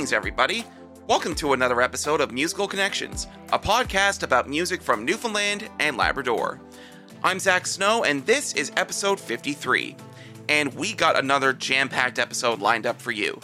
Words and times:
Greetings, 0.00 0.14
everybody. 0.14 0.64
Welcome 1.08 1.34
to 1.34 1.52
another 1.52 1.82
episode 1.82 2.22
of 2.22 2.32
Musical 2.32 2.66
Connections, 2.66 3.26
a 3.52 3.58
podcast 3.58 4.22
about 4.22 4.48
music 4.48 4.80
from 4.80 5.04
Newfoundland 5.04 5.68
and 5.78 5.98
Labrador. 5.98 6.58
I'm 7.22 7.38
Zach 7.38 7.66
Snow, 7.66 8.02
and 8.04 8.24
this 8.24 8.54
is 8.54 8.72
episode 8.78 9.20
53. 9.20 9.94
And 10.48 10.72
we 10.72 10.94
got 10.94 11.18
another 11.18 11.52
jam 11.52 11.90
packed 11.90 12.18
episode 12.18 12.60
lined 12.60 12.86
up 12.86 12.98
for 12.98 13.12
you. 13.12 13.40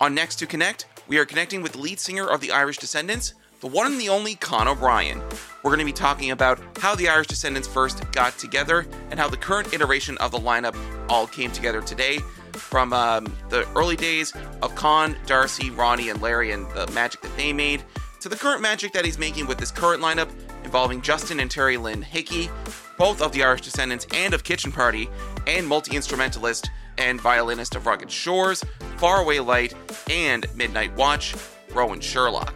On 0.00 0.14
Next 0.14 0.36
to 0.36 0.46
Connect, 0.46 0.86
we 1.08 1.18
are 1.18 1.26
connecting 1.26 1.60
with 1.60 1.76
lead 1.76 2.00
singer 2.00 2.26
of 2.26 2.40
the 2.40 2.52
Irish 2.52 2.78
Descendants, 2.78 3.34
the 3.60 3.66
one 3.66 3.84
and 3.84 4.00
the 4.00 4.08
only 4.08 4.34
Con 4.36 4.68
O'Brien. 4.68 5.20
We're 5.62 5.72
going 5.72 5.78
to 5.80 5.84
be 5.84 5.92
talking 5.92 6.30
about 6.30 6.58
how 6.78 6.94
the 6.94 7.10
Irish 7.10 7.26
Descendants 7.26 7.68
first 7.68 8.10
got 8.12 8.38
together 8.38 8.86
and 9.10 9.20
how 9.20 9.28
the 9.28 9.36
current 9.36 9.74
iteration 9.74 10.16
of 10.18 10.30
the 10.30 10.38
lineup 10.38 10.74
all 11.10 11.26
came 11.26 11.52
together 11.52 11.82
today 11.82 12.20
from 12.56 12.92
um, 12.92 13.32
the 13.48 13.66
early 13.76 13.96
days 13.96 14.32
of 14.62 14.74
Con, 14.74 15.16
Darcy, 15.26 15.70
Ronnie, 15.70 16.08
and 16.08 16.20
Larry 16.20 16.52
and 16.52 16.68
the 16.70 16.86
magic 16.92 17.20
that 17.22 17.36
they 17.36 17.52
made 17.52 17.82
to 18.20 18.28
the 18.28 18.36
current 18.36 18.62
magic 18.62 18.92
that 18.92 19.04
he's 19.04 19.18
making 19.18 19.46
with 19.46 19.58
this 19.58 19.70
current 19.70 20.00
lineup 20.00 20.30
involving 20.64 21.02
Justin 21.02 21.40
and 21.40 21.50
Terry 21.50 21.76
Lynn 21.76 22.02
Hickey, 22.02 22.48
both 22.96 23.20
of 23.20 23.32
the 23.32 23.42
Irish 23.42 23.62
Descendants 23.62 24.06
and 24.14 24.32
of 24.32 24.44
Kitchen 24.44 24.70
Party, 24.70 25.08
and 25.46 25.66
multi 25.66 25.96
instrumentalist 25.96 26.70
and 26.98 27.20
violinist 27.20 27.74
of 27.74 27.86
Rugged 27.86 28.10
Shores, 28.10 28.64
Faraway 28.96 29.40
Light, 29.40 29.74
and 30.08 30.46
Midnight 30.54 30.94
Watch, 30.94 31.34
Rowan 31.72 32.00
Sherlock. 32.00 32.54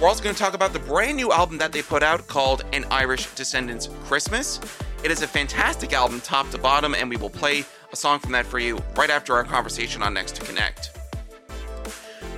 We're 0.00 0.08
also 0.08 0.22
going 0.22 0.34
to 0.34 0.40
talk 0.40 0.54
about 0.54 0.72
the 0.72 0.78
brand 0.78 1.16
new 1.16 1.32
album 1.32 1.58
that 1.58 1.72
they 1.72 1.82
put 1.82 2.02
out 2.02 2.26
called 2.28 2.64
An 2.72 2.84
Irish 2.90 3.26
Descendants 3.34 3.88
Christmas. 4.04 4.60
It 5.02 5.10
is 5.10 5.22
a 5.22 5.26
fantastic 5.26 5.92
album, 5.92 6.20
top 6.20 6.50
to 6.50 6.58
bottom, 6.58 6.94
and 6.94 7.08
we 7.08 7.16
will 7.16 7.30
play 7.30 7.64
a 7.92 7.96
song 7.96 8.18
from 8.18 8.32
that 8.32 8.46
for 8.46 8.58
you 8.58 8.78
right 8.96 9.10
after 9.10 9.34
our 9.34 9.44
conversation 9.44 10.02
on 10.02 10.14
Next 10.14 10.36
to 10.36 10.44
Connect. 10.44 10.98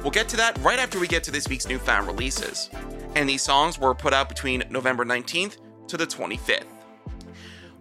We'll 0.03 0.11
get 0.11 0.29
to 0.31 0.37
that 0.37 0.59
right 0.59 0.79
after 0.79 0.99
we 0.99 1.07
get 1.07 1.25
to 1.25 1.31
this 1.31 1.49
week's 1.49 1.69
newfound 1.69 2.07
releases. 2.07 2.71
And 3.17 3.29
these 3.29 3.43
songs 3.43 3.79
were 3.79 3.95
put 3.95 4.15
out 4.15 4.29
between 4.29 4.63
November 4.71 5.05
19th 5.05 5.59
to 5.89 5.97
the 5.97 6.07
25th. 6.07 6.65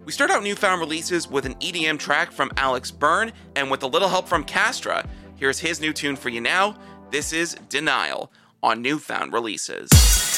We 0.04 0.12
start 0.12 0.30
out 0.30 0.42
newfound 0.42 0.80
releases 0.80 1.30
with 1.30 1.46
an 1.46 1.54
EDM 1.56 1.98
track 1.98 2.32
from 2.32 2.50
Alex 2.56 2.90
Byrne, 2.90 3.32
and 3.54 3.70
with 3.70 3.82
a 3.82 3.86
little 3.86 4.08
help 4.08 4.26
from 4.26 4.44
Kastra, 4.44 5.06
here's 5.36 5.60
his 5.60 5.80
new 5.80 5.92
tune 5.92 6.16
for 6.16 6.30
you 6.30 6.40
now. 6.40 6.76
This 7.10 7.32
is 7.32 7.54
Denial 7.68 8.32
on 8.62 8.82
newfound 8.82 9.32
releases. 9.32 10.29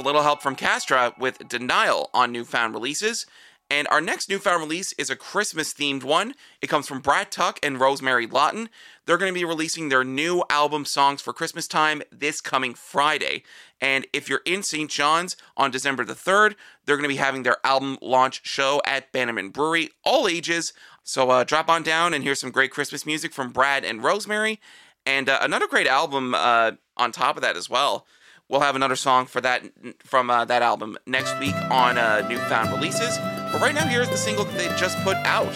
With 0.00 0.06
a 0.06 0.08
little 0.08 0.22
help 0.22 0.40
from 0.40 0.56
Kastra 0.56 1.12
with 1.18 1.46
Denial 1.46 2.08
on 2.14 2.32
newfound 2.32 2.72
releases. 2.72 3.26
And 3.70 3.86
our 3.88 4.00
next 4.00 4.30
newfound 4.30 4.62
release 4.62 4.94
is 4.94 5.10
a 5.10 5.14
Christmas 5.14 5.74
themed 5.74 6.04
one. 6.04 6.32
It 6.62 6.68
comes 6.68 6.88
from 6.88 7.00
Brad 7.00 7.30
Tuck 7.30 7.58
and 7.62 7.78
Rosemary 7.78 8.26
Lawton. 8.26 8.70
They're 9.04 9.18
going 9.18 9.30
to 9.30 9.38
be 9.38 9.44
releasing 9.44 9.90
their 9.90 10.02
new 10.02 10.42
album, 10.48 10.86
Songs 10.86 11.20
for 11.20 11.34
Christmas 11.34 11.68
Time, 11.68 12.00
this 12.10 12.40
coming 12.40 12.72
Friday. 12.72 13.42
And 13.78 14.06
if 14.14 14.26
you're 14.26 14.40
in 14.46 14.62
St. 14.62 14.90
John's 14.90 15.36
on 15.54 15.70
December 15.70 16.06
the 16.06 16.14
3rd, 16.14 16.54
they're 16.86 16.96
going 16.96 17.02
to 17.02 17.14
be 17.14 17.16
having 17.16 17.42
their 17.42 17.58
album 17.62 17.98
launch 18.00 18.40
show 18.42 18.80
at 18.86 19.12
Bannerman 19.12 19.50
Brewery, 19.50 19.90
all 20.02 20.26
ages. 20.26 20.72
So 21.02 21.28
uh, 21.28 21.44
drop 21.44 21.68
on 21.68 21.82
down 21.82 22.14
and 22.14 22.24
hear 22.24 22.34
some 22.34 22.50
great 22.50 22.70
Christmas 22.70 23.04
music 23.04 23.34
from 23.34 23.52
Brad 23.52 23.84
and 23.84 24.02
Rosemary. 24.02 24.60
And 25.04 25.28
uh, 25.28 25.40
another 25.42 25.68
great 25.68 25.86
album 25.86 26.34
uh, 26.34 26.72
on 26.96 27.12
top 27.12 27.36
of 27.36 27.42
that 27.42 27.58
as 27.58 27.68
well. 27.68 28.06
We'll 28.50 28.60
have 28.60 28.74
another 28.74 28.96
song 28.96 29.26
for 29.26 29.40
that 29.42 29.62
from 30.00 30.28
uh, 30.28 30.44
that 30.46 30.60
album 30.60 30.98
next 31.06 31.38
week 31.38 31.54
on 31.70 31.96
uh, 31.96 32.26
newfound 32.28 32.72
releases. 32.72 33.16
But 33.16 33.60
right 33.60 33.72
now, 33.72 33.86
here's 33.86 34.08
the 34.08 34.16
single 34.16 34.44
that 34.44 34.58
they 34.58 34.66
just 34.76 34.98
put 35.04 35.16
out. 35.18 35.54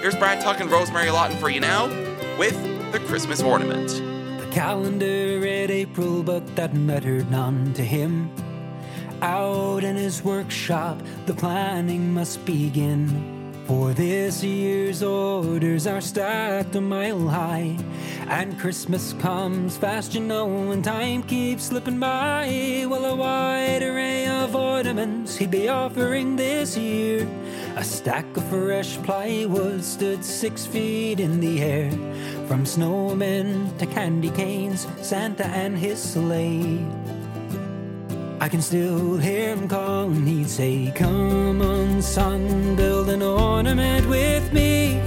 Here's 0.00 0.14
Brad 0.14 0.40
Tuck 0.40 0.60
and 0.60 0.70
Rosemary 0.70 1.10
Lawton 1.10 1.36
for 1.38 1.50
you 1.50 1.58
now 1.58 1.88
with 2.38 2.56
the 2.92 3.00
Christmas 3.00 3.42
Ornament. 3.42 3.88
The 3.88 4.48
calendar 4.52 5.40
read 5.40 5.72
April, 5.72 6.22
but 6.22 6.54
that 6.54 6.72
mattered 6.72 7.28
none 7.32 7.74
to 7.74 7.82
him. 7.82 8.30
Out 9.22 9.82
in 9.82 9.96
his 9.96 10.22
workshop, 10.22 11.02
the 11.26 11.34
planning 11.34 12.14
must 12.14 12.44
begin. 12.44 13.35
For 13.66 13.92
this 13.92 14.44
year's 14.44 15.02
orders 15.02 15.88
are 15.88 16.00
stacked 16.00 16.76
a 16.76 16.80
mile 16.80 17.26
high. 17.26 17.76
And 18.28 18.56
Christmas 18.60 19.12
comes 19.14 19.76
fast, 19.76 20.14
you 20.14 20.20
know, 20.20 20.70
and 20.70 20.84
time 20.84 21.24
keeps 21.24 21.64
slipping 21.64 21.98
by. 21.98 22.84
Well, 22.88 23.04
a 23.04 23.16
wide 23.16 23.82
array 23.82 24.28
of 24.28 24.54
ornaments 24.54 25.36
he'd 25.36 25.50
be 25.50 25.68
offering 25.68 26.36
this 26.36 26.76
year. 26.76 27.28
A 27.74 27.82
stack 27.82 28.36
of 28.36 28.44
fresh 28.48 28.98
plywood 29.02 29.82
stood 29.82 30.24
six 30.24 30.64
feet 30.64 31.18
in 31.18 31.40
the 31.40 31.60
air. 31.60 31.90
From 32.46 32.64
snowmen 32.64 33.76
to 33.78 33.86
candy 33.86 34.30
canes, 34.30 34.86
Santa 35.02 35.46
and 35.46 35.76
his 35.76 36.00
sleigh. 36.00 36.86
I 38.38 38.48
can 38.48 38.60
still 38.60 39.16
hear 39.16 39.56
him 39.56 39.68
calling. 39.68 40.26
He'd 40.26 40.48
say, 40.48 40.92
Come 40.94 41.62
on, 41.62 42.02
son, 42.02 42.76
build 42.76 43.08
an 43.08 43.22
ornament 43.22 44.08
with 44.08 44.52
me. 44.52 45.00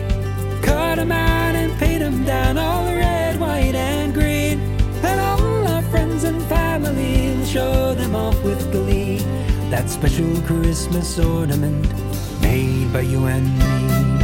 Cut 0.63 0.97
him 0.97 1.11
out 1.11 1.55
and 1.55 1.71
paint 1.77 2.01
him 2.01 2.25
down 2.25 2.57
all 2.57 2.85
red, 2.85 3.39
white, 3.39 3.75
and 3.75 4.13
green. 4.13 4.59
And 5.03 5.19
all 5.19 5.67
our 5.67 5.83
friends 5.83 6.23
and 6.23 6.41
family 6.43 7.35
will 7.35 7.45
show 7.45 7.93
them 7.93 8.15
off 8.15 8.41
with 8.43 8.71
glee. 8.71 9.17
That 9.69 9.89
special 9.89 10.41
Christmas 10.41 11.19
ornament 11.19 11.87
made 12.41 12.91
by 12.91 13.01
you 13.01 13.25
and 13.25 13.47
me. 13.59 14.18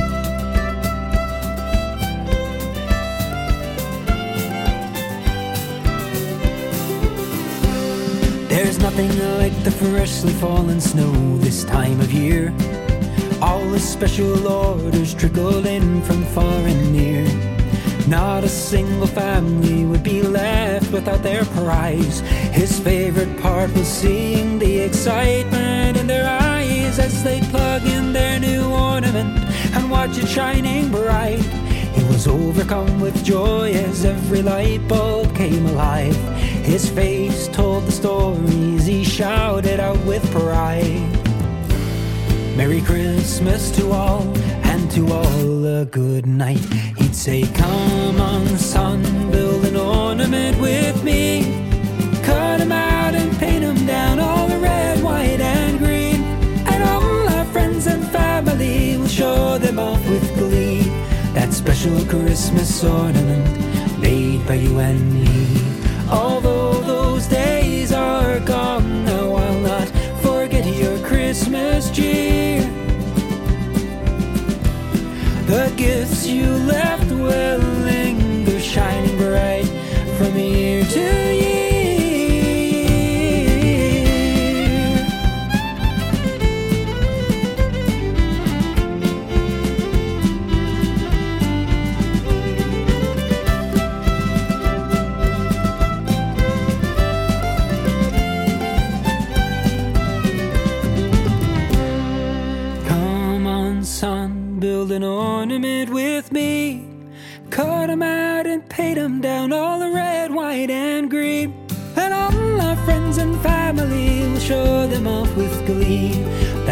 Nothing 8.85 9.39
like 9.39 9.63
the 9.63 9.71
freshly 9.71 10.31
fallen 10.33 10.79
snow 10.79 11.11
this 11.39 11.63
time 11.63 11.99
of 12.01 12.13
year. 12.13 12.53
All 13.41 13.65
the 13.71 13.79
special 13.79 14.47
orders 14.47 15.15
trickle 15.15 15.65
in 15.65 16.03
from 16.03 16.23
far 16.25 16.59
and 16.67 16.93
near. 16.93 17.25
Not 18.07 18.43
a 18.43 18.47
single 18.47 19.07
family 19.07 19.85
would 19.85 20.03
be 20.03 20.21
left 20.21 20.91
without 20.91 21.23
their 21.23 21.45
prize. 21.57 22.19
His 22.53 22.79
favorite 22.79 23.41
part 23.41 23.73
was 23.73 23.87
seeing 23.87 24.59
the 24.59 24.77
excitement 24.81 25.97
in 25.97 26.05
their 26.05 26.29
eyes 26.29 26.99
as 26.99 27.23
they 27.23 27.41
plug 27.49 27.83
in 27.87 28.13
their 28.13 28.39
new 28.39 28.65
ornament 28.69 29.35
and 29.73 29.89
watch 29.89 30.15
it 30.19 30.27
shining 30.27 30.91
bright. 30.91 31.41
He 31.95 32.03
was 32.03 32.27
overcome 32.27 33.01
with 33.01 33.25
joy 33.25 33.71
as 33.71 34.05
every 34.05 34.43
light 34.43 34.87
bulb 34.87 35.35
came 35.35 35.65
alive. 35.65 36.34
His 36.65 36.89
face 36.89 37.47
told 37.49 37.85
the 37.85 37.91
stories 37.91 38.87
he 38.87 39.03
shouted 39.03 39.79
out 39.79 40.03
with 40.03 40.23
pride. 40.31 41.07
Merry 42.57 42.81
Christmas 42.81 43.69
to 43.77 43.91
all, 43.91 44.23
and 44.63 44.89
to 44.91 45.07
all 45.13 45.65
a 45.65 45.85
good 45.85 46.25
night. 46.25 46.65
He'd 46.97 47.15
say, 47.15 47.43
Come 47.53 48.19
on, 48.19 48.47
son, 48.57 49.03
build 49.29 49.63
an 49.65 49.75
ornament 49.77 50.59
with 50.59 51.03
me. 51.03 51.43
Cut 52.23 52.61
him 52.61 52.71
out 52.71 53.13
and 53.13 53.37
paint 53.37 53.63
him 53.63 53.85
down 53.85 54.19
all 54.19 54.47
the 54.47 54.57
red, 54.57 55.03
white, 55.03 55.39
and 55.39 55.77
green. 55.77 56.23
And 56.71 56.83
all 56.83 57.29
our 57.29 57.45
friends 57.53 57.85
and 57.85 58.03
family 58.07 58.97
will 58.97 59.07
show 59.07 59.59
them 59.59 59.77
off 59.77 60.03
with 60.09 60.35
glee. 60.35 60.81
That 61.35 61.53
special 61.53 62.03
Christmas 62.05 62.83
ornament 62.83 63.99
made 63.99 64.47
by 64.47 64.55
you 64.55 64.79
and 64.79 65.13
me. 65.13 65.64
Christmas 71.37 71.91
cheer. 71.91 72.61
The 75.47 75.73
gifts 75.75 76.25
you 76.25 76.45
left 76.49 77.11
will 77.11 77.59
linger 77.59 78.57
shining 78.61 79.17
bright 79.17 79.67
from 80.17 80.37
year 80.37 80.85
to 80.85 81.35
year. 81.35 81.44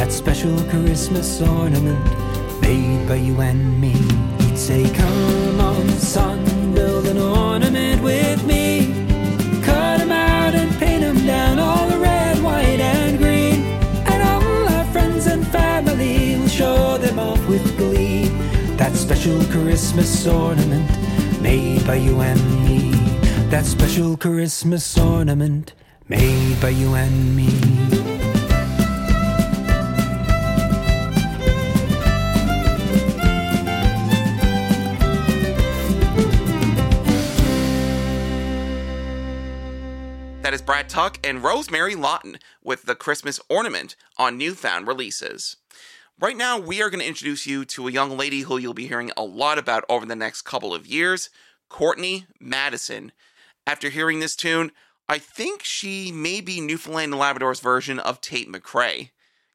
That 0.04 0.12
special 0.12 0.62
Christmas 0.64 1.42
ornament 1.42 2.04
made 2.60 3.08
by 3.08 3.16
you 3.16 3.40
and 3.40 3.80
me. 3.80 3.94
He'd 4.44 4.58
say, 4.58 4.84
Come 4.94 5.62
on, 5.62 5.88
son, 5.92 6.74
build 6.74 7.08
an 7.08 7.18
ornament 7.18 8.04
with 8.04 8.46
me. 8.46 8.92
Cut 9.64 10.02
'em 10.02 10.12
out 10.12 10.56
and 10.56 10.70
paint 10.78 11.06
'em 11.06 11.26
down 11.26 11.58
all 11.58 11.88
the 11.88 12.00
red, 12.00 12.44
white, 12.44 12.82
and 12.82 13.18
green. 13.18 13.64
And 14.12 14.22
all 14.22 14.68
our 14.76 14.86
friends 14.92 15.26
and 15.26 15.48
family 15.48 16.36
will 16.38 16.50
show 16.50 16.98
them 16.98 17.18
off 17.18 17.40
with 17.48 17.66
glee. 17.78 18.28
That 18.76 18.94
special 18.98 19.42
Christmas 19.56 20.28
ornament 20.28 20.92
made 21.42 21.88
by 21.88 21.96
you 21.96 22.20
and 22.20 22.44
me. 22.66 22.92
That 23.50 23.66
special 23.66 24.18
Christmas 24.18 24.98
ornament 24.98 25.72
made 26.10 26.60
by 26.60 26.72
you 26.72 26.94
and 26.94 27.38
me. 27.38 28.13
Brad 40.66 40.88
Tuck 40.88 41.20
and 41.26 41.44
Rosemary 41.44 41.94
Lawton 41.94 42.38
with 42.64 42.84
the 42.84 42.96
Christmas 42.96 43.40
Ornament 43.50 43.98
on 44.18 44.38
newfound 44.38 44.88
releases. 44.88 45.58
Right 46.20 46.38
now, 46.38 46.58
we 46.58 46.82
are 46.82 46.90
going 46.90 47.02
to 47.02 47.08
introduce 47.08 47.46
you 47.46 47.66
to 47.66 47.88
a 47.88 47.92
young 47.92 48.18
lady 48.18 48.42
who 48.42 48.58
you'll 48.58 48.74
be 48.74 48.88
hearing 48.88 49.12
a 49.18 49.24
lot 49.24 49.58
about 49.58 49.84
over 49.90 50.06
the 50.06 50.16
next 50.16 50.44
couple 50.44 50.74
of 50.74 50.88
years, 50.88 51.30
Courtney 51.68 52.28
Madison. 52.40 53.12
After 53.68 53.90
hearing 53.90 54.22
this 54.22 54.38
tune, 54.38 54.72
I 55.10 55.18
think 55.18 55.64
she 55.64 56.14
may 56.14 56.40
be 56.40 56.62
Newfoundland 56.62 57.12
and 57.12 57.20
Labrador's 57.20 57.60
version 57.60 58.00
of 58.00 58.22
Tate 58.22 58.50
McRae. 58.50 59.10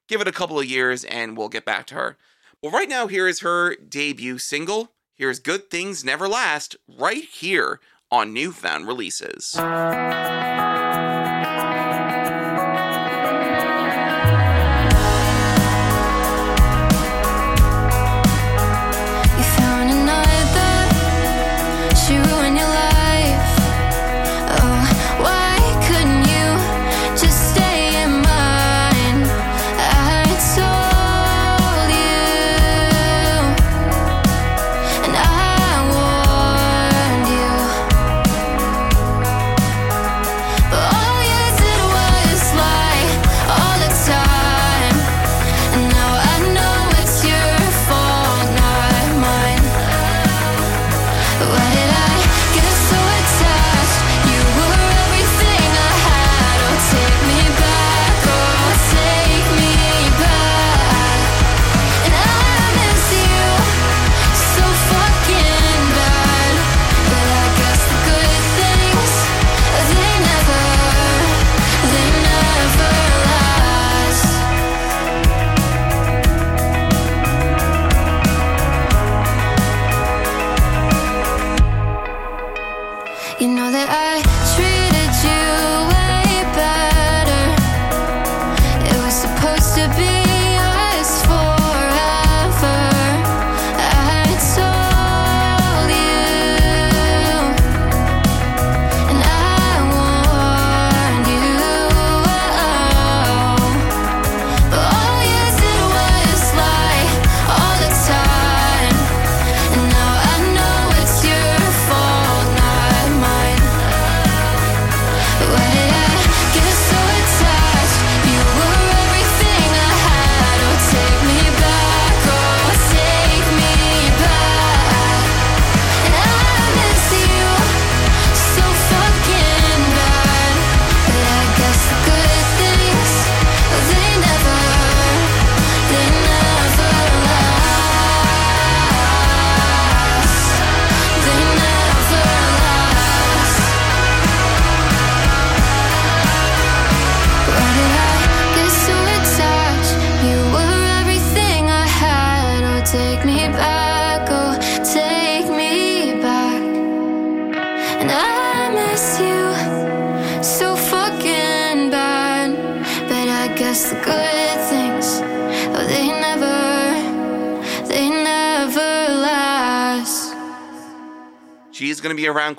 Give 0.07 0.21
it 0.21 0.27
a 0.27 0.31
couple 0.31 0.59
of 0.59 0.65
years 0.65 1.03
and 1.05 1.35
we'll 1.35 1.49
get 1.49 1.65
back 1.65 1.87
to 1.87 1.95
her. 1.95 2.17
Well, 2.61 2.71
right 2.71 2.89
now, 2.89 3.07
here 3.07 3.27
is 3.27 3.39
her 3.39 3.75
debut 3.75 4.37
single. 4.37 4.91
Here's 5.15 5.39
Good 5.39 5.71
Things 5.71 6.05
Never 6.05 6.27
Last, 6.27 6.75
right 6.87 7.23
here 7.23 7.79
on 8.11 8.31
Newfound 8.31 8.85
Releases. 8.85 9.55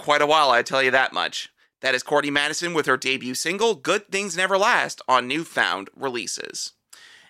Quite 0.00 0.23
a 0.23 0.26
while, 0.26 0.50
I 0.50 0.62
tell 0.62 0.83
you 0.83 0.90
that 0.92 1.12
much. 1.12 1.50
That 1.83 1.95
is 1.95 2.02
Courtney 2.02 2.30
Madison 2.30 2.73
with 2.73 2.87
her 2.87 2.97
debut 2.97 3.35
single, 3.35 3.75
Good 3.75 4.11
Things 4.11 4.37
Never 4.37 4.57
Last, 4.57 5.02
on 5.07 5.28
Newfound 5.28 5.90
releases. 5.95 6.73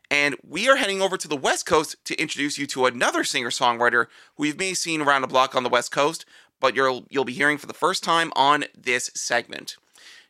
And 0.08 0.36
we 0.46 0.68
are 0.68 0.76
heading 0.76 1.02
over 1.02 1.16
to 1.16 1.28
the 1.28 1.36
West 1.36 1.66
Coast 1.66 1.96
to 2.04 2.20
introduce 2.20 2.58
you 2.58 2.66
to 2.68 2.86
another 2.86 3.24
singer 3.24 3.50
songwriter 3.50 4.06
who 4.36 4.44
you 4.44 4.54
may 4.54 4.68
have 4.68 4.78
seen 4.78 5.00
around 5.00 5.22
the 5.22 5.28
block 5.28 5.54
on 5.56 5.64
the 5.64 5.68
West 5.68 5.90
Coast, 5.90 6.24
but 6.60 6.76
you'll, 6.76 7.06
you'll 7.10 7.24
be 7.24 7.32
hearing 7.32 7.58
for 7.58 7.66
the 7.66 7.74
first 7.74 8.04
time 8.04 8.32
on 8.36 8.64
this 8.76 9.10
segment. 9.14 9.76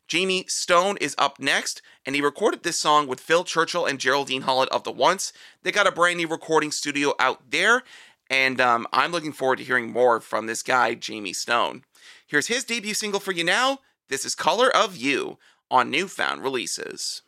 Jamie 0.08 0.46
Stone 0.48 0.96
is 0.98 1.14
up 1.18 1.38
next, 1.38 1.82
and 2.06 2.14
he 2.14 2.22
recorded 2.22 2.62
this 2.62 2.78
song 2.78 3.06
with 3.06 3.20
Phil 3.20 3.44
Churchill 3.44 3.84
and 3.84 4.00
Geraldine 4.00 4.42
Hollett 4.42 4.70
of 4.70 4.84
The 4.84 4.92
Once. 4.92 5.32
They 5.62 5.72
got 5.72 5.86
a 5.86 5.92
brand 5.92 6.16
new 6.16 6.26
recording 6.26 6.72
studio 6.72 7.14
out 7.18 7.50
there, 7.50 7.82
and 8.30 8.60
um, 8.60 8.86
I'm 8.92 9.12
looking 9.12 9.32
forward 9.32 9.58
to 9.58 9.64
hearing 9.64 9.92
more 9.92 10.20
from 10.20 10.46
this 10.46 10.62
guy, 10.62 10.94
Jamie 10.94 11.32
Stone. 11.32 11.84
Here's 12.30 12.46
his 12.46 12.62
debut 12.62 12.94
single 12.94 13.18
for 13.18 13.32
you 13.32 13.42
now. 13.42 13.80
This 14.08 14.24
is 14.24 14.36
Color 14.36 14.70
of 14.72 14.96
You 14.96 15.38
on 15.68 15.90
Newfound 15.90 16.44
Releases. 16.44 17.22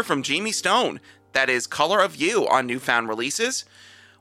There 0.00 0.04
from 0.04 0.22
Jamie 0.22 0.50
Stone. 0.50 0.98
That 1.34 1.50
is 1.50 1.66
Color 1.66 2.00
of 2.00 2.16
You 2.16 2.48
on 2.48 2.66
Newfound 2.66 3.06
Releases. 3.06 3.66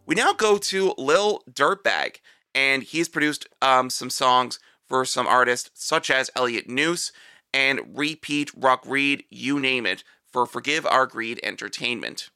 We 0.06 0.14
now 0.14 0.34
go 0.34 0.58
to 0.58 0.94
Lil 0.98 1.42
Dirtbag, 1.50 2.18
and 2.54 2.84
he's 2.84 3.08
produced 3.08 3.48
um, 3.62 3.90
some 3.90 4.10
songs 4.10 4.60
for 4.90 5.06
some 5.06 5.26
artists 5.26 5.70
such 5.76 6.12
as 6.12 6.30
Elliot 6.36 6.68
Noose 6.68 7.14
and 7.54 7.98
Repeat 7.98 8.52
Rock 8.58 8.84
Reed, 8.86 9.24
you 9.30 9.58
name 9.58 9.86
it, 9.86 10.04
for 10.30 10.46
Forgive 10.46 10.86
Our 10.86 11.06
Greed 11.06 11.40
Entertainment. 11.44 12.30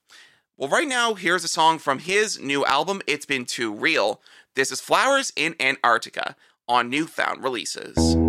Well, 0.56 0.69
right 0.69 0.88
now, 0.88 1.13
here's 1.13 1.43
a 1.43 1.49
song 1.49 1.79
from 1.79 1.99
his 1.99 2.39
new 2.39 2.63
album, 2.63 3.01
It's 3.08 3.25
Been 3.25 3.43
Too 3.43 3.73
Real. 3.73 4.21
This 4.56 4.71
is 4.71 4.79
Flowers 4.79 5.34
in 5.36 5.58
Antarctica 5.60 6.38
on 6.69 6.89
Newfound 6.89 7.43
Releases. 7.43 8.22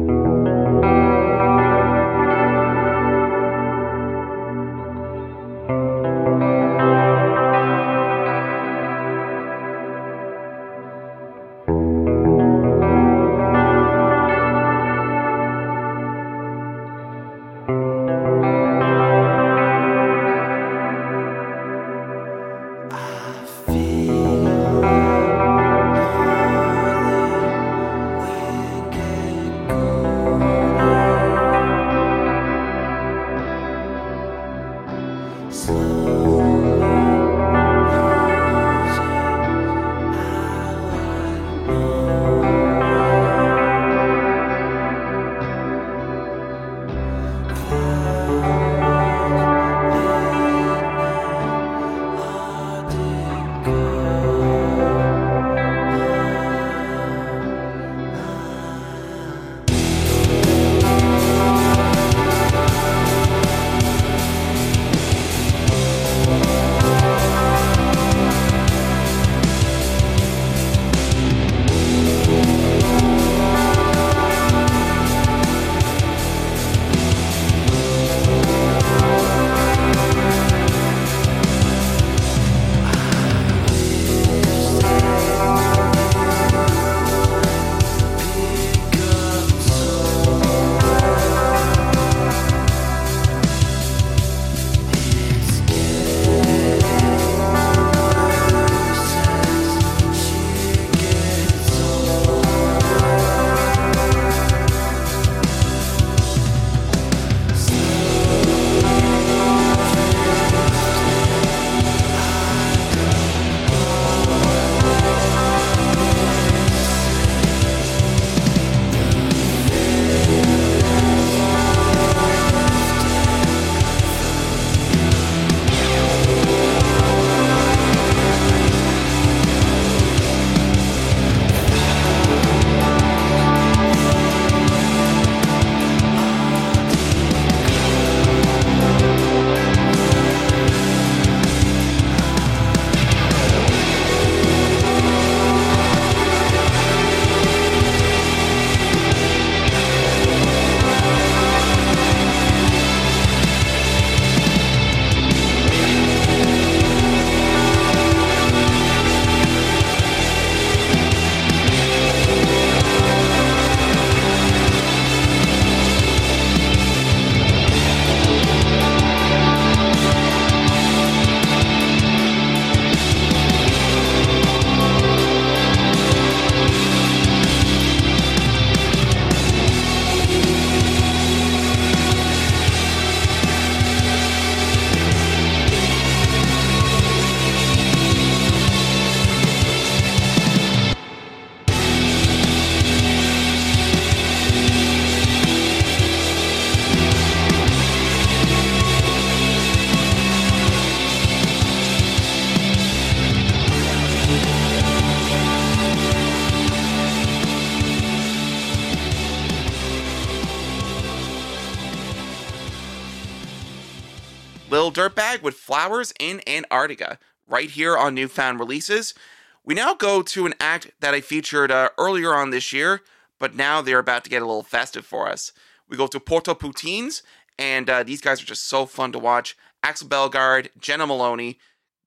Lil 214.74 214.90
Dirtbag 214.90 215.40
with 215.40 215.54
Flowers 215.54 216.12
in 216.18 216.40
Antarctica, 216.48 217.20
right 217.46 217.70
here 217.70 217.96
on 217.96 218.12
Newfound 218.12 218.58
Releases. 218.58 219.14
We 219.62 219.72
now 219.72 219.94
go 219.94 220.20
to 220.20 220.46
an 220.46 220.54
act 220.58 220.90
that 220.98 221.14
I 221.14 221.20
featured 221.20 221.70
uh, 221.70 221.90
earlier 221.96 222.34
on 222.34 222.50
this 222.50 222.72
year, 222.72 223.02
but 223.38 223.54
now 223.54 223.80
they're 223.80 224.00
about 224.00 224.24
to 224.24 224.30
get 224.30 224.42
a 224.42 224.46
little 224.46 224.64
festive 224.64 225.06
for 225.06 225.28
us. 225.28 225.52
We 225.88 225.96
go 225.96 226.08
to 226.08 226.18
Port-Aux-Poutines, 226.18 227.22
and 227.56 227.88
uh, 227.88 228.02
these 228.02 228.20
guys 228.20 228.42
are 228.42 228.46
just 228.46 228.66
so 228.66 228.84
fun 228.84 229.12
to 229.12 229.18
watch. 229.20 229.56
Axel 229.84 230.08
Belgarde, 230.08 230.70
Jenna 230.80 231.06
Maloney, 231.06 231.60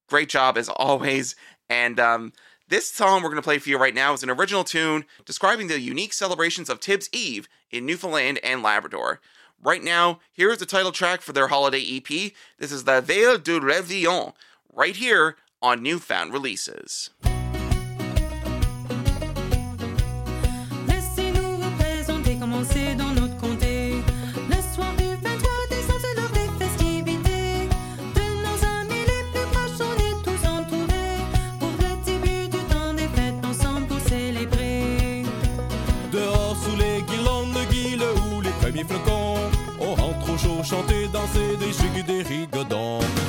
great 0.09 0.27
job 0.27 0.57
as 0.57 0.67
always. 0.75 1.37
And 1.69 2.01
um, 2.01 2.33
this 2.67 2.91
song 2.91 3.23
we're 3.23 3.29
going 3.29 3.41
to 3.41 3.41
play 3.41 3.59
for 3.59 3.69
you 3.69 3.77
right 3.77 3.95
now 3.95 4.11
is 4.11 4.23
an 4.23 4.29
original 4.29 4.65
tune 4.65 5.05
describing 5.23 5.69
the 5.69 5.79
unique 5.79 6.11
celebrations 6.11 6.69
of 6.69 6.81
Tibbs 6.81 7.07
Eve 7.13 7.47
in 7.71 7.85
Newfoundland 7.85 8.41
and 8.43 8.61
Labrador. 8.61 9.21
Right 9.63 9.83
now, 9.83 10.19
here 10.31 10.51
is 10.51 10.59
the 10.59 10.65
title 10.65 10.91
track 10.91 11.21
for 11.21 11.33
their 11.33 11.47
holiday 11.47 11.83
EP. 11.97 12.31
This 12.59 12.71
is 12.71 12.85
La 12.85 13.01
Veille 13.01 13.37
du 13.37 13.59
Réveillon, 13.59 14.33
right 14.73 14.95
here 14.95 15.35
on 15.61 15.81
Newfound 15.81 16.31
Releases. 16.31 17.09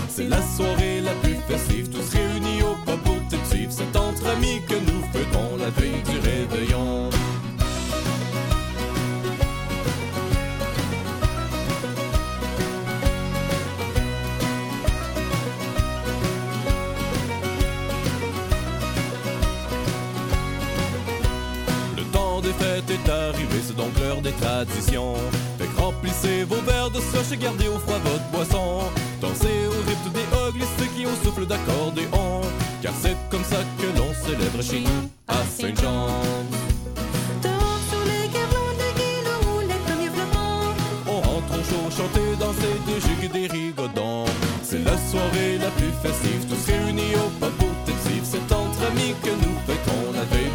C'est 0.09 0.29
la 0.29 0.40
soirée 0.40 1.01
la 1.03 1.12
plus 1.22 1.37
festive, 1.46 1.90
tous 1.90 2.16
réunis 2.16 2.62
au 2.62 2.74
pub 2.87 2.98
pour 3.03 3.29
te 3.29 3.37
suivre. 3.48 3.70
C'est 3.70 3.96
entre 3.96 4.27
amis 4.29 4.62
que 4.66 4.74
nous 4.74 5.03
fêtons 5.12 5.57
la 5.59 5.68
veille 5.68 6.03
du 6.03 6.18
réveillon. 6.18 7.11
Le 21.96 22.03
temps 22.05 22.40
des 22.40 22.53
fêtes 22.53 22.90
est 22.90 23.11
arrivé, 23.11 23.61
c'est 23.66 23.77
donc 23.77 23.92
l'heure 24.01 24.22
des 24.22 24.33
traditions. 24.33 25.14
Remplissez 25.99 26.45
vos 26.45 26.61
verres 26.63 26.91
de 26.91 27.01
scotch 27.01 27.33
et 27.33 27.37
gardez 27.37 27.67
au 27.67 27.79
froid 27.81 27.99
votre 28.05 28.25
boisson. 28.31 28.83
Dansez 29.21 29.67
au 29.67 29.81
rythme 29.89 30.13
des 30.15 30.27
hoglistes 30.37 30.95
qui 30.95 31.05
au 31.07 31.15
souffle 31.25 31.45
d'accordéon. 31.45 32.41
Car 32.81 32.93
c'est 33.03 33.17
comme 33.31 33.43
ça 33.43 33.57
que 33.81 33.99
l'on 33.99 34.15
célèbre 34.15 34.63
chez 34.63 34.81
nous 34.81 35.11
à 35.27 35.39
Saint-Jean. 35.59 36.07
Dehors 37.43 37.83
sur 37.91 38.03
les 38.07 38.29
guirlandes, 38.31 38.79
les 38.79 38.95
guilles 38.95 39.27
ou 39.43 39.61
les 39.67 39.81
premiers 39.87 40.11
flocons. 40.15 40.71
On 41.09 41.21
rentre 41.21 41.53
au 41.59 41.65
chaud, 41.67 41.91
chanter, 41.91 42.31
danser, 42.39 42.79
des 42.87 43.25
et 43.25 43.29
des 43.29 43.47
rigodons. 43.49 44.27
C'est 44.63 44.85
la 44.85 44.97
soirée 45.11 45.59
la 45.59 45.71
plus 45.71 45.93
festive, 46.01 46.47
tous 46.49 46.73
réunis 46.73 47.17
au 47.17 47.47
Tipsy. 47.87 48.21
C'est 48.23 48.55
entre 48.55 48.87
amis 48.87 49.15
que 49.25 49.31
nous 49.31 49.57
fêtons 49.67 50.13
la 50.15 50.23
veille 50.31 50.53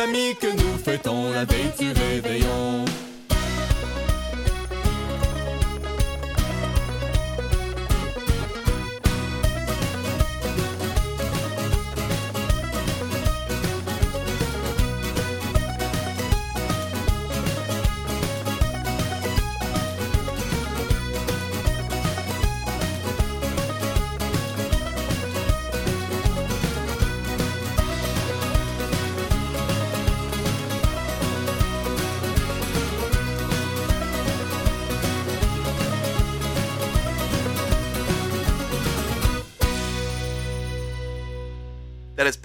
amis 0.00 0.36
que 0.40 0.46
nous 0.46 0.78
fêtons 0.78 1.30
la 1.32 1.44
veille 1.44 1.72
du 1.78 1.92
réveillon. 1.92 2.84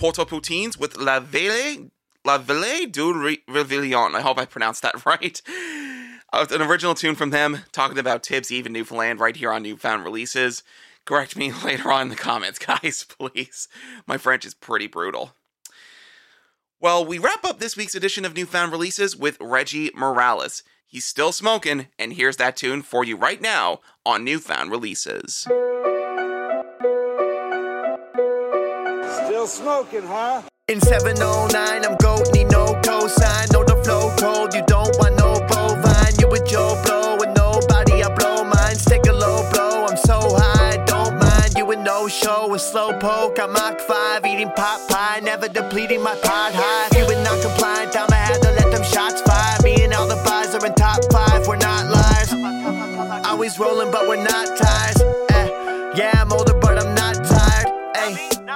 That 0.04 0.10
is 0.10 0.16
Port-Aux-Poutines 0.16 0.78
with 0.78 0.98
La 0.98 1.22
Vele, 1.22 1.90
La 2.26 2.38
Vele 2.38 2.88
du 2.88 3.14
Re- 3.14 3.42
Réveillon. 3.48 4.16
I 4.16 4.20
hope 4.20 4.38
I 4.38 4.44
pronounced 4.44 4.82
that 4.82 5.06
right. 5.06 5.42
Uh, 6.34 6.46
an 6.52 6.62
original 6.62 6.94
tune 6.94 7.16
from 7.16 7.30
them 7.30 7.60
talking 7.72 7.98
about 7.98 8.22
Tibbs, 8.22 8.52
Eve, 8.52 8.66
and 8.66 8.74
Newfoundland 8.74 9.22
right 9.22 9.36
here 9.36 9.50
on 9.50 9.64
Newfound 9.64 10.04
Releases. 10.04 10.62
Correct 11.06 11.38
me 11.38 11.54
later 11.64 11.90
on 11.90 12.02
in 12.04 12.10
the 12.10 12.18
comments, 12.18 12.60
guys, 12.66 13.06
please. 13.08 13.70
My 14.06 14.18
French 14.18 14.44
is 14.46 14.54
pretty 14.54 14.88
brutal. 14.88 15.36
Well, 16.82 17.06
we 17.06 17.18
wrap 17.18 17.46
up 17.46 17.60
this 17.60 17.78
week's 17.78 17.96
edition 17.96 18.26
of 18.26 18.36
Newfound 18.36 18.74
Releases 18.74 19.16
with 19.16 19.38
Reggie 19.40 19.90
Morales. 19.96 20.64
He's 20.86 21.06
still 21.06 21.32
smoking, 21.32 21.88
and 21.98 22.12
here's 22.12 22.36
that 22.38 22.58
tune 22.58 22.82
for 22.82 23.06
you 23.06 23.16
right 23.16 23.42
now 23.42 23.80
on 24.06 24.26
Newfound 24.26 24.70
Releases. 24.70 25.48
Still 29.44 29.66
smoking, 29.66 30.08
huh? 30.08 30.42
In 30.70 30.80
709, 30.80 31.52
I'm 31.84 31.98
goat, 31.98 32.32
need 32.34 32.50
no 32.50 32.80
cosign. 32.80 33.52
Know 33.52 33.66
the 33.66 33.76
flow 33.84 34.08
cold, 34.16 34.54
you 34.54 34.64
don't 34.68 34.96
want 35.00 35.18
no 35.18 35.36
bovine. 35.52 36.16
You 36.18 36.30
with 36.30 36.48
Joe 36.48 36.82
Blow 36.86 37.18
and 37.20 37.36
nobody, 37.36 38.04
I 38.04 38.16
blow 38.16 38.46
mine. 38.46 38.78
Take 38.78 39.06
a 39.06 39.12
low 39.12 39.44
blow, 39.52 39.84
I'm 39.84 39.98
so 39.98 40.38
high, 40.40 40.78
don't 40.86 41.20
mind. 41.20 41.58
You 41.58 41.66
with 41.66 41.80
no 41.80 42.08
show, 42.08 42.54
a 42.54 42.58
slow 42.58 42.98
poke. 43.00 43.38
I'm 43.38 43.52
Mach 43.52 43.82
5, 43.82 44.26
eating 44.26 44.50
pot 44.56 44.80
pie, 44.90 45.20
never 45.22 45.50
depleting 45.50 46.02
my 46.02 46.16
pot 46.16 46.54
high. 46.56 46.98
You 46.98 47.06
with 47.06 47.22
non 47.22 47.42
compliant, 47.42 47.98
I'ma 47.98 48.16
have 48.16 48.40
to 48.40 48.52
let 48.52 48.72
them 48.72 48.84
shots 48.84 49.20
fire. 49.24 49.58
Me 49.62 49.84
and 49.84 49.94
all 49.94 50.08
the 50.08 50.16
buys 50.24 50.56
are 50.56 50.66
in 50.66 50.74
top 50.76 51.04
5, 51.12 51.48
we're 51.50 51.58
not 51.58 51.92
liars. 51.92 52.32
Always 53.28 53.60
rolling, 53.60 53.92
but 53.92 54.08
we're 54.08 54.24
not 54.24 54.48
tires. 54.56 55.02
Eh, 55.32 55.48
yeah, 55.98 56.22
I'm 56.22 56.32
older, 56.32 56.53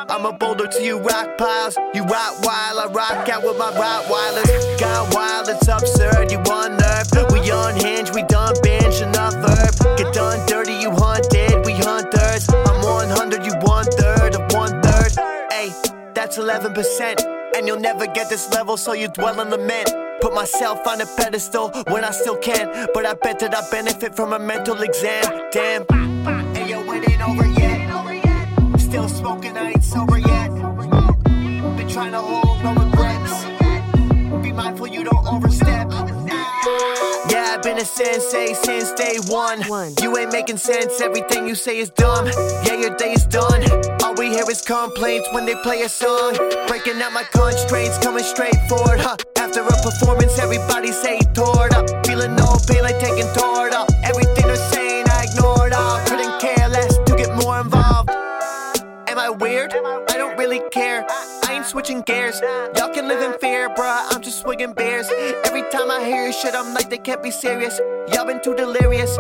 I'm 0.10 0.26
a 0.26 0.32
boulder 0.32 0.68
to 0.68 0.84
you 0.84 1.00
rock 1.00 1.38
piles. 1.40 1.76
You 1.96 2.04
rock 2.04 2.42
wild, 2.44 2.78
I 2.78 2.86
rock 2.92 3.28
out 3.30 3.44
with 3.44 3.58
my 3.58 3.72
Rottweilers. 3.72 4.80
Gone 4.80 5.10
wild, 5.12 5.50
it's 5.50 5.68
absurd. 5.68 6.32
You 6.32 6.38
unnerved. 6.40 7.32
We 7.32 7.50
unhinged, 7.50 8.14
we 8.14 8.22
done 8.24 8.54
binge 8.62 9.02
enough 9.02 9.34
herb. 9.34 9.98
Get 9.98 10.14
done 10.14 10.46
dirty, 10.46 10.74
you 10.74 10.92
hunted, 10.92 11.66
we 11.66 11.74
hunters. 11.74 12.48
I'm 12.50 12.82
100, 12.84 13.44
you 13.44 13.54
one 13.62 13.86
third 13.86 14.36
of 14.36 14.54
one 14.54 14.82
third. 14.84 15.18
Ay, 15.52 15.74
that's 16.14 16.38
11%. 16.38 17.56
And 17.56 17.68
you'll 17.68 17.80
never 17.80 18.06
get 18.06 18.30
this 18.30 18.52
level, 18.54 18.78
so 18.78 18.94
you 18.94 19.08
dwell 19.08 19.42
in 19.42 19.50
lament. 19.50 19.90
Put 20.22 20.34
myself 20.34 20.86
on 20.86 21.02
a 21.02 21.06
pedestal 21.18 21.70
when 21.88 22.04
I 22.04 22.12
still 22.12 22.38
can. 22.38 22.88
But 22.94 23.06
I 23.08 23.16
bet 23.16 23.40
that 23.40 23.56
I 23.56 23.68
benefit 23.72 24.16
from 24.16 24.34
a 24.34 24.40
mental 24.40 24.80
exam. 24.82 25.50
Damn. 25.52 26.17
Been 37.78 37.84
a 37.84 37.86
sensei 37.86 38.54
since 38.54 38.92
day 38.94 39.18
one. 39.28 39.62
You 40.02 40.18
ain't 40.18 40.32
making 40.32 40.58
sense, 40.58 41.00
everything 41.00 41.48
you 41.48 41.56
say 41.56 41.78
is 41.78 41.90
dumb. 41.92 42.26
Yeah, 42.66 42.80
your 42.80 42.96
day 42.96 43.14
is 43.14 43.26
done. 43.26 43.64
All 44.04 44.16
we 44.16 44.30
hear 44.30 44.50
is 44.50 44.62
complaints 44.62 45.28
when 45.32 45.46
they 45.46 45.56
play 45.62 45.82
a 45.82 45.90
song. 45.90 46.36
Breaking 46.68 47.02
out 47.02 47.14
my 47.14 47.24
constraints, 47.32 47.98
coming 48.00 48.24
straight 48.24 48.58
forward, 48.68 49.00
huh? 49.00 49.18
After 49.36 49.62
a 49.62 49.76
performance, 49.84 50.40
everybody 50.40 50.92
say 50.92 51.20
tore 51.34 51.70
up. 51.74 52.06
Feeling 52.06 52.36
no 52.36 52.58
pain 52.68 52.82
like 52.84 53.00
taking 53.00 53.28
tore 53.36 53.74
up. 53.74 53.90
Everything 54.04 54.48
they're 54.48 54.72
saying, 54.72 55.06
I 55.10 55.26
ignored 55.30 55.74
all. 55.74 56.00
Couldn't 56.08 56.40
care 56.40 56.68
less 56.70 56.98
to 56.98 57.16
get 57.16 57.36
more 57.36 57.60
involved. 57.60 58.10
Am 59.08 59.20
I 59.20 59.30
weird? 59.30 59.74
I 59.74 60.18
don't 60.18 60.38
really 60.38 60.62
care. 60.72 61.06
I 61.10 61.54
ain't 61.54 61.66
switching 61.66 62.02
gears. 62.02 62.42
Y'all 62.76 62.94
can 62.94 63.08
live 63.08 63.22
in 63.22 63.38
fear, 63.40 63.70
bruh. 63.70 64.06
I'm 64.12 64.17
beers. 64.66 65.08
Every 65.46 65.62
time 65.70 65.92
I 65.92 66.04
hear 66.04 66.24
your 66.24 66.34
shit, 66.34 66.56
I'm 66.56 66.74
like, 66.74 66.90
they 66.90 66.98
can't 66.98 67.22
be 67.22 67.30
serious. 67.30 67.80
Y'all 68.12 68.26
been 68.26 68.42
too 68.42 68.56
delirious. 68.56 69.16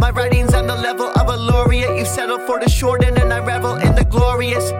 My 0.00 0.10
writing's 0.10 0.52
on 0.52 0.66
the 0.66 0.74
level 0.74 1.06
of 1.06 1.28
a 1.28 1.36
laureate. 1.36 1.96
You 1.96 2.04
settle 2.04 2.38
for 2.40 2.58
the 2.58 2.68
short 2.68 3.04
end, 3.04 3.18
and 3.18 3.32
I 3.32 3.38
revel 3.38 3.76
in 3.76 3.94
the 3.94 4.04
glorious. 4.04 4.72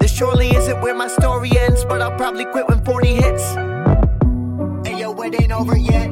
This 0.00 0.14
surely 0.14 0.54
isn't 0.54 0.80
where 0.82 0.94
my 0.94 1.08
story 1.08 1.50
ends, 1.56 1.84
but 1.84 2.02
I'll 2.02 2.16
probably 2.18 2.44
quit 2.44 2.68
when 2.68 2.84
40 2.84 3.14
hits. 3.14 3.54
Hey 4.86 5.00
yo, 5.00 5.18
it 5.22 5.40
ain't 5.40 5.52
over 5.52 5.76
yet. 5.76 6.10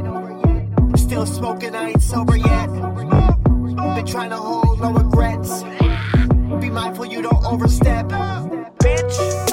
Still 0.96 1.26
smoking, 1.26 1.74
I 1.74 1.90
ain't 1.90 2.02
sober 2.02 2.36
yet. 2.36 2.68
Been 2.72 4.06
trying 4.06 4.30
to 4.30 4.36
hold 4.36 4.80
no 4.80 4.90
regrets. 4.92 5.62
Be 6.60 6.70
mindful 6.70 7.04
you 7.06 7.20
don't 7.20 7.44
overstep. 7.44 8.06
Bitch. 8.78 9.51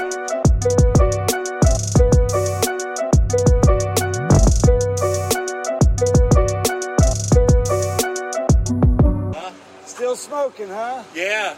smoking, 10.19 10.67
huh? 10.67 11.03
Yeah. 11.15 11.55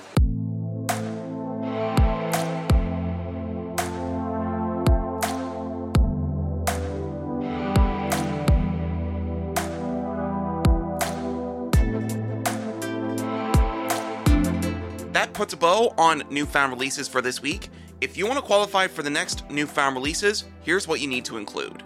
That 15.12 15.34
puts 15.34 15.54
a 15.54 15.58
bow 15.58 15.93
on 15.97 16.24
newfound 16.30 16.71
releases 16.71 17.08
for 17.08 17.21
this 17.21 17.41
week. 17.41 17.69
If 18.00 18.17
you 18.17 18.26
want 18.26 18.38
to 18.38 18.45
qualify 18.45 18.88
for 18.88 19.04
the 19.04 19.10
next 19.10 19.50
newfound 19.50 19.95
releases, 19.95 20.45
here's 20.62 20.88
what 20.88 21.00
you 21.00 21.08
need 21.08 21.26
to 21.26 21.38
include. 21.38 21.84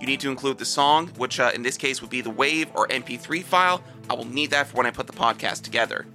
You 0.00 0.06
need 0.06 0.20
to 0.20 0.30
include 0.30 0.58
the 0.58 0.64
song, 0.64 1.08
which 1.18 1.38
uh, 1.38 1.50
in 1.54 1.62
this 1.62 1.76
case 1.76 2.00
would 2.00 2.10
be 2.10 2.22
the 2.22 2.30
WAV 2.30 2.70
or 2.74 2.88
MP3 2.88 3.42
file. 3.42 3.82
I 4.08 4.14
will 4.14 4.26
need 4.26 4.50
that 4.50 4.68
for 4.68 4.78
when 4.78 4.86
I 4.86 4.90
put 4.90 5.06
the 5.06 5.12
podcast 5.12 5.62
together. 5.62 6.06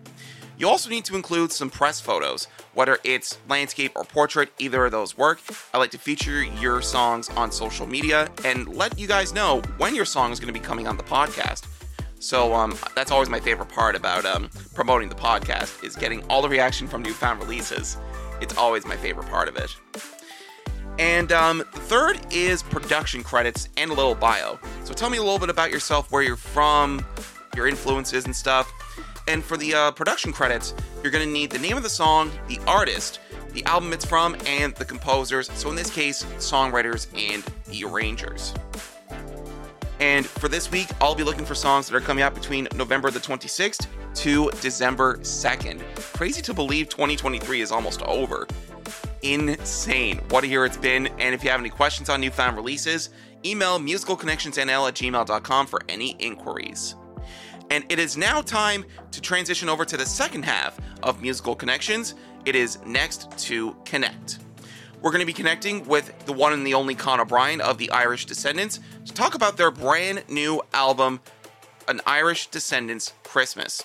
You 0.57 0.69
also 0.69 0.89
need 0.89 1.05
to 1.05 1.15
include 1.15 1.51
some 1.51 1.69
press 1.69 1.99
photos, 1.99 2.47
whether 2.73 2.97
it's 3.03 3.37
landscape 3.49 3.91
or 3.95 4.05
portrait, 4.05 4.51
either 4.57 4.85
of 4.85 4.91
those 4.91 5.17
work. 5.17 5.39
I 5.73 5.77
like 5.77 5.91
to 5.91 5.97
feature 5.97 6.43
your 6.43 6.81
songs 6.81 7.29
on 7.31 7.51
social 7.51 7.85
media 7.85 8.29
and 8.43 8.67
let 8.69 8.97
you 8.97 9.05
guys 9.05 9.33
know 9.33 9.61
when 9.77 9.93
your 9.93 10.05
song 10.05 10.31
is 10.31 10.39
going 10.39 10.53
to 10.53 10.59
be 10.59 10.65
coming 10.65 10.87
on 10.87 10.97
the 10.97 11.03
podcast. 11.03 11.67
So 12.19 12.53
um, 12.53 12.75
that's 12.95 13.11
always 13.11 13.29
my 13.29 13.39
favorite 13.39 13.69
part 13.69 13.95
about 13.95 14.25
um, 14.25 14.49
promoting 14.73 15.09
the 15.09 15.15
podcast 15.15 15.83
is 15.83 15.95
getting 15.95 16.23
all 16.23 16.41
the 16.41 16.49
reaction 16.49 16.87
from 16.87 17.03
newfound 17.03 17.39
releases. 17.39 17.97
It's 18.41 18.57
always 18.57 18.85
my 18.85 18.95
favorite 18.95 19.27
part 19.27 19.47
of 19.47 19.57
it. 19.57 19.75
And 20.97 21.31
um, 21.31 21.63
third 21.71 22.19
is 22.31 22.63
production 22.63 23.23
credits 23.23 23.69
and 23.77 23.91
a 23.91 23.93
little 23.93 24.15
bio. 24.15 24.57
So 24.83 24.93
tell 24.93 25.09
me 25.09 25.17
a 25.17 25.21
little 25.21 25.39
bit 25.39 25.49
about 25.49 25.71
yourself, 25.71 26.11
where 26.11 26.21
you're 26.21 26.37
from, 26.37 27.05
your 27.55 27.67
influences 27.67 28.25
and 28.25 28.35
stuff. 28.35 28.71
And 29.27 29.43
for 29.43 29.57
the 29.57 29.73
uh, 29.73 29.91
production 29.91 30.31
credits, 30.31 30.73
you're 31.01 31.11
going 31.11 31.25
to 31.25 31.31
need 31.31 31.51
the 31.51 31.59
name 31.59 31.77
of 31.77 31.83
the 31.83 31.89
song, 31.89 32.31
the 32.47 32.59
artist, 32.67 33.19
the 33.51 33.65
album 33.65 33.91
it's 33.91 34.05
from, 34.05 34.35
and 34.45 34.75
the 34.75 34.85
composers. 34.85 35.51
So 35.53 35.69
in 35.69 35.75
this 35.75 35.89
case, 35.89 36.23
songwriters 36.37 37.07
and 37.15 37.43
the 37.65 37.83
arrangers. 37.85 38.53
And 39.99 40.25
for 40.25 40.47
this 40.49 40.71
week, 40.71 40.87
I'll 40.99 41.15
be 41.15 41.23
looking 41.23 41.45
for 41.45 41.55
songs 41.55 41.87
that 41.87 41.95
are 41.95 42.01
coming 42.01 42.21
out 42.21 42.35
between 42.35 42.67
November 42.75 43.09
the 43.11 43.19
26th 43.19 43.87
to 44.15 44.51
December 44.61 45.17
2nd. 45.17 45.81
Crazy 46.13 46.41
to 46.41 46.53
believe 46.53 46.89
2023 46.89 47.61
is 47.61 47.71
almost 47.71 48.01
over. 48.03 48.47
Insane. 49.21 50.19
What 50.29 50.43
a 50.43 50.47
year 50.47 50.65
it's 50.65 50.77
been. 50.77 51.07
And 51.19 51.33
if 51.33 51.43
you 51.43 51.49
have 51.49 51.59
any 51.59 51.69
questions 51.69 52.09
on 52.09 52.21
newfound 52.21 52.55
releases, 52.55 53.09
email 53.43 53.79
musicalconnectionsnl 53.79 54.87
at 54.87 54.93
gmail.com 54.93 55.67
for 55.67 55.81
any 55.89 56.11
inquiries. 56.19 56.95
And 57.71 57.83
it 57.89 57.97
is 57.97 58.15
now 58.15 58.41
time 58.41 58.85
to 59.11 59.21
transition 59.21 59.69
over 59.69 59.85
to 59.85 59.97
the 59.97 60.05
second 60.05 60.43
half 60.43 60.79
of 61.01 61.21
Musical 61.21 61.55
Connections. 61.55 62.13
It 62.45 62.55
is 62.55 62.77
next 62.85 63.35
to 63.39 63.75
Connect. 63.85 64.39
We're 65.01 65.11
going 65.11 65.21
to 65.21 65.25
be 65.25 65.33
connecting 65.33 65.85
with 65.85 66.25
the 66.25 66.33
one 66.33 66.53
and 66.53 66.65
the 66.65 66.73
only 66.73 66.95
Con 66.95 67.19
O'Brien 67.19 67.61
of 67.61 67.77
the 67.77 67.89
Irish 67.91 68.25
Descendants 68.25 68.79
to 69.05 69.13
talk 69.13 69.35
about 69.35 69.57
their 69.57 69.71
brand 69.71 70.23
new 70.29 70.61
album, 70.73 71.21
An 71.87 72.01
Irish 72.05 72.47
Descendants 72.47 73.13
Christmas. 73.23 73.83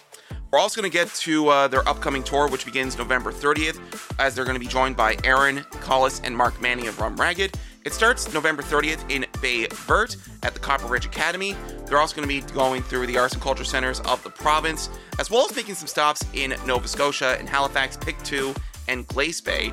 We're 0.51 0.59
also 0.59 0.81
going 0.81 0.91
to 0.91 0.97
get 0.97 1.09
to 1.15 1.49
uh, 1.49 1.69
their 1.69 1.89
upcoming 1.89 2.25
tour, 2.25 2.49
which 2.49 2.65
begins 2.65 2.99
November 2.99 3.31
30th, 3.31 3.79
as 4.19 4.35
they're 4.35 4.45
going 4.45 4.57
to 4.57 4.61
be 4.61 4.67
joined 4.67 4.97
by 4.97 5.17
Aaron 5.23 5.65
Collis 5.71 6.21
and 6.25 6.37
Mark 6.37 6.61
Manning 6.61 6.89
of 6.89 6.99
Rum 7.01 7.15
Ragged. 7.17 7.57
It 7.85 7.93
starts 7.93 8.35
November 8.35 8.63
30th 8.63 9.09
in 9.11 9.25
Baie 9.41 9.69
Verte 9.73 10.17
at 10.43 10.53
the 10.53 10.61
Copper 10.61 10.87
Ridge 10.87 11.07
Academy. 11.07 11.55
They're 11.87 11.99
also 11.99 12.17
going 12.17 12.29
to 12.29 12.47
be 12.47 12.53
going 12.53 12.83
through 12.83 13.07
the 13.07 13.17
arts 13.17 13.35
and 13.35 13.43
culture 13.43 13.65
centers 13.65 14.01
of 14.01 14.23
the 14.25 14.31
province, 14.31 14.91
as 15.21 15.31
well 15.31 15.47
as 15.49 15.55
making 15.55 15.77
some 15.77 15.87
stops 15.87 16.25
in 16.35 16.55
Nova 16.67 16.89
Scotia 16.89 17.37
and 17.39 17.49
Halifax, 17.49 17.97
Pictou, 17.97 18.53
and 18.89 19.07
Glace 19.07 19.41
Bay. 19.41 19.73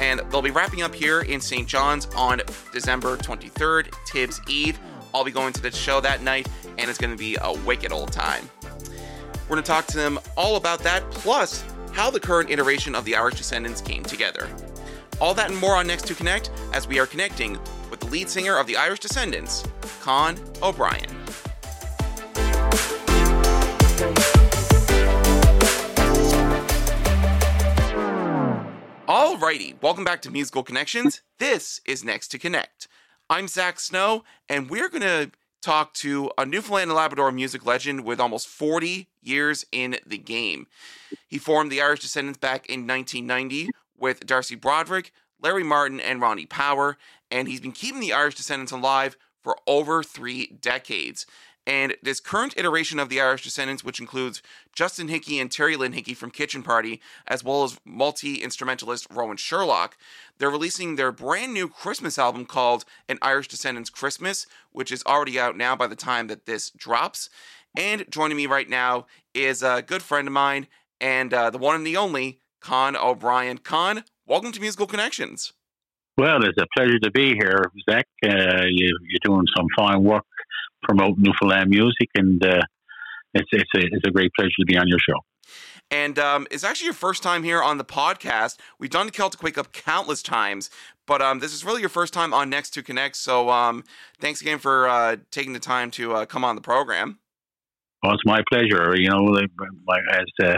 And 0.00 0.20
they'll 0.30 0.42
be 0.42 0.50
wrapping 0.50 0.82
up 0.82 0.94
here 0.94 1.20
in 1.20 1.40
St. 1.40 1.68
John's 1.68 2.06
on 2.16 2.42
December 2.72 3.16
23rd, 3.16 3.94
Tibbs 4.06 4.40
Eve. 4.48 4.78
I'll 5.14 5.24
be 5.24 5.30
going 5.30 5.52
to 5.52 5.62
the 5.62 5.70
show 5.70 6.00
that 6.00 6.22
night, 6.22 6.48
and 6.78 6.90
it's 6.90 6.98
going 6.98 7.12
to 7.12 7.16
be 7.16 7.38
a 7.40 7.52
wicked 7.64 7.92
old 7.92 8.12
time. 8.12 8.50
We're 9.48 9.54
going 9.54 9.62
to 9.62 9.70
talk 9.70 9.86
to 9.86 9.96
them 9.96 10.18
all 10.36 10.56
about 10.56 10.80
that, 10.80 11.08
plus 11.12 11.64
how 11.92 12.10
the 12.10 12.18
current 12.18 12.50
iteration 12.50 12.96
of 12.96 13.04
the 13.04 13.14
Irish 13.14 13.36
Descendants 13.36 13.80
came 13.80 14.02
together. 14.02 14.48
All 15.20 15.34
that 15.34 15.52
and 15.52 15.60
more 15.60 15.76
on 15.76 15.86
Next 15.86 16.08
to 16.08 16.16
Connect 16.16 16.50
as 16.72 16.88
we 16.88 16.98
are 16.98 17.06
connecting 17.06 17.56
with 17.88 18.00
the 18.00 18.06
lead 18.06 18.28
singer 18.28 18.58
of 18.58 18.66
the 18.66 18.76
Irish 18.76 18.98
Descendants, 18.98 19.62
Con 20.00 20.36
O'Brien. 20.64 21.06
Alrighty, 29.06 29.80
welcome 29.80 30.02
back 30.02 30.22
to 30.22 30.30
Musical 30.32 30.64
Connections. 30.64 31.22
This 31.38 31.80
is 31.84 32.02
Next 32.02 32.28
to 32.32 32.38
Connect. 32.40 32.88
I'm 33.30 33.46
Zach 33.46 33.78
Snow, 33.78 34.24
and 34.48 34.68
we're 34.68 34.88
going 34.88 35.02
to 35.02 35.30
talk 35.62 35.94
to 35.94 36.30
a 36.36 36.44
Newfoundland 36.44 36.90
and 36.90 36.96
Labrador 36.96 37.30
music 37.32 37.64
legend 37.64 38.04
with 38.04 38.20
almost 38.20 38.48
40 38.48 39.08
years 39.26 39.64
in 39.72 39.96
the 40.06 40.18
game. 40.18 40.66
He 41.26 41.38
formed 41.38 41.70
the 41.70 41.80
Irish 41.80 42.00
Descendants 42.00 42.38
back 42.38 42.66
in 42.66 42.86
1990 42.86 43.70
with 43.98 44.26
Darcy 44.26 44.54
Broderick, 44.54 45.12
Larry 45.40 45.64
Martin, 45.64 46.00
and 46.00 46.20
Ronnie 46.20 46.46
Power, 46.46 46.96
and 47.30 47.48
he's 47.48 47.60
been 47.60 47.72
keeping 47.72 48.00
the 48.00 48.12
Irish 48.12 48.34
Descendants 48.34 48.72
alive 48.72 49.16
for 49.42 49.56
over 49.66 50.02
three 50.02 50.58
decades. 50.60 51.26
And 51.66 51.96
this 52.00 52.20
current 52.20 52.54
iteration 52.56 53.00
of 53.00 53.08
the 53.08 53.20
Irish 53.20 53.42
Descendants, 53.42 53.82
which 53.82 53.98
includes 53.98 54.40
Justin 54.72 55.08
Hickey 55.08 55.40
and 55.40 55.50
Terry 55.50 55.76
Lynn 55.76 55.94
Hickey 55.94 56.14
from 56.14 56.30
Kitchen 56.30 56.62
Party, 56.62 57.00
as 57.26 57.42
well 57.42 57.64
as 57.64 57.80
multi 57.84 58.36
instrumentalist 58.36 59.08
Rowan 59.10 59.36
Sherlock, 59.36 59.96
they're 60.38 60.48
releasing 60.48 60.94
their 60.94 61.10
brand 61.10 61.52
new 61.52 61.68
Christmas 61.68 62.18
album 62.18 62.46
called 62.46 62.84
An 63.08 63.18
Irish 63.20 63.48
Descendants 63.48 63.90
Christmas, 63.90 64.46
which 64.70 64.92
is 64.92 65.02
already 65.06 65.40
out 65.40 65.56
now 65.56 65.74
by 65.74 65.88
the 65.88 65.96
time 65.96 66.28
that 66.28 66.46
this 66.46 66.70
drops. 66.70 67.28
And 67.76 68.06
joining 68.08 68.38
me 68.38 68.46
right 68.46 68.68
now 68.68 69.06
is 69.34 69.62
a 69.62 69.84
good 69.86 70.02
friend 70.02 70.26
of 70.26 70.32
mine 70.32 70.66
and 70.98 71.32
uh, 71.34 71.50
the 71.50 71.58
one 71.58 71.74
and 71.74 71.86
the 71.86 71.98
only 71.98 72.40
Con 72.62 72.96
O'Brien. 72.96 73.58
Con, 73.58 74.02
welcome 74.26 74.50
to 74.52 74.60
Musical 74.60 74.86
Connections. 74.86 75.52
Well, 76.16 76.42
it's 76.42 76.56
a 76.58 76.66
pleasure 76.74 76.98
to 77.00 77.10
be 77.10 77.34
here, 77.34 77.70
Zach. 77.88 78.06
Uh, 78.24 78.64
you, 78.66 78.98
you're 79.02 79.20
doing 79.22 79.44
some 79.54 79.66
fine 79.76 80.02
work 80.02 80.24
promoting 80.82 81.16
Newfoundland 81.18 81.68
music, 81.68 82.08
and 82.14 82.42
uh, 82.42 82.62
it's 83.34 83.48
it's 83.52 83.70
a, 83.74 83.80
it's 83.80 84.06
a 84.06 84.10
great 84.10 84.30
pleasure 84.34 84.54
to 84.58 84.64
be 84.64 84.78
on 84.78 84.88
your 84.88 84.98
show. 84.98 85.20
And 85.90 86.18
um, 86.18 86.46
it's 86.50 86.64
actually 86.64 86.86
your 86.86 86.94
first 86.94 87.22
time 87.22 87.42
here 87.42 87.62
on 87.62 87.76
the 87.76 87.84
podcast. 87.84 88.56
We've 88.78 88.90
done 88.90 89.10
Celtic 89.10 89.42
Wake 89.42 89.58
Up 89.58 89.72
countless 89.72 90.22
times, 90.22 90.70
but 91.06 91.20
um, 91.20 91.40
this 91.40 91.52
is 91.52 91.62
really 91.62 91.80
your 91.80 91.90
first 91.90 92.14
time 92.14 92.32
on 92.32 92.48
Next 92.48 92.70
to 92.70 92.82
Connect. 92.82 93.16
So 93.16 93.50
um, 93.50 93.84
thanks 94.18 94.40
again 94.40 94.58
for 94.58 94.88
uh, 94.88 95.16
taking 95.30 95.52
the 95.52 95.60
time 95.60 95.90
to 95.92 96.14
uh, 96.14 96.24
come 96.24 96.42
on 96.42 96.56
the 96.56 96.62
program. 96.62 97.18
Well, 98.06 98.14
it's 98.14 98.22
my 98.24 98.40
pleasure. 98.48 98.94
You 98.96 99.10
know, 99.10 99.36
as 99.36 100.26
uh, 100.40 100.56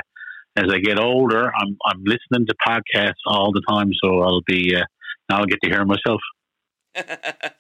as 0.57 0.65
I 0.71 0.79
get 0.81 0.99
older, 0.99 1.47
I'm 1.47 1.79
I'm 1.87 2.05
listening 2.05 2.47
to 2.47 2.55
podcasts 2.67 3.25
all 3.27 3.53
the 3.53 3.63
time, 3.67 3.91
so 4.05 4.21
I'll 4.21 4.43
be 4.47 4.77
uh, 4.77 4.85
I'll 5.31 5.47
get 5.47 5.59
to 5.63 5.71
hear 5.71 5.83
myself. 5.87 6.21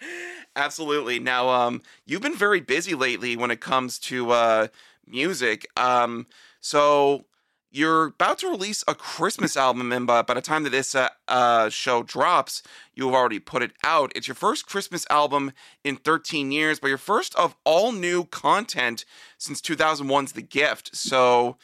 Absolutely. 0.57 1.19
Now, 1.21 1.49
um, 1.49 1.81
you've 2.05 2.21
been 2.21 2.37
very 2.37 2.61
busy 2.61 2.95
lately 2.95 3.35
when 3.35 3.51
it 3.51 3.61
comes 3.61 3.99
to 4.01 4.31
uh, 4.33 4.69
music. 5.07 5.67
Um, 5.79 6.27
so 6.61 7.25
you're 7.71 8.07
about 8.07 8.39
to 8.39 8.49
release 8.49 8.83
a 8.89 8.95
Christmas 8.95 9.57
album, 9.57 9.93
and 9.93 10.07
by, 10.07 10.23
by 10.23 10.35
the 10.35 10.41
time 10.41 10.65
that 10.65 10.71
this 10.71 10.95
uh, 10.95 11.09
uh, 11.27 11.69
show 11.69 12.03
drops, 12.03 12.63
you've 12.95 13.15
already 13.15 13.39
put 13.39 13.63
it 13.63 13.73
out. 13.85 14.13
It's 14.17 14.27
your 14.27 14.35
first 14.35 14.67
Christmas 14.67 15.07
album 15.11 15.53
in 15.85 15.97
13 15.97 16.51
years, 16.51 16.81
but 16.81 16.89
your 16.89 16.99
first 16.99 17.35
of 17.37 17.55
all 17.65 17.93
new 17.93 18.25
content 18.25 19.05
since 19.37 19.61
2001's 19.61 20.33
The 20.33 20.43
Gift. 20.43 20.97
So, 20.97 21.57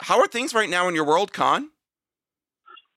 how 0.00 0.18
are 0.18 0.26
things 0.26 0.54
right 0.54 0.70
now 0.70 0.88
in 0.88 0.94
your 0.94 1.04
world, 1.04 1.32
Con? 1.32 1.70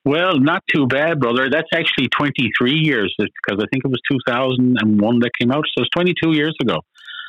Well, 0.05 0.37
not 0.37 0.63
too 0.73 0.85
bad, 0.85 1.19
brother. 1.19 1.49
That's 1.49 1.69
actually 1.73 2.09
23 2.09 2.73
years 2.73 3.13
because 3.17 3.63
I 3.63 3.65
think 3.71 3.85
it 3.85 3.87
was 3.87 4.01
2001 4.11 5.19
that 5.19 5.31
came 5.39 5.51
out. 5.51 5.63
So 5.77 5.83
it's 5.83 5.89
22 5.91 6.33
years 6.33 6.55
ago. 6.61 6.79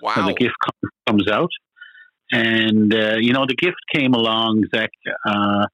Wow. 0.02 0.12
when 0.16 0.26
the 0.26 0.34
gift 0.34 0.54
comes 1.08 1.28
out. 1.30 1.50
And, 2.34 2.92
uh, 2.92 3.14
you 3.20 3.32
know, 3.32 3.46
the 3.46 3.54
gift 3.54 3.76
came 3.94 4.12
along, 4.12 4.64
Zach. 4.74 4.90
Uh, 5.24 5.66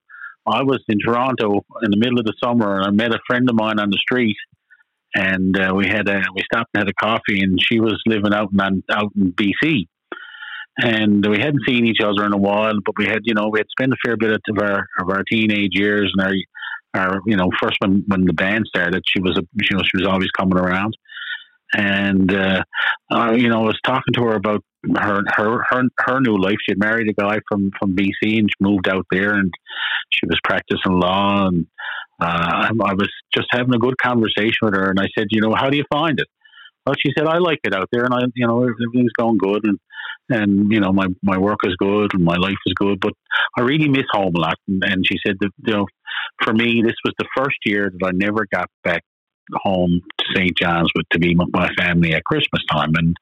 I 0.46 0.62
was 0.62 0.81
in 0.88 0.99
Toronto 0.99 1.64
in 1.83 1.90
the 1.90 1.96
middle 1.96 2.18
of 2.18 2.27
the 2.27 2.35
summer 2.42 2.77
and 2.77 2.87
I 2.87 2.90
met 2.90 3.14
a 3.14 3.18
friend 3.27 3.49
of 3.49 3.57
mine 3.57 3.79
on 3.79 3.88
the 3.88 3.96
street. 3.96 4.37
And 5.14 5.59
uh, 5.59 5.73
we 5.75 5.88
had 5.88 6.07
a 6.07 6.23
we 6.35 6.42
stopped 6.53 6.70
and 6.75 6.83
had 6.83 6.88
a 6.88 6.92
coffee, 6.92 7.40
and 7.40 7.59
she 7.61 7.81
was 7.81 8.01
living 8.07 8.33
out 8.33 8.51
in 8.53 8.85
out 8.92 9.11
in 9.16 9.33
BC, 9.33 9.88
and 10.79 11.27
we 11.27 11.37
hadn't 11.37 11.66
seen 11.66 11.85
each 11.85 12.01
other 12.01 12.25
in 12.25 12.33
a 12.33 12.38
while. 12.38 12.75
But 12.87 12.94
we 12.96 13.07
had, 13.07 13.23
you 13.25 13.35
know, 13.35 13.49
we 13.49 13.59
had 13.59 13.66
spent 13.70 13.92
a 13.92 13.96
fair 14.05 14.16
bit 14.16 14.31
of 14.31 14.59
our 14.62 14.87
of 15.01 15.09
our 15.09 15.25
teenage 15.25 15.73
years 15.73 16.12
and 16.16 16.25
our 16.25 16.35
our 16.94 17.20
you 17.27 17.37
know 17.37 17.51
first 17.61 17.77
when 17.81 18.05
when 18.07 18.25
the 18.25 18.33
band 18.33 18.66
started 18.68 19.03
she 19.07 19.20
was 19.20 19.37
a 19.37 19.42
you 19.55 19.77
know 19.77 19.83
she 19.83 20.03
was 20.03 20.07
always 20.07 20.31
coming 20.38 20.59
around 20.59 20.94
and 21.72 22.33
uh, 22.35 22.62
uh, 23.11 23.33
you 23.33 23.48
know 23.48 23.62
I 23.62 23.66
was 23.66 23.78
talking 23.85 24.14
to 24.14 24.22
her 24.24 24.35
about 24.35 24.64
her 24.96 25.22
her 25.37 25.64
her 25.68 25.83
her 25.98 26.20
new 26.20 26.37
life 26.37 26.56
she 26.64 26.72
had 26.72 26.78
married 26.78 27.09
a 27.09 27.20
guy 27.20 27.38
from 27.48 27.70
from 27.78 27.94
BC 27.94 28.38
and 28.38 28.48
she 28.50 28.64
moved 28.64 28.88
out 28.88 29.06
there 29.11 29.35
and 29.35 29.52
she 30.11 30.26
was 30.26 30.38
practicing 30.44 30.92
law 30.92 31.46
and 31.46 31.66
uh, 32.20 32.68
I 32.85 32.94
was 32.94 33.09
just 33.35 33.48
having 33.50 33.74
a 33.74 33.78
good 33.78 33.96
conversation 33.98 34.59
with 34.62 34.74
her 34.74 34.90
and 34.90 35.00
I 35.00 35.09
said 35.16 35.28
you 35.30 35.40
know 35.40 35.54
how 35.54 35.70
do 35.70 35.76
you 35.76 35.85
find 35.92 36.18
it 36.18 36.26
well 36.87 36.94
she 36.98 37.12
said 37.16 37.26
I 37.26 37.38
like 37.38 37.61
it 37.64 37.74
out 37.74 37.88
there 37.92 38.04
and 38.04 38.14
I 38.14 38.20
you 38.35 38.46
know 38.46 38.62
everything's 38.62 39.12
going 39.18 39.38
good 39.38 39.64
and 39.64 39.78
and 40.30 40.72
you 40.72 40.80
know 40.80 40.92
my 40.92 41.06
my 41.22 41.38
work 41.38 41.61
is 41.64 41.74
good 41.76 42.14
and 42.14 42.24
my 42.24 42.37
life 42.37 42.56
is 42.66 42.74
good, 42.74 43.00
but 43.00 43.12
I 43.56 43.62
really 43.62 43.88
miss 43.88 44.04
home 44.12 44.35
a 44.37 44.40
lot. 44.40 44.56
And, 44.68 44.83
and 44.85 45.04
she 45.06 45.18
said 45.26 45.37
that 45.40 45.50
you 45.66 45.72
know, 45.72 45.87
for 46.42 46.54
me, 46.54 46.83
this 46.85 46.94
was 47.04 47.14
the 47.18 47.28
first 47.37 47.56
year 47.64 47.90
that 47.92 48.06
I 48.06 48.12
never 48.14 48.46
got 48.52 48.68
back 48.85 49.02
home 49.54 50.00
to 50.18 50.24
St. 50.34 50.56
John's 50.56 50.90
with 50.94 51.08
to 51.12 51.18
be 51.18 51.34
with 51.36 51.48
my 51.52 51.68
family 51.78 52.14
at 52.14 52.24
Christmas 52.24 52.62
time. 52.70 52.92
And 52.94 53.16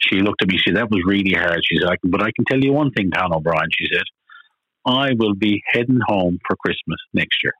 she 0.00 0.20
looked 0.20 0.42
at 0.42 0.48
me. 0.48 0.58
She 0.58 0.70
said 0.70 0.76
that 0.76 0.90
was 0.90 1.02
really 1.06 1.34
hard. 1.34 1.60
She 1.64 1.78
said, 1.78 1.88
I 1.88 1.96
can, 1.96 2.10
but 2.10 2.22
I 2.22 2.30
can 2.36 2.44
tell 2.46 2.60
you 2.60 2.72
one 2.72 2.92
thing, 2.92 3.10
Tom 3.10 3.32
O'Brien. 3.32 3.68
She 3.78 3.88
said, 3.92 4.04
I 4.86 5.10
will 5.16 5.34
be 5.34 5.62
heading 5.66 6.00
home 6.06 6.38
for 6.46 6.56
Christmas 6.56 6.98
next 7.12 7.42
year. 7.42 7.52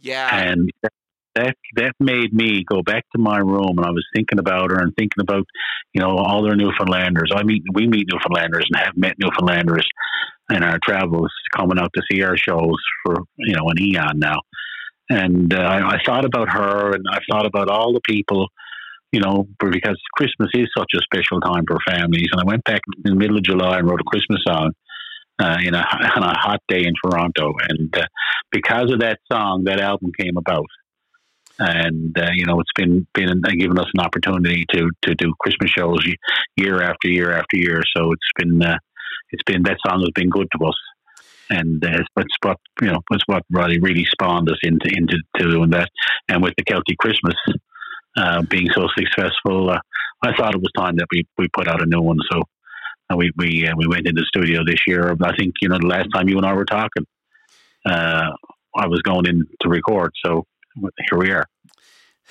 Yeah. 0.00 0.28
And 0.34 0.70
that 1.36 1.54
that 1.74 1.92
made 2.00 2.32
me 2.32 2.64
go 2.64 2.82
back 2.82 3.04
to 3.14 3.20
my 3.20 3.38
room 3.38 3.74
and 3.76 3.84
I 3.84 3.90
was 3.90 4.06
thinking 4.14 4.38
about 4.38 4.70
her 4.70 4.80
and 4.80 4.94
thinking 4.96 5.20
about, 5.20 5.44
you 5.92 6.00
know, 6.00 6.16
all 6.16 6.42
their 6.42 6.56
Newfoundlanders. 6.56 7.30
I 7.34 7.42
meet 7.42 7.62
we 7.74 7.86
meet 7.86 8.08
Newfoundlanders 8.10 8.64
and 8.70 8.82
have 8.82 8.96
met 8.96 9.16
Newfoundlanders 9.18 9.86
in 10.50 10.62
our 10.62 10.78
travels 10.82 11.30
coming 11.54 11.78
out 11.78 11.90
to 11.94 12.02
see 12.10 12.22
our 12.22 12.36
shows 12.36 12.76
for, 13.04 13.16
you 13.36 13.54
know, 13.54 13.68
an 13.68 13.80
eon 13.80 14.18
now. 14.18 14.40
And 15.08 15.54
uh, 15.54 15.58
I, 15.58 15.94
I 15.94 15.98
thought 16.04 16.24
about 16.24 16.48
her 16.48 16.92
and 16.92 17.04
I 17.10 17.18
thought 17.30 17.46
about 17.46 17.68
all 17.68 17.92
the 17.92 18.00
people, 18.08 18.48
you 19.12 19.20
know, 19.20 19.46
because 19.58 20.00
Christmas 20.16 20.50
is 20.54 20.68
such 20.76 20.90
a 20.94 21.00
special 21.02 21.40
time 21.40 21.64
for 21.66 21.78
families. 21.86 22.28
And 22.32 22.40
I 22.40 22.44
went 22.44 22.64
back 22.64 22.80
in 23.04 23.12
the 23.12 23.16
middle 23.16 23.36
of 23.36 23.44
July 23.44 23.78
and 23.78 23.88
wrote 23.88 24.00
a 24.00 24.04
Christmas 24.04 24.42
song 24.46 24.72
uh, 25.38 25.58
in 25.62 25.74
a, 25.74 25.78
on 26.16 26.22
a 26.22 26.38
hot 26.38 26.60
day 26.68 26.84
in 26.84 26.94
Toronto. 27.04 27.52
And 27.68 27.96
uh, 27.96 28.06
because 28.50 28.90
of 28.92 29.00
that 29.00 29.18
song, 29.30 29.64
that 29.64 29.80
album 29.80 30.10
came 30.18 30.36
about. 30.36 30.66
And 31.58 32.16
uh, 32.18 32.32
you 32.34 32.44
know, 32.44 32.60
it's 32.60 32.72
been 32.74 33.06
been 33.14 33.30
uh, 33.30 33.50
given 33.58 33.78
us 33.78 33.86
an 33.94 34.04
opportunity 34.04 34.66
to 34.74 34.90
to 35.02 35.14
do 35.14 35.32
Christmas 35.40 35.70
shows 35.70 36.06
year 36.56 36.82
after 36.82 37.08
year 37.08 37.32
after 37.32 37.56
year. 37.56 37.80
So 37.96 38.12
it's 38.12 38.30
been 38.36 38.62
uh, 38.62 38.76
it's 39.30 39.42
been 39.44 39.62
that 39.62 39.78
song 39.86 40.00
has 40.00 40.10
been 40.14 40.28
good 40.28 40.48
to 40.52 40.66
us, 40.66 40.74
and 41.50 41.84
uh, 41.84 42.02
what 42.42 42.56
you 42.80 42.88
know 42.88 43.00
it's 43.10 43.22
what 43.26 43.42
really 43.50 43.78
really 43.80 44.04
spawned 44.04 44.50
us 44.50 44.58
into 44.62 44.88
into 44.94 45.16
to 45.36 45.50
doing 45.50 45.70
that. 45.70 45.88
And 46.28 46.42
with 46.42 46.54
the 46.56 46.64
Celtic 46.64 46.98
Christmas 46.98 47.34
uh, 48.16 48.42
being 48.42 48.68
so 48.74 48.86
successful, 48.96 49.70
uh, 49.70 49.78
I 50.22 50.34
thought 50.36 50.54
it 50.54 50.60
was 50.60 50.72
time 50.76 50.96
that 50.96 51.06
we 51.12 51.24
we 51.38 51.48
put 51.48 51.68
out 51.68 51.82
a 51.82 51.86
new 51.86 52.00
one. 52.00 52.18
So 52.32 52.42
uh, 53.10 53.16
we 53.16 53.30
we 53.36 53.66
uh, 53.66 53.74
we 53.76 53.86
went 53.86 54.06
into 54.06 54.20
the 54.20 54.26
studio 54.26 54.62
this 54.66 54.80
year. 54.86 55.14
I 55.22 55.36
think 55.36 55.54
you 55.60 55.68
know 55.68 55.78
the 55.78 55.86
last 55.86 56.08
time 56.14 56.28
you 56.28 56.36
and 56.36 56.46
I 56.46 56.54
were 56.54 56.64
talking, 56.64 57.06
uh, 57.84 58.30
I 58.76 58.86
was 58.86 59.00
going 59.02 59.26
in 59.26 59.44
to 59.60 59.68
record. 59.68 60.12
So 60.24 60.44
here 61.10 61.18
we 61.18 61.30
are. 61.30 61.44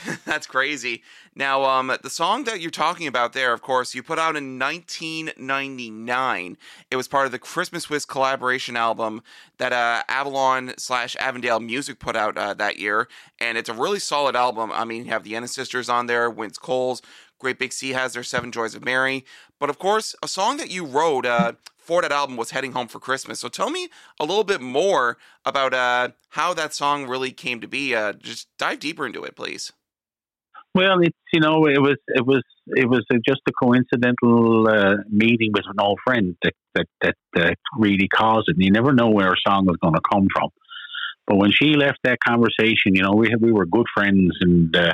That's 0.25 0.47
crazy. 0.47 1.03
Now, 1.35 1.63
um, 1.63 1.95
the 2.01 2.09
song 2.09 2.43
that 2.45 2.59
you're 2.61 2.71
talking 2.71 3.07
about 3.07 3.33
there, 3.33 3.53
of 3.53 3.61
course, 3.61 3.95
you 3.95 4.03
put 4.03 4.19
out 4.19 4.35
in 4.35 4.59
1999. 4.59 6.57
It 6.91 6.95
was 6.95 7.07
part 7.07 7.25
of 7.25 7.31
the 7.31 7.39
Christmas 7.39 7.89
Wiz 7.89 8.05
collaboration 8.05 8.75
album 8.75 9.21
that 9.57 9.73
uh, 9.73 10.03
Avalon 10.07 10.73
slash 10.77 11.15
Avondale 11.17 11.59
Music 11.59 11.99
put 11.99 12.15
out 12.15 12.37
uh, 12.37 12.53
that 12.55 12.77
year, 12.77 13.07
and 13.39 13.57
it's 13.57 13.69
a 13.69 13.73
really 13.73 13.99
solid 13.99 14.35
album. 14.35 14.71
I 14.73 14.85
mean, 14.85 15.05
you 15.05 15.11
have 15.11 15.23
the 15.23 15.35
Ennis 15.35 15.53
Sisters 15.53 15.89
on 15.89 16.07
there, 16.07 16.29
Vince 16.29 16.57
Coles, 16.57 17.01
Great 17.39 17.59
Big 17.59 17.73
Sea 17.73 17.91
has 17.91 18.13
their 18.13 18.23
Seven 18.23 18.51
Joys 18.51 18.75
of 18.75 18.83
Mary, 18.83 19.25
but 19.59 19.69
of 19.69 19.79
course, 19.79 20.15
a 20.23 20.27
song 20.27 20.57
that 20.57 20.71
you 20.71 20.85
wrote 20.85 21.25
uh, 21.25 21.53
for 21.77 22.01
that 22.01 22.11
album 22.11 22.37
was 22.37 22.51
"Heading 22.51 22.71
Home 22.71 22.87
for 22.87 22.99
Christmas." 22.99 23.39
So, 23.39 23.49
tell 23.49 23.69
me 23.69 23.89
a 24.19 24.25
little 24.25 24.43
bit 24.45 24.61
more 24.61 25.17
about 25.45 25.73
uh, 25.73 26.09
how 26.29 26.53
that 26.53 26.73
song 26.73 27.07
really 27.07 27.31
came 27.31 27.61
to 27.61 27.67
be. 27.67 27.93
Uh, 27.93 28.13
just 28.13 28.47
dive 28.57 28.79
deeper 28.79 29.05
into 29.05 29.23
it, 29.23 29.35
please. 29.35 29.73
Well, 30.75 30.99
it's 30.99 31.17
you 31.31 31.39
know 31.39 31.67
it 31.67 31.81
was 31.81 31.95
it 32.09 32.25
was 32.27 32.43
it 32.67 32.89
was 32.89 33.05
just 33.25 33.39
a 33.47 33.51
coincidental 33.53 34.67
uh, 34.67 34.97
meeting 35.09 35.51
with 35.53 35.63
an 35.67 35.79
old 35.79 35.99
friend 36.05 36.35
that 36.43 36.53
that 36.75 36.85
that 37.01 37.15
uh, 37.37 37.51
really 37.79 38.09
caused 38.09 38.49
it. 38.49 38.57
And 38.57 38.65
you 38.65 38.71
never 38.71 38.91
know 38.91 39.09
where 39.09 39.31
a 39.31 39.49
song 39.49 39.65
was 39.65 39.77
going 39.81 39.93
to 39.93 40.01
come 40.11 40.27
from. 40.35 40.49
But 41.27 41.37
when 41.37 41.51
she 41.51 41.75
left 41.75 41.99
that 42.03 42.19
conversation, 42.27 42.93
you 42.93 43.03
know, 43.03 43.13
we 43.13 43.33
we 43.39 43.53
were 43.53 43.65
good 43.65 43.85
friends 43.95 44.35
and 44.41 44.75
uh, 44.75 44.91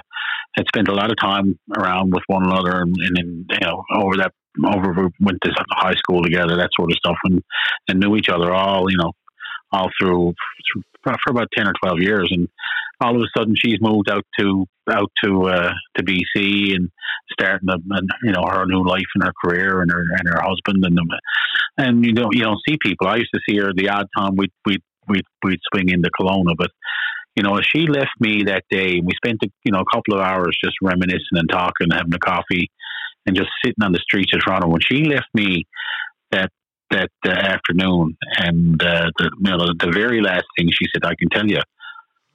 had 0.55 0.67
spent 0.67 0.87
a 0.87 0.93
lot 0.93 1.09
of 1.09 1.17
time 1.19 1.57
around 1.75 2.13
with 2.13 2.23
one 2.27 2.45
another, 2.45 2.83
and, 2.83 2.95
and, 2.99 3.17
and 3.17 3.45
you 3.49 3.67
know 3.67 3.83
over 3.95 4.17
that 4.17 4.33
over 4.63 4.93
we 4.93 5.09
went 5.19 5.39
to 5.43 5.51
high 5.71 5.95
school 5.95 6.21
together, 6.21 6.57
that 6.57 6.69
sort 6.77 6.91
of 6.91 6.97
stuff, 6.97 7.17
and 7.23 7.41
and 7.87 7.99
knew 7.99 8.15
each 8.15 8.29
other 8.29 8.53
all 8.53 8.85
you 8.91 8.97
know 8.97 9.13
all 9.71 9.89
through, 9.99 10.33
through 10.71 10.83
for 11.03 11.31
about 11.31 11.47
ten 11.57 11.67
or 11.67 11.73
twelve 11.81 11.99
years, 11.99 12.29
and 12.29 12.47
all 13.01 13.15
of 13.15 13.21
a 13.21 13.39
sudden 13.39 13.55
she's 13.57 13.81
moved 13.81 14.09
out 14.09 14.25
to 14.39 14.65
out 14.89 15.11
to 15.23 15.47
uh, 15.47 15.71
to 15.95 16.03
BC 16.03 16.75
and 16.75 16.89
starting 17.31 17.69
a, 17.69 17.73
and 17.73 18.09
you 18.23 18.31
know 18.31 18.43
her 18.47 18.65
new 18.65 18.85
life 18.85 19.09
and 19.15 19.23
her 19.23 19.33
career 19.43 19.81
and 19.81 19.91
her 19.91 20.01
and 20.01 20.27
her 20.27 20.41
husband 20.41 20.83
and 20.85 20.97
and 21.77 22.05
you 22.05 22.13
don't 22.13 22.35
you 22.35 22.43
don't 22.43 22.59
see 22.67 22.77
people. 22.81 23.07
I 23.07 23.17
used 23.17 23.31
to 23.33 23.41
see 23.47 23.57
her 23.57 23.71
the 23.75 23.89
odd 23.89 24.07
time 24.17 24.35
we'd 24.35 24.51
we'd 24.65 24.81
we'd, 25.07 25.25
we'd 25.43 25.59
swing 25.73 25.89
into 25.89 26.09
Kelowna, 26.19 26.53
but 26.57 26.69
you 27.35 27.43
know 27.43 27.59
she 27.61 27.87
left 27.87 28.11
me 28.19 28.43
that 28.43 28.63
day. 28.69 29.01
We 29.03 29.13
spent 29.15 29.39
a, 29.43 29.47
you 29.63 29.71
know 29.71 29.79
a 29.79 29.95
couple 29.95 30.15
of 30.15 30.21
hours 30.21 30.57
just 30.63 30.75
reminiscing 30.81 31.21
and 31.33 31.49
talking, 31.49 31.87
and 31.89 31.93
having 31.93 32.13
a 32.13 32.19
coffee, 32.19 32.69
and 33.25 33.35
just 33.35 33.49
sitting 33.63 33.83
on 33.83 33.91
the 33.91 33.99
streets 34.03 34.33
of 34.35 34.41
Toronto. 34.41 34.67
When 34.67 34.81
she 34.81 35.05
left 35.05 35.27
me 35.33 35.65
that 36.31 36.51
that 36.91 37.11
uh, 37.25 37.31
afternoon, 37.31 38.17
and 38.37 38.81
uh, 38.83 39.09
the 39.17 39.31
you 39.43 39.51
know 39.51 39.57
the 39.79 39.91
very 39.91 40.21
last 40.21 40.45
thing 40.57 40.69
she 40.69 40.85
said, 40.93 41.05
I 41.05 41.15
can 41.15 41.29
tell 41.29 41.47
you 41.47 41.61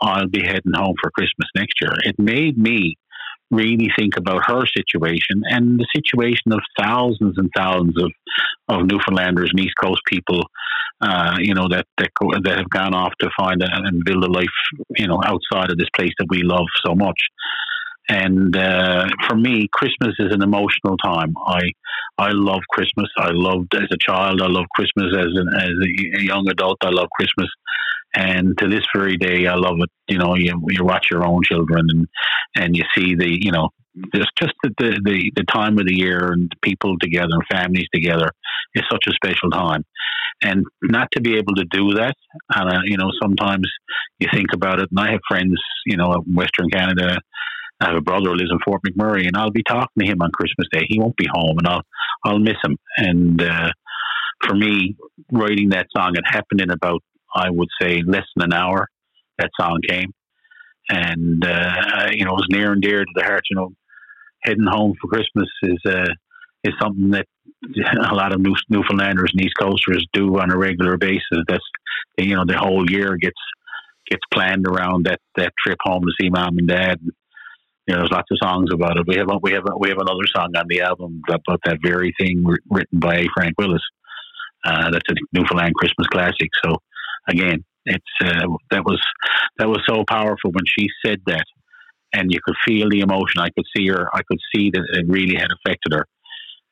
I'll 0.00 0.28
be 0.28 0.42
heading 0.42 0.72
home 0.74 0.94
for 1.02 1.10
Christmas 1.10 1.48
next 1.54 1.80
year. 1.80 1.92
It 2.04 2.18
made 2.18 2.58
me 2.58 2.96
really 3.50 3.88
think 3.96 4.16
about 4.16 4.42
her 4.46 4.64
situation 4.76 5.42
and 5.44 5.78
the 5.78 5.86
situation 5.94 6.52
of 6.52 6.60
thousands 6.78 7.34
and 7.38 7.50
thousands 7.56 7.94
of, 8.02 8.12
of 8.68 8.86
Newfoundlanders 8.86 9.50
and 9.50 9.60
East 9.60 9.74
Coast 9.80 10.00
people, 10.06 10.42
uh, 11.00 11.36
you 11.38 11.54
know, 11.54 11.68
that, 11.70 11.86
that, 11.98 12.10
that 12.42 12.58
have 12.58 12.70
gone 12.70 12.94
off 12.94 13.12
to 13.20 13.30
find 13.38 13.62
a, 13.62 13.66
and 13.70 14.04
build 14.04 14.24
a 14.24 14.30
life, 14.30 14.46
you 14.96 15.06
know, 15.06 15.20
outside 15.24 15.70
of 15.70 15.78
this 15.78 15.90
place 15.94 16.12
that 16.18 16.26
we 16.28 16.42
love 16.42 16.66
so 16.84 16.94
much. 16.94 17.18
And 18.08 18.56
uh, 18.56 19.08
for 19.28 19.36
me, 19.36 19.68
Christmas 19.72 20.14
is 20.18 20.32
an 20.32 20.42
emotional 20.42 20.96
time. 21.04 21.34
I 21.46 21.60
I 22.18 22.30
love 22.30 22.60
Christmas. 22.70 23.08
I 23.18 23.30
loved 23.32 23.74
as 23.74 23.88
a 23.92 23.96
child. 24.00 24.40
I 24.40 24.46
love 24.46 24.66
Christmas 24.74 25.12
as 25.18 25.26
an, 25.34 25.48
as 25.54 25.70
a 26.18 26.22
young 26.22 26.48
adult. 26.48 26.78
I 26.82 26.90
love 26.90 27.08
Christmas, 27.18 27.48
and 28.14 28.56
to 28.58 28.68
this 28.68 28.84
very 28.94 29.16
day, 29.16 29.46
I 29.46 29.54
love 29.54 29.76
it. 29.80 29.90
You 30.08 30.18
know, 30.18 30.34
you 30.36 30.54
you 30.68 30.84
watch 30.84 31.08
your 31.10 31.26
own 31.26 31.42
children 31.42 31.86
and 31.90 32.06
and 32.54 32.76
you 32.76 32.84
see 32.96 33.14
the 33.16 33.28
you 33.28 33.50
know 33.50 33.70
just 34.38 34.52
the, 34.62 34.70
the 34.78 35.00
the 35.04 35.32
the 35.36 35.44
time 35.52 35.78
of 35.78 35.86
the 35.86 35.94
year 35.94 36.32
and 36.32 36.52
people 36.62 36.96
together 37.00 37.32
and 37.32 37.42
families 37.50 37.86
together 37.94 38.30
is 38.74 38.84
such 38.90 39.04
a 39.08 39.12
special 39.12 39.50
time, 39.50 39.84
and 40.42 40.64
not 40.82 41.08
to 41.12 41.20
be 41.20 41.36
able 41.36 41.54
to 41.54 41.64
do 41.70 41.94
that. 41.94 42.14
And 42.54 42.72
uh, 42.72 42.80
you 42.84 42.96
know, 42.96 43.10
sometimes 43.20 43.68
you 44.18 44.28
think 44.32 44.48
about 44.54 44.80
it. 44.80 44.88
And 44.90 45.00
I 45.00 45.12
have 45.12 45.20
friends, 45.28 45.60
you 45.86 45.96
know, 45.96 46.12
in 46.12 46.34
Western 46.34 46.68
Canada. 46.70 47.18
I 47.80 47.88
have 47.88 47.96
a 47.96 48.00
brother 48.00 48.30
who 48.30 48.34
lives 48.34 48.50
in 48.50 48.58
Fort 48.64 48.80
McMurray, 48.86 49.26
and 49.26 49.36
I'll 49.36 49.50
be 49.50 49.62
talking 49.62 50.00
to 50.00 50.06
him 50.06 50.22
on 50.22 50.30
Christmas 50.32 50.66
Day. 50.72 50.86
He 50.88 50.98
won't 50.98 51.16
be 51.16 51.28
home, 51.30 51.58
and 51.58 51.68
I'll 51.68 51.82
I'll 52.24 52.38
miss 52.38 52.56
him. 52.64 52.76
And 52.96 53.42
uh, 53.42 53.70
for 54.46 54.54
me, 54.54 54.96
writing 55.30 55.70
that 55.70 55.86
song, 55.94 56.12
it 56.16 56.24
happened 56.26 56.60
in 56.60 56.70
about 56.70 57.02
I 57.34 57.50
would 57.50 57.68
say 57.80 58.02
less 58.06 58.24
than 58.34 58.52
an 58.52 58.58
hour. 58.58 58.86
That 59.38 59.50
song 59.60 59.80
came, 59.86 60.12
and 60.88 61.44
uh, 61.44 62.08
you 62.12 62.24
know 62.24 62.32
it 62.32 62.40
was 62.40 62.48
near 62.50 62.72
and 62.72 62.80
dear 62.80 63.04
to 63.04 63.12
the 63.14 63.24
heart. 63.24 63.42
You 63.50 63.56
know, 63.56 63.72
heading 64.42 64.66
home 64.66 64.94
for 65.00 65.08
Christmas 65.08 65.48
is 65.62 65.78
uh, 65.86 66.12
is 66.64 66.72
something 66.80 67.10
that 67.10 67.26
a 68.10 68.14
lot 68.14 68.32
of 68.32 68.40
New, 68.40 68.54
Newfoundlanders 68.70 69.32
and 69.32 69.44
East 69.44 69.54
Coasters 69.60 70.06
do 70.12 70.38
on 70.38 70.50
a 70.50 70.56
regular 70.56 70.96
basis. 70.96 71.44
That's 71.46 71.64
you 72.18 72.34
know 72.34 72.44
the 72.46 72.56
whole 72.56 72.90
year 72.90 73.16
gets 73.16 73.40
gets 74.10 74.22
planned 74.32 74.66
around 74.66 75.06
that 75.06 75.20
that 75.36 75.52
trip 75.62 75.78
home 75.82 76.02
to 76.02 76.12
see 76.20 76.30
mom 76.30 76.58
and 76.58 76.68
dad. 76.68 77.00
You 77.86 77.94
know, 77.94 78.00
there's 78.00 78.10
lots 78.10 78.30
of 78.30 78.38
songs 78.42 78.70
about 78.72 78.96
it. 78.96 79.06
We 79.06 79.16
have 79.16 79.28
we 79.42 79.52
have 79.52 79.64
we 79.78 79.88
have 79.88 79.98
another 79.98 80.26
song 80.34 80.50
on 80.56 80.66
the 80.68 80.80
album 80.80 81.22
about 81.28 81.60
that 81.64 81.78
very 81.82 82.12
thing, 82.18 82.44
written 82.68 82.98
by. 82.98 83.26
Frank 83.34 83.54
Willis. 83.58 83.82
Uh, 84.64 84.90
that's 84.90 85.08
a 85.10 85.14
Newfoundland 85.32 85.74
Christmas 85.76 86.08
classic. 86.08 86.50
So 86.64 86.78
again, 87.28 87.64
it's 87.84 88.04
uh, 88.24 88.46
that 88.70 88.84
was 88.84 89.00
that 89.58 89.68
was 89.68 89.82
so 89.88 90.04
powerful 90.08 90.50
when 90.50 90.64
she 90.66 90.88
said 91.04 91.20
that, 91.26 91.44
and 92.12 92.32
you 92.32 92.40
could 92.44 92.56
feel 92.66 92.90
the 92.90 93.00
emotion. 93.00 93.40
I 93.40 93.50
could 93.50 93.66
see 93.76 93.86
her. 93.88 94.08
I 94.12 94.22
could 94.28 94.40
see 94.54 94.70
that 94.72 94.84
it 94.94 95.06
really 95.08 95.36
had 95.36 95.48
affected 95.52 95.92
her, 95.92 96.06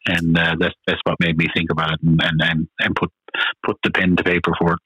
and 0.07 0.37
uh, 0.37 0.57
that's 0.59 0.75
that's 0.87 1.01
what 1.05 1.17
made 1.21 1.39
me 1.39 1.47
think 1.55 1.71
about 1.71 1.93
it 1.93 2.01
and 2.03 2.21
and 2.23 2.41
and, 2.43 2.69
and 2.81 2.97
put 2.97 3.11
put 3.65 3.77
the 3.85 3.91
pen 3.91 4.17
to 4.17 4.25
paper 4.25 4.53
for 4.59 4.73
it. 4.73 4.79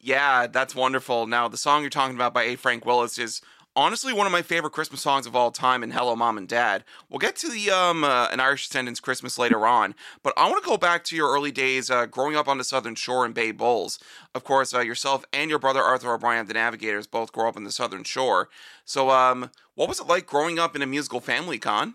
Yeah, 0.00 0.48
that's 0.48 0.74
wonderful. 0.74 1.28
Now, 1.28 1.46
the 1.46 1.56
song 1.56 1.82
you're 1.82 1.90
talking 1.90 2.16
about 2.16 2.34
by 2.34 2.42
A. 2.42 2.56
Frank 2.56 2.84
Willis 2.84 3.18
is 3.18 3.40
honestly 3.74 4.12
one 4.12 4.26
of 4.26 4.32
my 4.32 4.42
favorite 4.42 4.72
Christmas 4.72 5.00
songs 5.00 5.26
of 5.26 5.34
all 5.34 5.50
time 5.50 5.82
and 5.82 5.92
Hello 5.92 6.14
Mom 6.14 6.36
and 6.38 6.48
Dad. 6.48 6.84
We'll 7.08 7.18
get 7.18 7.36
to 7.36 7.48
the 7.48 7.70
um 7.70 8.04
uh, 8.04 8.28
an 8.30 8.40
Irish 8.40 8.68
Descendants 8.68 9.00
Christmas 9.00 9.38
later 9.38 9.66
on, 9.66 9.94
but 10.22 10.32
I 10.36 10.48
want 10.50 10.62
to 10.62 10.68
go 10.68 10.76
back 10.76 11.04
to 11.04 11.16
your 11.16 11.30
early 11.30 11.50
days 11.50 11.90
uh, 11.90 12.06
growing 12.06 12.36
up 12.36 12.48
on 12.48 12.58
the 12.58 12.64
Southern 12.64 12.94
Shore 12.94 13.24
in 13.24 13.32
Bay 13.32 13.50
Bulls. 13.50 13.98
Of 14.34 14.44
course, 14.44 14.74
uh, 14.74 14.80
yourself 14.80 15.24
and 15.32 15.50
your 15.50 15.58
brother 15.58 15.82
Arthur 15.82 16.12
O'Brien, 16.12 16.46
the 16.46 16.54
Navigators, 16.54 17.06
both 17.06 17.32
grew 17.32 17.48
up 17.48 17.56
in 17.56 17.64
the 17.64 17.72
Southern 17.72 18.04
Shore. 18.04 18.48
So, 18.84 19.10
um, 19.10 19.50
what 19.74 19.88
was 19.88 20.00
it 20.00 20.06
like 20.06 20.26
growing 20.26 20.58
up 20.58 20.76
in 20.76 20.82
a 20.82 20.86
musical 20.86 21.20
family, 21.20 21.58
Con? 21.58 21.94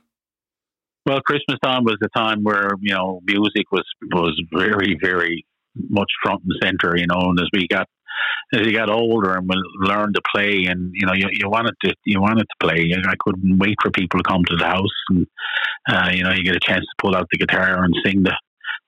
Well, 1.05 1.21
Christmas 1.21 1.57
time 1.63 1.83
was 1.85 1.97
the 2.01 2.09
time 2.09 2.43
where 2.43 2.71
you 2.81 2.93
know 2.93 3.21
music 3.23 3.71
was 3.71 3.85
was 4.13 4.41
very 4.51 4.97
very 5.01 5.45
much 5.89 6.11
front 6.23 6.41
and 6.43 6.53
center. 6.61 6.97
You 6.97 7.07
know, 7.07 7.29
and 7.29 7.39
as 7.39 7.47
we 7.53 7.67
got 7.67 7.87
as 8.53 8.65
you 8.65 8.73
got 8.73 8.89
older 8.89 9.33
and 9.33 9.47
we 9.47 9.55
learned 9.79 10.15
to 10.15 10.21
play, 10.33 10.65
and 10.65 10.91
you 10.93 11.05
know, 11.05 11.13
you, 11.13 11.27
you 11.31 11.49
wanted 11.49 11.75
to 11.83 11.93
you 12.05 12.21
wanted 12.21 12.45
to 12.45 12.65
play. 12.67 12.91
I 12.93 13.13
couldn't 13.19 13.59
wait 13.59 13.75
for 13.81 13.91
people 13.91 14.19
to 14.19 14.29
come 14.29 14.43
to 14.45 14.55
the 14.55 14.65
house, 14.65 14.97
and 15.09 15.27
uh, 15.89 16.09
you 16.13 16.23
know, 16.23 16.31
you 16.31 16.43
get 16.43 16.55
a 16.55 16.59
chance 16.65 16.83
to 16.83 17.01
pull 17.01 17.15
out 17.15 17.27
the 17.31 17.37
guitar 17.37 17.83
and 17.83 17.93
sing 18.05 18.23
the 18.23 18.35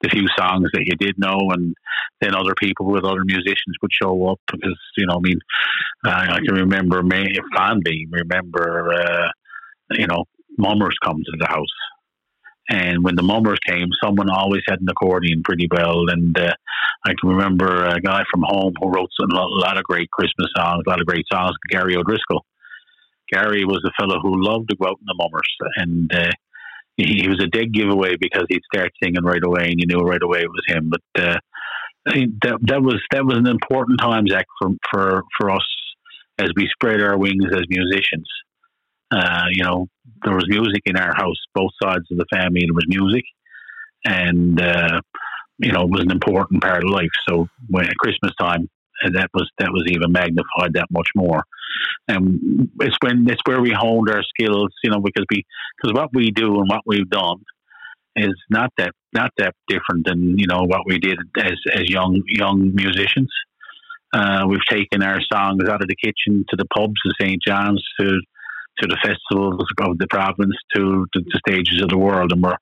the 0.02 0.08
few 0.08 0.26
songs 0.38 0.68
that 0.72 0.86
you 0.86 0.96
did 0.96 1.14
know, 1.18 1.38
and 1.50 1.74
then 2.20 2.34
other 2.34 2.54
people 2.58 2.86
with 2.86 3.04
other 3.04 3.24
musicians 3.24 3.76
would 3.82 3.92
show 3.92 4.28
up 4.28 4.40
because 4.50 4.78
you 4.96 5.06
know, 5.06 5.16
I 5.16 5.20
mean, 5.20 5.38
uh, 6.06 6.26
I 6.30 6.38
can 6.44 6.54
remember 6.54 7.02
me 7.02 7.34
fondly 7.54 8.06
remember 8.10 8.92
uh, 8.94 9.28
you 9.90 10.06
know 10.06 10.24
mummers 10.58 10.96
come 11.04 11.18
to 11.18 11.36
the 11.38 11.46
house. 11.46 11.66
And 12.70 13.02
when 13.02 13.16
the 13.16 13.22
mummers 13.22 13.58
came, 13.66 13.88
someone 14.02 14.30
always 14.30 14.62
had 14.68 14.80
an 14.80 14.88
accordion 14.88 15.42
pretty 15.42 15.66
well. 15.70 16.08
And 16.08 16.38
uh, 16.38 16.54
I 17.04 17.12
can 17.20 17.30
remember 17.30 17.84
a 17.84 18.00
guy 18.00 18.22
from 18.30 18.44
home 18.46 18.74
who 18.80 18.90
wrote 18.90 19.10
a 19.20 19.26
lot, 19.34 19.76
of 19.76 19.82
great 19.84 20.08
Christmas 20.12 20.48
songs, 20.56 20.84
a 20.86 20.90
lot 20.90 21.00
of 21.00 21.06
great 21.06 21.26
songs, 21.32 21.52
Gary 21.68 21.96
O'Driscoll. 21.96 22.44
Gary 23.32 23.64
was 23.64 23.82
a 23.84 24.00
fellow 24.00 24.20
who 24.20 24.42
loved 24.42 24.68
to 24.70 24.76
go 24.76 24.88
out 24.88 24.98
in 25.00 25.06
the 25.06 25.14
mummers. 25.18 25.56
And 25.76 26.14
uh, 26.14 26.30
he, 26.96 27.22
he 27.22 27.28
was 27.28 27.42
a 27.42 27.48
dead 27.48 27.74
giveaway 27.74 28.14
because 28.20 28.44
he'd 28.48 28.62
start 28.72 28.92
singing 29.02 29.24
right 29.24 29.44
away 29.44 29.64
and 29.64 29.80
you 29.80 29.86
knew 29.86 30.04
right 30.04 30.22
away 30.22 30.42
it 30.42 30.50
was 30.50 30.64
him. 30.68 30.90
But 30.90 31.22
uh, 31.22 31.38
that, 32.06 32.58
that 32.62 32.82
was 32.82 33.00
that 33.10 33.24
was 33.24 33.36
an 33.36 33.48
important 33.48 34.00
time, 34.00 34.26
Zach, 34.28 34.46
for, 34.60 34.70
for, 34.90 35.22
for 35.38 35.50
us 35.50 35.66
as 36.38 36.50
we 36.56 36.68
spread 36.72 37.02
our 37.02 37.18
wings 37.18 37.46
as 37.52 37.62
musicians. 37.68 38.28
Uh, 39.10 39.44
you 39.50 39.64
know, 39.64 39.88
there 40.24 40.34
was 40.34 40.46
music 40.48 40.82
in 40.86 40.96
our 40.96 41.14
house, 41.14 41.36
both 41.54 41.70
sides 41.82 42.04
of 42.10 42.18
the 42.18 42.26
family. 42.32 42.60
There 42.60 42.74
was 42.74 42.86
music, 42.88 43.24
and 44.04 44.60
uh, 44.60 45.00
you 45.58 45.72
know, 45.72 45.82
it 45.82 45.90
was 45.90 46.02
an 46.02 46.10
important 46.10 46.62
part 46.62 46.84
of 46.84 46.90
life. 46.90 47.10
So 47.28 47.48
when 47.68 47.86
at 47.86 47.96
Christmas 47.96 48.32
time, 48.40 48.68
uh, 49.04 49.10
that 49.14 49.30
was 49.34 49.50
that 49.58 49.70
was 49.72 49.84
even 49.88 50.12
magnified 50.12 50.74
that 50.74 50.86
much 50.90 51.08
more. 51.14 51.42
And 52.08 52.68
it's 52.80 52.96
when 53.00 53.28
it's 53.28 53.40
where 53.44 53.60
we 53.60 53.72
honed 53.72 54.10
our 54.10 54.22
skills, 54.22 54.70
you 54.82 54.90
know, 54.90 55.00
because 55.00 55.24
we 55.30 55.44
because 55.80 55.94
what 55.94 56.10
we 56.14 56.30
do 56.30 56.60
and 56.60 56.68
what 56.68 56.82
we've 56.86 57.08
done 57.08 57.38
is 58.16 58.34
not 58.50 58.70
that 58.78 58.92
not 59.12 59.30
that 59.38 59.54
different 59.68 60.06
than 60.06 60.38
you 60.38 60.46
know 60.46 60.64
what 60.64 60.82
we 60.86 60.98
did 60.98 61.18
as 61.38 61.54
as 61.72 61.88
young 61.88 62.22
young 62.26 62.72
musicians. 62.74 63.30
Uh, 64.12 64.44
we've 64.48 64.58
taken 64.68 65.04
our 65.04 65.20
songs 65.32 65.62
out 65.68 65.82
of 65.82 65.88
the 65.88 65.94
kitchen 65.94 66.44
to 66.48 66.56
the 66.56 66.64
pubs 66.76 67.00
of 67.06 67.12
St. 67.20 67.40
John's 67.46 67.84
to 68.00 68.20
to 68.78 68.86
the 68.86 68.96
festivals 69.02 69.66
of 69.80 69.98
the 69.98 70.06
province 70.08 70.56
to, 70.74 71.06
to 71.12 71.20
the 71.20 71.40
stages 71.46 71.82
of 71.82 71.88
the 71.88 71.98
world, 71.98 72.32
and 72.32 72.42
we're 72.42 72.56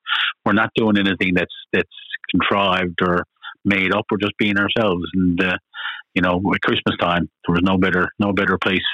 we're 0.45 0.53
not 0.53 0.71
doing 0.75 0.97
anything 0.97 1.33
that's 1.33 1.53
that's 1.71 1.89
contrived 2.31 2.99
or 3.01 3.25
made 3.65 3.93
up. 3.93 4.05
We're 4.11 4.17
just 4.17 4.37
being 4.37 4.57
ourselves, 4.57 5.03
and 5.13 5.43
uh, 5.43 5.57
you 6.13 6.21
know, 6.21 6.41
at 6.53 6.61
Christmas 6.61 6.97
time, 6.99 7.29
there 7.45 7.53
was 7.53 7.63
no 7.63 7.77
better 7.77 8.09
no 8.19 8.33
better 8.33 8.57
place 8.57 8.85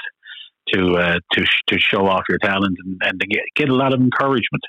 to 0.72 0.96
uh, 0.96 1.18
to 1.32 1.44
to 1.68 1.78
show 1.78 2.06
off 2.06 2.24
your 2.28 2.38
talent 2.38 2.76
and, 2.84 3.00
and 3.02 3.20
to 3.20 3.26
get 3.26 3.42
get 3.54 3.68
a 3.68 3.74
lot 3.74 3.92
of 3.92 4.00
encouragement. 4.00 4.62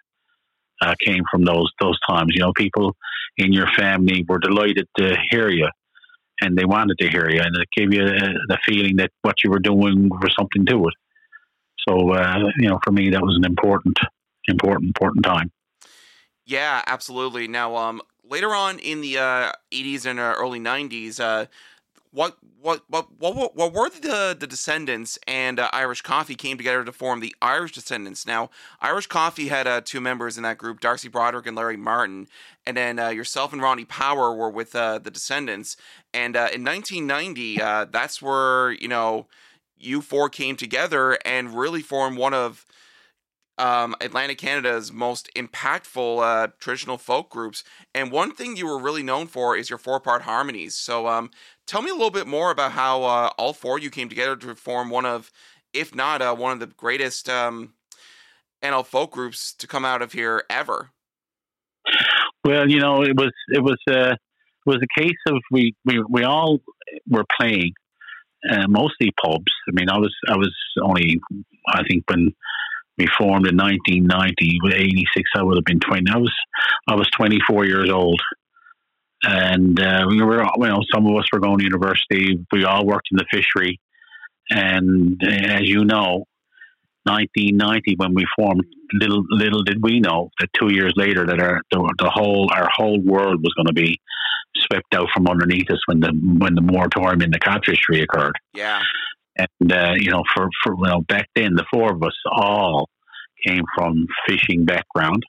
Uh, 0.80 0.93
came 1.04 1.24
from 1.32 1.43
those 1.43 1.72
those 1.82 2.00
times. 2.08 2.30
You 2.36 2.41
know, 2.41 2.54
people 2.54 2.95
in 3.38 3.52
your 3.52 3.68
family 3.76 4.24
were 4.28 4.38
delighted 4.38 4.88
to 4.98 5.16
hear 5.32 5.50
you, 5.50 5.68
and 6.41 6.56
they 6.56 6.66
wanted 6.66 7.00
to 7.00 7.10
hear 7.10 7.30
you, 7.30 7.41
and 7.41 7.56
it 7.56 7.68
gave 7.76 7.93
you 7.93 8.04
uh, 8.04 8.34
the 8.48 8.60
feeling 8.64 8.98
that 8.98 9.10
what 9.24 9.43
you 9.43 9.50
were 9.50 9.60
doing 9.60 10.08
was 10.10 10.36
something 10.38 10.66
to 10.68 10.88
it. 10.88 10.93
So, 11.88 12.11
uh, 12.11 12.38
you 12.57 12.67
know, 12.67 12.79
for 12.83 12.91
me, 12.91 13.09
that 13.11 13.21
was 13.21 13.35
an 13.38 13.45
important, 13.45 13.97
important, 14.47 14.88
important 14.88 15.25
time. 15.25 15.51
Yeah, 16.45 16.81
absolutely. 16.88 17.47
Now, 17.47 17.75
um, 17.75 18.01
later 18.23 18.53
on 18.53 18.79
in 18.79 19.01
the 19.01 19.17
uh, 19.17 19.51
80s 19.71 20.05
and 20.05 20.19
uh, 20.19 20.33
early 20.38 20.59
90s, 20.59 21.19
uh, 21.19 21.45
what 22.11 22.38
what 22.59 22.83
what 22.88 23.07
what 23.19 23.55
what 23.55 23.73
were 23.73 23.89
the 23.89 24.35
the 24.38 24.47
Descendants 24.47 25.19
and 25.27 25.59
uh, 25.59 25.69
Irish 25.73 26.01
Coffee 26.01 26.35
came 26.35 26.57
together 26.57 26.83
to 26.83 26.91
form 26.91 27.19
the 27.19 27.35
Irish 27.41 27.73
Descendants? 27.73 28.25
Now, 28.25 28.49
Irish 28.81 29.07
Coffee 29.07 29.49
had 29.49 29.67
uh, 29.67 29.81
two 29.83 30.01
members 30.01 30.38
in 30.38 30.43
that 30.43 30.57
group, 30.57 30.79
Darcy 30.79 31.09
Broderick 31.09 31.45
and 31.45 31.55
Larry 31.55 31.77
Martin, 31.77 32.27
and 32.65 32.75
then 32.77 32.97
uh, 32.97 33.09
yourself 33.09 33.53
and 33.53 33.61
Ronnie 33.61 33.85
Power 33.85 34.33
were 34.33 34.49
with 34.49 34.75
uh, 34.75 34.99
the 34.99 35.11
Descendants. 35.11 35.77
And 36.13 36.35
uh, 36.35 36.49
in 36.53 36.63
1990, 36.63 37.61
uh, 37.61 37.85
that's 37.85 38.21
where 38.21 38.71
you 38.71 38.88
know 38.88 39.27
you 39.80 40.01
four 40.01 40.30
came 40.30 40.55
together 40.55 41.17
and 41.25 41.57
really 41.57 41.82
formed 41.82 42.17
one 42.17 42.34
of 42.34 42.65
um, 43.57 43.95
Atlantic 44.01 44.38
Canada's 44.38 44.91
most 44.91 45.30
impactful 45.36 46.21
uh, 46.21 46.47
traditional 46.59 46.97
folk 46.97 47.30
groups. 47.30 47.63
And 47.93 48.11
one 48.11 48.34
thing 48.34 48.55
you 48.55 48.67
were 48.67 48.80
really 48.80 49.03
known 49.03 49.28
for 49.28 49.55
is 49.55 49.69
your 49.69 49.80
four 49.80 49.99
part 49.99 50.23
harmonies. 50.23 50.75
So 50.75 51.07
um, 51.07 51.32
tell 51.65 51.82
me 51.82 51.89
a 51.89 51.93
little 51.93 52.11
bit 52.11 52.28
more 52.28 52.51
about 52.51 52.73
how 52.73 53.03
uh, 53.03 53.30
all 53.38 53.53
four 53.53 53.78
of 53.78 53.84
you 53.84 53.89
came 53.89 54.09
together 54.09 54.36
to 54.36 54.55
form 54.55 54.89
one 54.89 55.05
of, 55.05 55.32
if 55.73 55.95
not 55.95 56.21
uh, 56.21 56.36
one 56.36 56.51
of 56.51 56.59
the 56.59 56.67
greatest 56.67 57.30
um, 57.30 57.73
NL 58.63 58.86
folk 58.86 59.11
groups 59.11 59.53
to 59.53 59.67
come 59.67 59.86
out 59.86 60.01
of 60.01 60.11
here 60.11 60.43
ever. 60.49 60.91
Well, 62.43 62.69
you 62.69 62.80
know, 62.80 63.03
it 63.03 63.15
was 63.15 63.32
it 63.49 63.61
was 63.61 63.78
uh, 63.89 64.13
it 64.13 64.65
was 64.65 64.78
a 64.82 65.01
case 65.01 65.17
of 65.28 65.38
we 65.51 65.73
we 65.86 66.01
we 66.09 66.23
all 66.23 66.59
were 67.07 67.25
playing, 67.39 67.73
uh, 68.49 68.67
mostly 68.67 69.11
pubs. 69.21 69.51
I 69.67 69.71
mean, 69.73 69.89
I 69.89 69.97
was 69.97 70.13
I 70.29 70.38
was 70.38 70.53
only 70.81 71.19
I 71.67 71.83
think 71.88 72.03
when 72.07 72.33
we 72.97 73.07
formed 73.17 73.47
in 73.47 73.57
1990 73.57 74.59
with 74.63 74.73
86 74.73 75.29
I 75.35 75.43
would 75.43 75.57
have 75.57 75.65
been 75.65 75.79
20 75.79 76.11
I 76.11 76.17
was 76.17 76.33
I 76.88 76.95
was 76.95 77.09
24 77.11 77.65
years 77.65 77.89
old. 77.89 78.21
And 79.23 79.79
uh, 79.79 80.05
we 80.07 80.21
were 80.21 80.43
you 80.43 80.67
know 80.67 80.81
some 80.93 81.07
of 81.07 81.15
us 81.15 81.25
were 81.31 81.39
going 81.39 81.57
to 81.59 81.63
university. 81.63 82.39
We 82.51 82.65
all 82.65 82.85
worked 82.85 83.09
in 83.11 83.17
the 83.17 83.25
fishery. 83.31 83.79
And 84.49 85.21
uh, 85.23 85.29
as 85.29 85.61
you 85.63 85.85
know 85.85 86.25
1990 87.07 87.95
when 87.97 88.13
we 88.13 88.25
formed 88.35 88.65
little 88.93 89.23
little 89.29 89.63
did 89.63 89.81
we 89.81 89.99
know 89.99 90.29
that 90.39 90.49
two 90.53 90.73
years 90.73 90.93
later 90.95 91.25
that 91.25 91.39
our 91.39 91.61
the, 91.71 91.93
the 91.99 92.09
whole 92.09 92.49
our 92.53 92.69
whole 92.69 92.99
world 93.01 93.41
was 93.41 93.53
going 93.55 93.67
to 93.67 93.73
be 93.73 93.99
swept 94.56 94.93
out 94.95 95.08
from 95.14 95.28
underneath 95.28 95.70
us 95.72 95.80
when 95.86 96.00
the 96.00 96.12
when 96.39 96.56
the 96.56 96.62
moratorium 96.62 97.22
in 97.22 97.32
the 97.32 97.39
cod 97.39 97.62
fishery 97.66 98.02
occurred 98.02 98.36
Yeah. 98.54 98.82
and 99.38 99.72
uh, 99.72 99.93
you 99.95 100.10
know, 100.12 100.24
for 100.36 100.50
for 100.64 100.74
you 100.76 100.89
know, 100.89 101.02
back 101.02 101.28
then 101.36 101.56
the 101.56 101.66
four 101.72 101.91
of 101.93 102.02
us 102.04 102.16
all 102.32 102.89
came 103.45 103.64
from 103.76 104.08
fishing 104.28 104.66
background, 104.66 105.24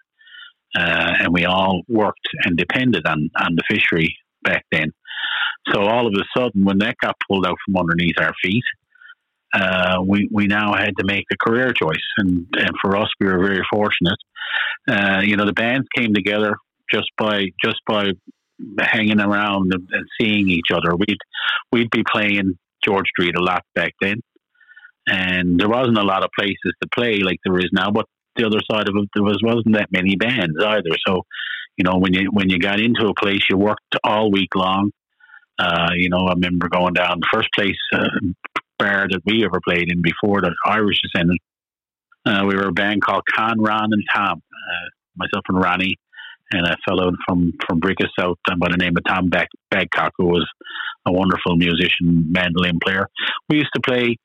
uh, 0.77 1.13
and 1.21 1.33
we 1.33 1.45
all 1.45 1.83
worked 1.89 2.27
and 2.45 2.57
depended 2.57 3.07
on 3.07 3.31
on 3.39 3.55
the 3.55 3.63
fishery 3.71 4.17
back 4.43 4.65
then. 4.73 4.93
So 5.73 5.83
all 5.83 6.07
of 6.07 6.15
a 6.15 6.25
sudden, 6.39 6.65
when 6.65 6.79
that 6.79 6.97
got 7.03 7.17
pulled 7.29 7.47
out 7.47 7.57
from 7.67 7.77
underneath 7.77 8.15
our 8.19 8.33
feet, 8.43 8.65
uh, 9.53 9.99
we 10.07 10.29
we 10.33 10.47
now 10.47 10.75
had 10.75 10.97
to 10.99 11.05
make 11.05 11.25
a 11.33 11.37
career 11.37 11.73
choice, 11.73 12.07
and 12.19 12.47
and 12.57 12.71
for 12.81 12.97
us, 12.97 13.09
we 13.21 13.27
were 13.27 13.39
very 13.45 13.63
fortunate. 13.71 14.19
Uh, 14.89 15.21
you 15.23 15.37
know, 15.37 15.45
the 15.45 15.53
bands 15.53 15.87
came 15.95 16.15
together 16.15 16.55
just 16.91 17.11
by 17.19 17.45
just 17.63 17.81
by 17.87 18.11
hanging 18.81 19.21
around 19.21 19.73
and, 19.73 19.89
and 19.91 20.07
seeing 20.21 20.49
each 20.49 20.71
other. 20.73 20.97
We'd 20.97 21.19
we'd 21.73 21.91
be 21.91 22.05
playing 22.11 22.59
George 22.85 23.07
Street 23.09 23.37
a 23.37 23.43
lot 23.43 23.63
back 23.75 23.93
then, 24.01 24.21
and 25.07 25.59
there 25.59 25.69
wasn't 25.69 25.99
a 25.99 26.05
lot 26.05 26.25
of 26.25 26.31
places 26.39 26.73
to 26.83 26.89
play 26.95 27.19
like 27.19 27.39
there 27.45 27.59
is 27.59 27.71
now. 27.73 27.91
But 27.91 28.07
the 28.37 28.47
other 28.47 28.61
side 28.71 28.89
of 28.89 28.95
it, 28.97 29.09
there 29.15 29.25
was 29.25 29.41
wasn't 29.43 29.75
that 29.75 29.91
many 29.91 30.17
bands 30.17 30.57
either. 30.63 30.97
So, 31.07 31.23
you 31.77 31.85
know, 31.85 31.99
when 31.99 32.15
you 32.15 32.31
when 32.33 32.51
you 32.51 32.59
got 32.59 32.81
into 32.81 33.07
a 33.07 33.15
place, 33.15 33.43
you 33.51 33.57
worked 33.57 33.97
all 34.05 34.31
week 34.31 34.55
long. 34.55 34.91
Uh, 35.59 35.91
you 35.97 36.09
know, 36.09 36.27
I 36.29 36.35
remember 36.35 36.69
going 36.69 36.95
down 36.95 37.19
the 37.21 37.29
first 37.33 37.49
place 37.55 37.77
uh, 37.93 38.07
bar 38.79 39.09
that 39.11 39.23
we 39.27 39.45
ever 39.45 39.61
played 39.67 39.91
in 39.91 40.03
before 40.03 40.41
the 40.41 40.55
Irish 40.65 41.01
Descendant. 41.03 41.41
Uh, 42.25 42.45
we 42.47 42.55
were 42.55 42.69
a 42.69 42.73
band 42.73 43.03
called 43.03 43.23
Con, 43.35 43.61
Ron, 43.61 43.89
and 43.93 44.05
Tom. 44.15 44.41
Uh, 44.53 44.89
myself 45.19 45.45
and 45.49 45.61
Ronnie, 45.61 45.97
and 46.51 46.67
a 46.67 46.77
fellow 46.89 47.11
from 47.27 47.53
from 47.67 47.81
Brigus 47.81 48.09
South 48.19 48.39
by 48.59 48.69
the 48.71 48.77
name 48.77 48.95
of 48.97 49.05
Tom 49.07 49.29
Bag- 49.29 49.49
Bagcock, 49.73 50.11
who 50.19 50.27
was 50.27 50.47
a 51.07 51.13
wonderful 51.13 51.57
musician, 51.57 52.31
mandolin 52.31 52.79
player. 52.85 53.07
We 53.49 53.57
used 53.59 53.71
to 53.75 53.81
play 53.81 54.17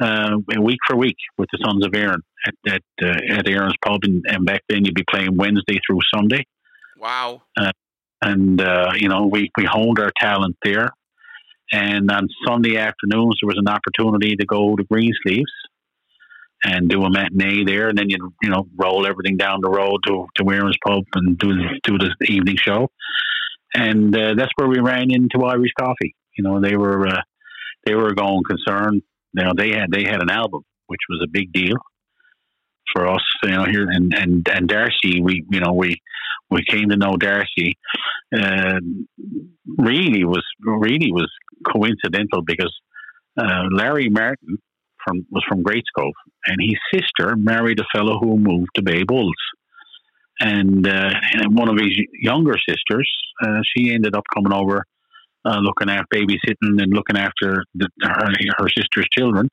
uh, 0.00 0.36
week 0.60 0.78
for 0.88 0.96
week 0.96 1.16
with 1.38 1.48
the 1.52 1.58
Sons 1.64 1.84
of 1.86 1.94
Erin 1.94 2.20
at 2.46 2.54
at, 2.74 2.82
uh, 3.02 3.38
at 3.38 3.48
Erin's 3.48 3.74
Pub, 3.84 4.00
and, 4.02 4.24
and 4.26 4.44
back 4.44 4.62
then 4.68 4.84
you'd 4.84 4.94
be 4.94 5.04
playing 5.10 5.36
Wednesday 5.36 5.78
through 5.86 6.00
Sunday, 6.14 6.44
Wow. 6.98 7.42
and 8.22 8.60
uh, 8.60 8.92
you 8.96 9.08
know 9.08 9.26
we 9.30 9.50
we 9.56 9.64
honed 9.64 9.98
our 9.98 10.12
talent 10.18 10.56
there. 10.64 10.88
And 11.74 12.10
on 12.10 12.28
Sunday 12.46 12.76
afternoons, 12.76 13.38
there 13.40 13.48
was 13.48 13.56
an 13.56 13.66
opportunity 13.68 14.36
to 14.36 14.44
go 14.44 14.76
to 14.76 14.84
Greensleeves 14.84 15.50
and 16.64 16.88
do 16.88 17.02
a 17.02 17.10
matinee 17.10 17.64
there, 17.64 17.88
and 17.88 17.98
then 17.98 18.10
you 18.10 18.32
you 18.42 18.50
know 18.50 18.66
roll 18.76 19.06
everything 19.06 19.36
down 19.36 19.60
the 19.62 19.70
road 19.70 20.00
to 20.06 20.26
to 20.36 20.50
Erin's 20.50 20.76
Pub 20.86 21.04
and 21.14 21.38
do 21.38 21.54
do 21.82 21.98
the 21.98 22.14
evening 22.28 22.56
show. 22.56 22.88
And 23.74 24.16
uh, 24.16 24.34
that's 24.36 24.52
where 24.56 24.68
we 24.68 24.80
ran 24.80 25.10
into 25.10 25.44
Irish 25.44 25.72
Coffee. 25.78 26.14
You 26.36 26.44
know, 26.44 26.60
they 26.60 26.76
were 26.76 27.06
uh, 27.08 27.22
they 27.86 27.94
were 27.94 28.08
a 28.08 28.14
going 28.14 28.42
concern. 28.48 29.02
You 29.34 29.44
know, 29.44 29.52
they 29.56 29.70
had 29.70 29.90
they 29.90 30.04
had 30.04 30.22
an 30.22 30.30
album, 30.30 30.62
which 30.86 31.00
was 31.08 31.20
a 31.24 31.30
big 31.30 31.52
deal. 31.52 31.76
for 32.92 33.06
us, 33.06 33.22
you 33.42 33.50
know, 33.50 33.64
here 33.64 33.88
and 33.90 34.12
and 34.14 34.48
and 34.48 34.68
Darcy, 34.68 35.20
we 35.22 35.44
you 35.50 35.60
know 35.60 35.72
we 35.72 36.00
we 36.50 36.64
came 36.64 36.90
to 36.90 36.96
know 36.96 37.16
Darcy. 37.16 37.78
Uh, 38.36 38.80
really 39.78 40.24
was 40.24 40.44
really 40.60 41.12
was 41.12 41.30
coincidental 41.70 42.42
because 42.42 42.74
uh, 43.38 43.64
Larry 43.70 44.08
Martin 44.08 44.58
from 45.04 45.26
was 45.30 45.44
from 45.48 45.62
Great 45.62 45.84
and 46.46 46.56
his 46.60 46.78
sister 46.92 47.36
married 47.36 47.80
a 47.80 47.84
fellow 47.96 48.18
who 48.18 48.38
moved 48.38 48.70
to 48.76 48.82
Bay 48.82 49.02
Bulls. 49.02 49.34
And, 50.40 50.86
uh, 50.86 51.10
and 51.34 51.56
one 51.56 51.68
of 51.68 51.76
his 51.78 51.90
younger 52.20 52.54
sisters, 52.68 53.08
uh, 53.46 53.60
she 53.64 53.92
ended 53.92 54.16
up 54.16 54.24
coming 54.34 54.52
over, 54.52 54.84
uh, 55.44 55.58
looking 55.58 55.88
after 55.88 56.06
babysitting 56.12 56.82
and 56.82 56.92
looking 56.92 57.16
after 57.16 57.64
the, 57.74 57.88
her, 58.02 58.32
her 58.58 58.68
sister's 58.68 59.06
children. 59.12 59.48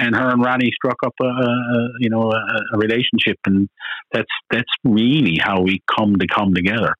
And 0.00 0.14
her 0.14 0.28
and 0.28 0.44
Ronnie 0.44 0.70
struck 0.74 0.98
up 1.04 1.14
a, 1.20 1.26
a 1.26 1.88
you 1.98 2.08
know 2.08 2.30
a, 2.30 2.36
a 2.74 2.78
relationship, 2.78 3.36
and 3.46 3.68
that's 4.12 4.30
that's 4.48 4.70
really 4.84 5.40
how 5.42 5.60
we 5.62 5.82
come 5.92 6.14
to 6.20 6.26
come 6.28 6.54
together. 6.54 6.94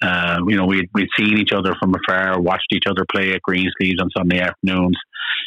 Uh, 0.00 0.38
you 0.46 0.56
know, 0.56 0.64
we'd, 0.64 0.88
we'd 0.94 1.08
seen 1.16 1.38
each 1.38 1.52
other 1.52 1.74
from 1.80 1.92
afar, 1.94 2.40
watched 2.40 2.72
each 2.72 2.84
other 2.88 3.04
play 3.12 3.32
at 3.32 3.42
Greensleeves 3.42 4.00
on 4.00 4.10
Sunday 4.16 4.38
afternoons. 4.40 4.96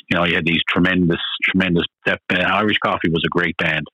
You 0.09 0.17
know, 0.17 0.25
you 0.25 0.35
had 0.35 0.45
these 0.45 0.61
tremendous, 0.67 1.21
tremendous. 1.43 1.85
That, 2.05 2.19
uh, 2.31 2.39
Irish 2.39 2.77
Coffee 2.83 3.09
was 3.09 3.23
a 3.25 3.29
great 3.29 3.55
band. 3.57 3.85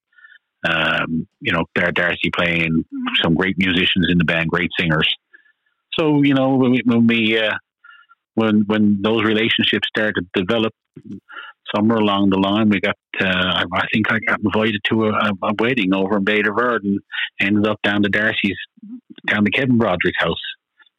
Um, 0.68 1.28
you 1.40 1.54
know, 1.54 1.66
Dar- 1.76 1.92
Darcy 1.92 2.32
playing 2.36 2.84
some 3.22 3.36
great 3.36 3.56
musicians 3.58 4.08
in 4.10 4.18
the 4.18 4.26
band, 4.26 4.50
great 4.50 4.72
singers. 4.80 5.08
So 6.00 6.24
you 6.24 6.34
know, 6.34 6.56
when 6.56 6.72
we, 6.72 6.82
when 6.86 7.08
we 7.08 7.38
uh, 7.38 7.54
when 8.36 8.64
when 8.68 9.02
those 9.02 9.24
relationships 9.24 9.88
started 9.88 10.28
to 10.36 10.44
develop, 10.44 10.74
somewhere 11.76 11.98
along 11.98 12.30
the 12.30 12.40
line, 12.40 12.70
we 12.70 12.80
got. 12.80 12.96
Uh, 13.20 13.66
I, 13.74 13.88
think 13.92 14.12
I 14.12 14.20
got 14.28 14.40
invited 14.44 14.80
to 14.92 15.06
a, 15.06 15.32
a 15.44 15.54
wedding 15.58 15.94
over 15.94 16.18
in 16.18 16.24
Baie 16.24 16.44
Verte 16.44 16.84
and 16.84 17.00
ended 17.42 17.68
up 17.68 17.80
down 17.82 18.04
to 18.04 18.10
Darcy's, 18.10 18.58
down 19.26 19.44
to 19.44 19.52
Kevin 19.52 19.78
Broderick's 19.78 20.20
house, 20.20 20.42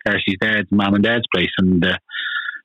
Darcy's 0.04 0.36
dad's 0.40 0.68
mom 0.70 0.94
and 0.94 1.04
dad's 1.04 1.26
place, 1.32 1.52
and. 1.58 1.84
Uh, 1.84 1.96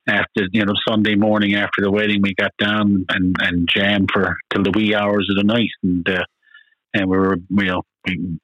after 0.05 0.47
you 0.51 0.65
know 0.65 0.73
Sunday 0.85 1.15
morning 1.15 1.55
after 1.55 1.81
the 1.81 1.89
wedding, 1.89 2.21
we 2.21 2.35
got 2.35 2.51
down 2.57 3.05
and 3.07 3.35
and 3.39 3.69
jammed 3.73 4.09
for 4.11 4.35
till 4.51 4.63
the 4.63 4.71
wee 4.75 4.93
hours 4.93 5.29
of 5.29 5.37
the 5.37 5.45
night, 5.45 5.69
and 5.81 6.09
uh, 6.09 6.25
and 6.93 7.09
we 7.09 7.17
were 7.17 7.37
you 7.49 7.65
know 7.65 7.81
we, 8.05 8.37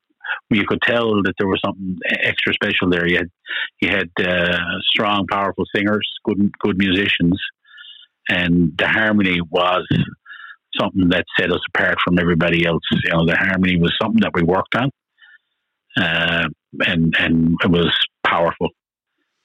you 0.52 0.66
could 0.68 0.82
tell 0.82 1.22
that 1.24 1.34
there 1.38 1.48
was 1.48 1.60
something 1.64 1.98
extra 2.22 2.54
special 2.54 2.90
there. 2.90 3.08
You 3.08 3.18
had 3.18 3.30
you 3.82 3.90
had 3.90 4.10
uh, 4.26 4.58
strong, 4.84 5.26
powerful 5.30 5.66
singers, 5.76 6.08
good 6.24 6.52
good 6.60 6.78
musicians, 6.78 7.40
and 8.30 8.72
the 8.78 8.88
harmony 8.88 9.42
was 9.50 9.86
something 10.80 11.10
that 11.10 11.26
set 11.38 11.52
us 11.52 11.62
apart 11.74 11.98
from 12.04 12.20
everybody 12.20 12.66
else. 12.66 12.84
You 13.04 13.12
know, 13.12 13.26
the 13.26 13.36
harmony 13.36 13.78
was 13.78 13.96
something 14.02 14.22
that 14.22 14.34
we 14.34 14.44
worked 14.44 14.76
on, 14.76 14.90
uh, 15.98 16.48
and 16.86 17.14
and 17.18 17.58
it 17.64 17.72
was 17.72 17.94
powerful. 18.26 18.70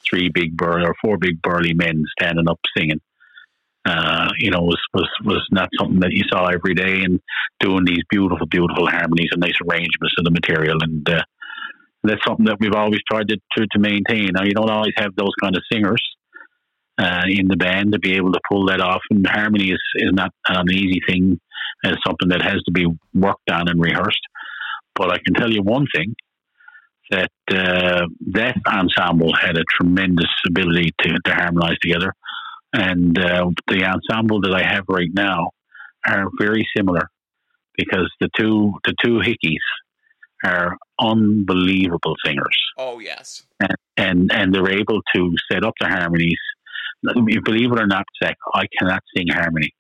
Three 0.08 0.28
big 0.28 0.56
burly 0.56 0.84
or 0.84 0.94
four 1.02 1.16
big 1.16 1.40
burly 1.40 1.72
men 1.72 2.04
standing 2.18 2.48
up 2.48 2.60
singing. 2.76 3.00
Uh, 3.86 4.28
you 4.38 4.50
know, 4.50 4.60
was, 4.60 4.80
was 4.92 5.08
was 5.24 5.46
not 5.50 5.68
something 5.78 6.00
that 6.00 6.12
you 6.12 6.22
saw 6.30 6.46
every 6.46 6.74
day, 6.74 7.02
and 7.02 7.20
doing 7.60 7.84
these 7.84 8.02
beautiful, 8.10 8.46
beautiful 8.46 8.86
harmonies 8.86 9.28
and 9.32 9.40
nice 9.40 9.58
arrangements 9.68 10.14
of 10.18 10.24
the 10.24 10.30
material, 10.30 10.76
and 10.80 11.08
uh, 11.08 11.22
that's 12.02 12.24
something 12.26 12.46
that 12.46 12.60
we've 12.60 12.74
always 12.74 13.00
tried 13.10 13.28
to, 13.28 13.36
to 13.56 13.66
to 13.72 13.78
maintain. 13.78 14.30
Now, 14.34 14.44
you 14.44 14.52
don't 14.52 14.70
always 14.70 14.94
have 14.96 15.14
those 15.16 15.32
kind 15.42 15.56
of 15.56 15.62
singers 15.70 16.02
uh, 16.98 17.22
in 17.28 17.48
the 17.48 17.56
band 17.56 17.92
to 17.92 17.98
be 17.98 18.16
able 18.16 18.32
to 18.32 18.40
pull 18.50 18.66
that 18.66 18.80
off, 18.80 19.02
and 19.10 19.26
harmony 19.26 19.70
is 19.70 19.82
is 19.96 20.12
not 20.12 20.30
an 20.48 20.70
easy 20.70 21.00
thing. 21.08 21.40
It's 21.82 22.00
something 22.06 22.28
that 22.28 22.42
has 22.42 22.62
to 22.64 22.72
be 22.72 22.86
worked 23.12 23.50
on 23.50 23.68
and 23.68 23.80
rehearsed. 23.80 24.20
But 24.94 25.10
I 25.12 25.18
can 25.18 25.34
tell 25.34 25.52
you 25.52 25.62
one 25.62 25.86
thing: 25.94 26.14
that 27.10 27.30
uh, 27.50 28.06
that 28.32 28.56
ensemble 28.66 29.34
had 29.34 29.56
a 29.56 29.64
tremendous 29.70 30.30
ability 30.48 30.92
to, 31.00 31.14
to 31.24 31.34
harmonize 31.34 31.78
together. 31.80 32.12
And 32.72 33.16
uh, 33.18 33.50
the 33.68 33.84
ensemble 33.84 34.40
that 34.42 34.54
I 34.54 34.62
have 34.66 34.84
right 34.88 35.10
now 35.12 35.50
are 36.08 36.26
very 36.40 36.66
similar 36.76 37.08
because 37.76 38.12
the 38.20 38.28
two 38.36 38.72
the 38.84 38.94
two 39.02 39.20
Hickeys 39.20 39.64
are 40.44 40.76
unbelievable 40.98 42.14
singers, 42.24 42.56
Oh 42.78 42.98
yes. 42.98 43.44
and 43.60 43.76
and, 43.96 44.32
and 44.32 44.54
they're 44.54 44.78
able 44.78 45.00
to 45.14 45.34
set 45.50 45.64
up 45.64 45.74
the 45.80 45.88
harmonies. 45.88 46.38
Believe 47.04 47.72
it 47.72 47.80
or 47.80 47.86
not, 47.86 48.04
Zach, 48.22 48.36
I 48.54 48.64
cannot 48.78 49.02
sing 49.16 49.28
harmony, 49.28 49.72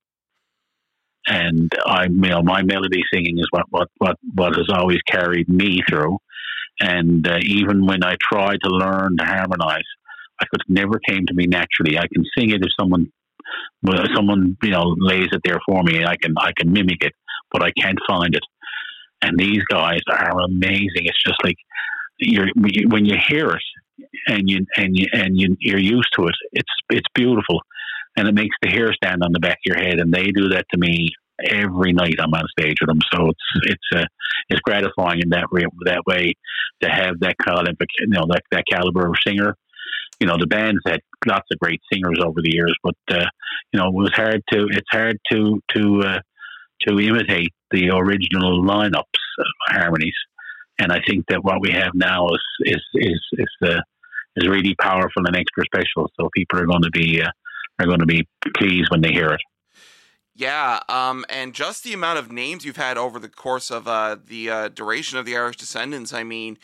and 1.26 1.72
I, 1.86 2.04
you 2.04 2.10
know, 2.30 2.42
my 2.42 2.62
melody 2.62 3.02
singing 3.12 3.38
is 3.38 3.46
what 3.50 3.64
what 3.70 3.88
what 3.98 4.16
what 4.34 4.56
has 4.56 4.68
always 4.70 5.00
carried 5.10 5.48
me 5.48 5.80
through. 5.88 6.18
And 6.80 7.26
uh, 7.26 7.38
even 7.42 7.86
when 7.86 8.04
I 8.04 8.16
try 8.32 8.52
to 8.52 8.70
learn 8.70 9.16
to 9.18 9.24
harmonize, 9.24 9.84
I 10.40 10.44
could 10.50 10.62
never 10.68 11.00
came 11.08 11.24
to 11.26 11.34
me 11.34 11.46
naturally. 11.46 11.98
I 11.98 12.06
can 12.12 12.24
sing 12.36 12.50
it 12.50 12.62
if 12.62 12.68
someone, 12.78 13.12
well, 13.82 14.04
someone 14.14 14.56
you 14.62 14.70
know 14.70 14.94
lays 14.98 15.28
it 15.32 15.40
there 15.44 15.60
for 15.66 15.82
me, 15.82 16.04
I 16.04 16.16
can 16.20 16.34
I 16.38 16.52
can 16.58 16.72
mimic 16.72 17.02
it, 17.02 17.12
but 17.52 17.62
I 17.62 17.70
can't 17.80 17.98
find 18.08 18.34
it. 18.34 18.42
And 19.22 19.38
these 19.38 19.62
guys 19.70 20.00
are 20.10 20.40
amazing. 20.40 21.06
It's 21.06 21.22
just 21.24 21.42
like 21.44 21.56
you're 22.18 22.48
when 22.88 23.06
you 23.06 23.16
hear 23.28 23.50
it, 23.50 23.62
and 24.26 24.48
you 24.48 24.66
and 24.76 24.96
you 24.96 25.06
and 25.12 25.38
you, 25.38 25.56
you're 25.60 25.78
used 25.78 26.08
to 26.16 26.26
it. 26.26 26.34
It's 26.52 26.72
it's 26.90 27.08
beautiful, 27.14 27.60
and 28.16 28.28
it 28.28 28.34
makes 28.34 28.56
the 28.62 28.70
hair 28.70 28.92
stand 28.92 29.22
on 29.22 29.32
the 29.32 29.40
back 29.40 29.58
of 29.58 29.64
your 29.64 29.78
head. 29.78 30.00
And 30.00 30.12
they 30.12 30.30
do 30.30 30.48
that 30.50 30.66
to 30.72 30.78
me 30.78 31.10
every 31.42 31.92
night 31.92 32.14
I'm 32.20 32.34
on 32.34 32.44
stage 32.58 32.76
with 32.80 32.88
them. 32.88 33.00
So 33.12 33.28
it's 33.28 33.66
it's 33.66 34.02
uh, 34.02 34.06
it's 34.48 34.60
gratifying 34.60 35.20
in 35.20 35.30
that 35.30 35.50
way, 35.50 35.62
that 35.84 36.02
way 36.06 36.34
to 36.82 36.88
have 36.88 37.20
that 37.20 37.36
caliber, 37.42 37.72
you 38.00 38.06
know, 38.08 38.26
that 38.28 38.42
that 38.50 38.64
caliber 38.70 39.06
of 39.06 39.14
singer. 39.26 39.56
You 40.20 40.28
know, 40.28 40.36
the 40.38 40.46
band's 40.46 40.80
had 40.86 41.00
lots 41.26 41.46
of 41.52 41.58
great 41.58 41.80
singers 41.92 42.20
over 42.24 42.40
the 42.40 42.52
years, 42.52 42.74
but 42.82 42.94
uh, 43.10 43.26
you 43.72 43.80
know, 43.80 43.88
it 43.88 43.94
was 43.94 44.12
hard 44.14 44.42
to 44.52 44.68
it's 44.70 44.88
hard 44.90 45.18
to 45.32 45.60
to 45.74 46.02
uh, 46.02 46.20
to 46.86 47.00
imitate 47.00 47.52
the 47.70 47.90
original 47.90 48.62
lineups 48.64 49.24
of 49.38 49.46
harmonies. 49.68 50.14
And 50.78 50.92
I 50.92 51.00
think 51.06 51.26
that 51.28 51.44
what 51.44 51.60
we 51.60 51.70
have 51.70 51.92
now 51.94 52.26
is 52.28 52.42
is 52.62 52.82
is 52.94 53.20
is 53.32 53.68
uh, 53.68 53.80
is 54.36 54.48
really 54.48 54.74
powerful 54.80 55.26
and 55.26 55.36
extra 55.36 55.64
special. 55.64 56.10
So 56.18 56.28
people 56.34 56.58
are 56.58 56.66
going 56.66 56.82
to 56.82 56.90
be 56.90 57.22
uh, 57.22 57.30
are 57.78 57.86
going 57.86 58.00
to 58.00 58.06
be 58.06 58.26
pleased 58.56 58.90
when 58.90 59.00
they 59.00 59.12
hear 59.12 59.30
it. 59.32 59.40
Yeah, 60.36 60.80
um, 60.88 61.24
and 61.28 61.54
just 61.54 61.84
the 61.84 61.92
amount 61.92 62.18
of 62.18 62.32
names 62.32 62.64
you've 62.64 62.76
had 62.76 62.98
over 62.98 63.20
the 63.20 63.28
course 63.28 63.70
of 63.70 63.86
uh, 63.86 64.16
the 64.26 64.50
uh, 64.50 64.68
duration 64.68 65.16
of 65.16 65.26
the 65.26 65.36
Irish 65.36 65.56
Descendants. 65.56 66.12
I 66.12 66.24
mean, 66.24 66.58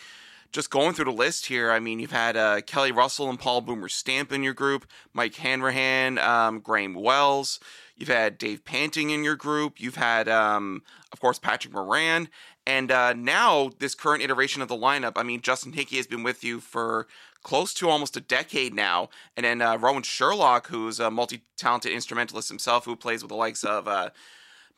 just 0.52 0.70
going 0.70 0.94
through 0.94 1.04
the 1.04 1.12
list 1.12 1.46
here. 1.46 1.70
I 1.70 1.78
mean, 1.78 2.00
you've 2.00 2.10
had 2.10 2.36
uh, 2.36 2.62
Kelly 2.62 2.90
Russell 2.90 3.30
and 3.30 3.38
Paul 3.38 3.60
Boomer 3.60 3.88
Stamp 3.88 4.32
in 4.32 4.42
your 4.42 4.54
group, 4.54 4.86
Mike 5.12 5.36
Hanrahan, 5.36 6.18
um, 6.18 6.58
Graham 6.58 6.94
Wells. 6.94 7.60
You've 7.96 8.08
had 8.08 8.38
Dave 8.38 8.64
Panting 8.64 9.10
in 9.10 9.22
your 9.22 9.36
group. 9.36 9.78
You've 9.78 9.96
had, 9.96 10.28
um, 10.28 10.82
of 11.12 11.20
course, 11.20 11.38
Patrick 11.38 11.72
Moran. 11.72 12.28
And 12.66 12.92
uh, 12.92 13.14
now, 13.14 13.70
this 13.78 13.94
current 13.94 14.22
iteration 14.22 14.62
of 14.62 14.68
the 14.68 14.76
lineup, 14.76 15.12
I 15.16 15.22
mean, 15.22 15.40
Justin 15.40 15.72
Hickey 15.72 15.96
has 15.96 16.06
been 16.06 16.22
with 16.22 16.44
you 16.44 16.60
for 16.60 17.06
close 17.42 17.72
to 17.74 17.88
almost 17.88 18.16
a 18.16 18.20
decade 18.20 18.74
now. 18.74 19.08
And 19.36 19.44
then 19.44 19.62
uh, 19.62 19.76
Rowan 19.76 20.02
Sherlock, 20.02 20.68
who's 20.68 21.00
a 21.00 21.10
multi 21.10 21.42
talented 21.56 21.92
instrumentalist 21.92 22.48
himself, 22.48 22.84
who 22.84 22.96
plays 22.96 23.22
with 23.22 23.30
the 23.30 23.36
likes 23.36 23.64
of 23.64 23.88
uh, 23.88 24.10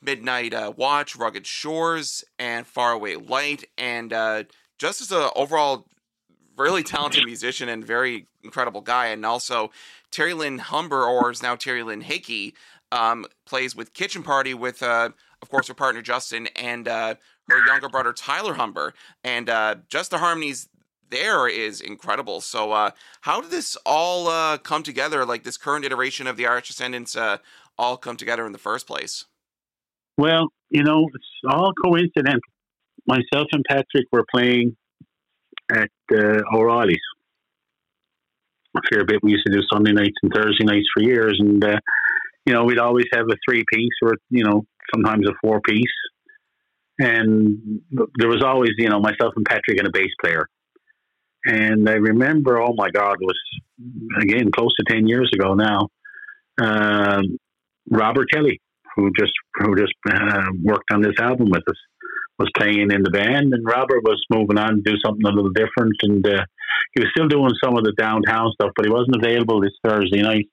Midnight 0.01 0.55
uh, 0.55 0.72
Watch, 0.76 1.16
Rugged 1.16 1.47
Shores, 1.47 2.24
and 2.39 2.66
Faraway 2.66 3.16
Light. 3.16 3.64
And 3.76 4.12
uh, 4.12 4.45
just 4.78 5.01
as 5.01 5.12
an 5.12 5.28
overall 5.35 5.87
really 6.57 6.83
talented 6.83 7.24
musician 7.24 7.68
and 7.68 7.85
very 7.85 8.26
incredible 8.43 8.80
guy. 8.80 9.07
And 9.07 9.24
also, 9.24 9.70
Terry 10.11 10.35
Lynn 10.35 10.59
Humber, 10.59 11.05
or 11.05 11.30
is 11.30 11.43
now 11.43 11.57
Terry 11.57 11.83
Lynn 11.83 12.03
Hickey, 12.03 12.55
um, 12.91 13.26
plays 13.47 13.74
with 13.74 13.95
Kitchen 13.95 14.22
Party 14.22 14.55
with, 14.55 14.83
uh, 14.83 15.11
of 15.41 15.49
course, 15.49 15.68
her 15.68 15.74
partner 15.74 16.03
Justin 16.03 16.49
and 16.49 16.87
uh, 16.87 17.14
her 17.49 17.66
younger 17.66 17.88
brother 17.88 18.12
Tyler 18.12 18.55
Humber. 18.55 18.95
And 19.24 19.49
uh, 19.49 19.76
just 19.88 20.11
the 20.11 20.18
harmonies 20.18 20.68
there 21.11 21.47
is 21.47 21.80
incredible. 21.80 22.40
So, 22.40 22.72
uh, 22.72 22.90
how 23.22 23.40
did 23.40 23.51
this 23.51 23.76
all 23.84 24.28
uh, 24.28 24.59
come 24.59 24.82
together? 24.82 25.24
Like 25.26 25.45
this 25.45 25.57
current 25.57 25.84
iteration 25.84 26.26
of 26.26 26.36
the 26.36 26.47
Irish 26.47 26.68
Descendants, 26.68 27.14
uh, 27.14 27.38
all 27.78 27.97
come 27.97 28.16
together 28.16 28.47
in 28.47 28.53
the 28.53 28.59
first 28.59 28.86
place? 28.86 29.26
Well, 30.16 30.49
you 30.70 30.82
know, 30.82 31.09
it's 31.14 31.55
all 31.55 31.72
coincidental. 31.84 32.40
Myself 33.07 33.49
and 33.53 33.64
Patrick 33.68 34.07
were 34.12 34.24
playing 34.32 34.76
at 35.70 35.90
uh, 36.14 36.40
O'Reilly's 36.55 37.01
a 38.76 38.80
fair 38.90 39.05
bit. 39.05 39.20
We 39.22 39.32
used 39.32 39.45
to 39.47 39.53
do 39.53 39.62
Sunday 39.72 39.93
nights 39.93 40.16
and 40.22 40.32
Thursday 40.32 40.64
nights 40.64 40.86
for 40.95 41.03
years, 41.03 41.36
and 41.38 41.62
uh, 41.64 41.78
you 42.47 42.53
know, 42.53 42.64
we'd 42.64 42.78
always 42.78 43.07
have 43.12 43.26
a 43.26 43.36
three 43.47 43.64
piece 43.72 43.93
or 44.03 44.14
you 44.30 44.45
know, 44.45 44.64
sometimes 44.95 45.26
a 45.28 45.32
four 45.43 45.61
piece. 45.61 45.84
And 46.99 47.80
there 48.16 48.28
was 48.28 48.43
always, 48.45 48.70
you 48.78 48.88
know, 48.88 49.01
myself 49.01 49.32
and 49.36 49.45
Patrick 49.45 49.78
and 49.78 49.88
a 49.88 49.90
bass 49.90 50.11
player. 50.22 50.47
And 51.45 51.88
I 51.88 51.95
remember, 51.95 52.61
oh 52.61 52.74
my 52.74 52.90
God, 52.90 53.16
it 53.20 53.26
was 53.26 53.40
again 54.20 54.51
close 54.53 54.74
to 54.76 54.84
ten 54.88 55.07
years 55.09 55.30
ago 55.34 55.55
now. 55.55 55.88
Um 56.61 57.38
Robert 57.90 58.28
Kelly, 58.32 58.61
who 58.97 59.11
just 59.18 59.32
who 59.57 59.76
just 59.76 59.95
uh, 60.11 60.47
worked 60.62 60.93
on 60.93 61.03
this 61.03 61.18
album 61.18 61.49
with 61.51 61.62
us, 61.68 61.76
was 62.38 62.49
playing 62.57 62.90
in 62.90 63.03
the 63.03 63.11
band, 63.11 63.53
and 63.53 63.64
Robert 63.66 64.03
was 64.05 64.22
moving 64.30 64.59
on 64.59 64.76
to 64.76 64.82
do 64.84 64.97
something 65.05 65.26
a 65.26 65.30
little 65.30 65.51
different, 65.51 65.95
and 66.03 66.26
uh, 66.26 66.45
he 66.95 67.01
was 67.01 67.11
still 67.14 67.28
doing 67.28 67.51
some 67.62 67.76
of 67.76 67.84
the 67.84 67.93
downtown 67.99 68.51
stuff, 68.53 68.70
but 68.76 68.84
he 68.84 68.90
wasn't 68.90 69.16
available 69.16 69.61
this 69.61 69.72
Thursday 69.84 70.22
night. 70.22 70.47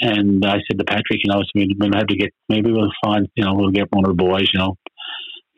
And 0.00 0.44
I 0.44 0.58
said 0.66 0.78
to 0.78 0.84
Patrick, 0.84 1.20
you 1.22 1.30
know, 1.30 1.40
so 1.42 1.50
we- 1.54 1.76
have 1.94 2.06
to 2.06 2.16
get 2.16 2.30
maybe 2.48 2.72
we'll 2.72 2.90
find, 3.04 3.28
you 3.34 3.44
know, 3.44 3.54
we'll 3.54 3.70
get 3.70 3.88
one 3.90 4.04
of 4.04 4.16
the 4.16 4.22
boys, 4.22 4.48
you 4.52 4.58
know, 4.58 4.76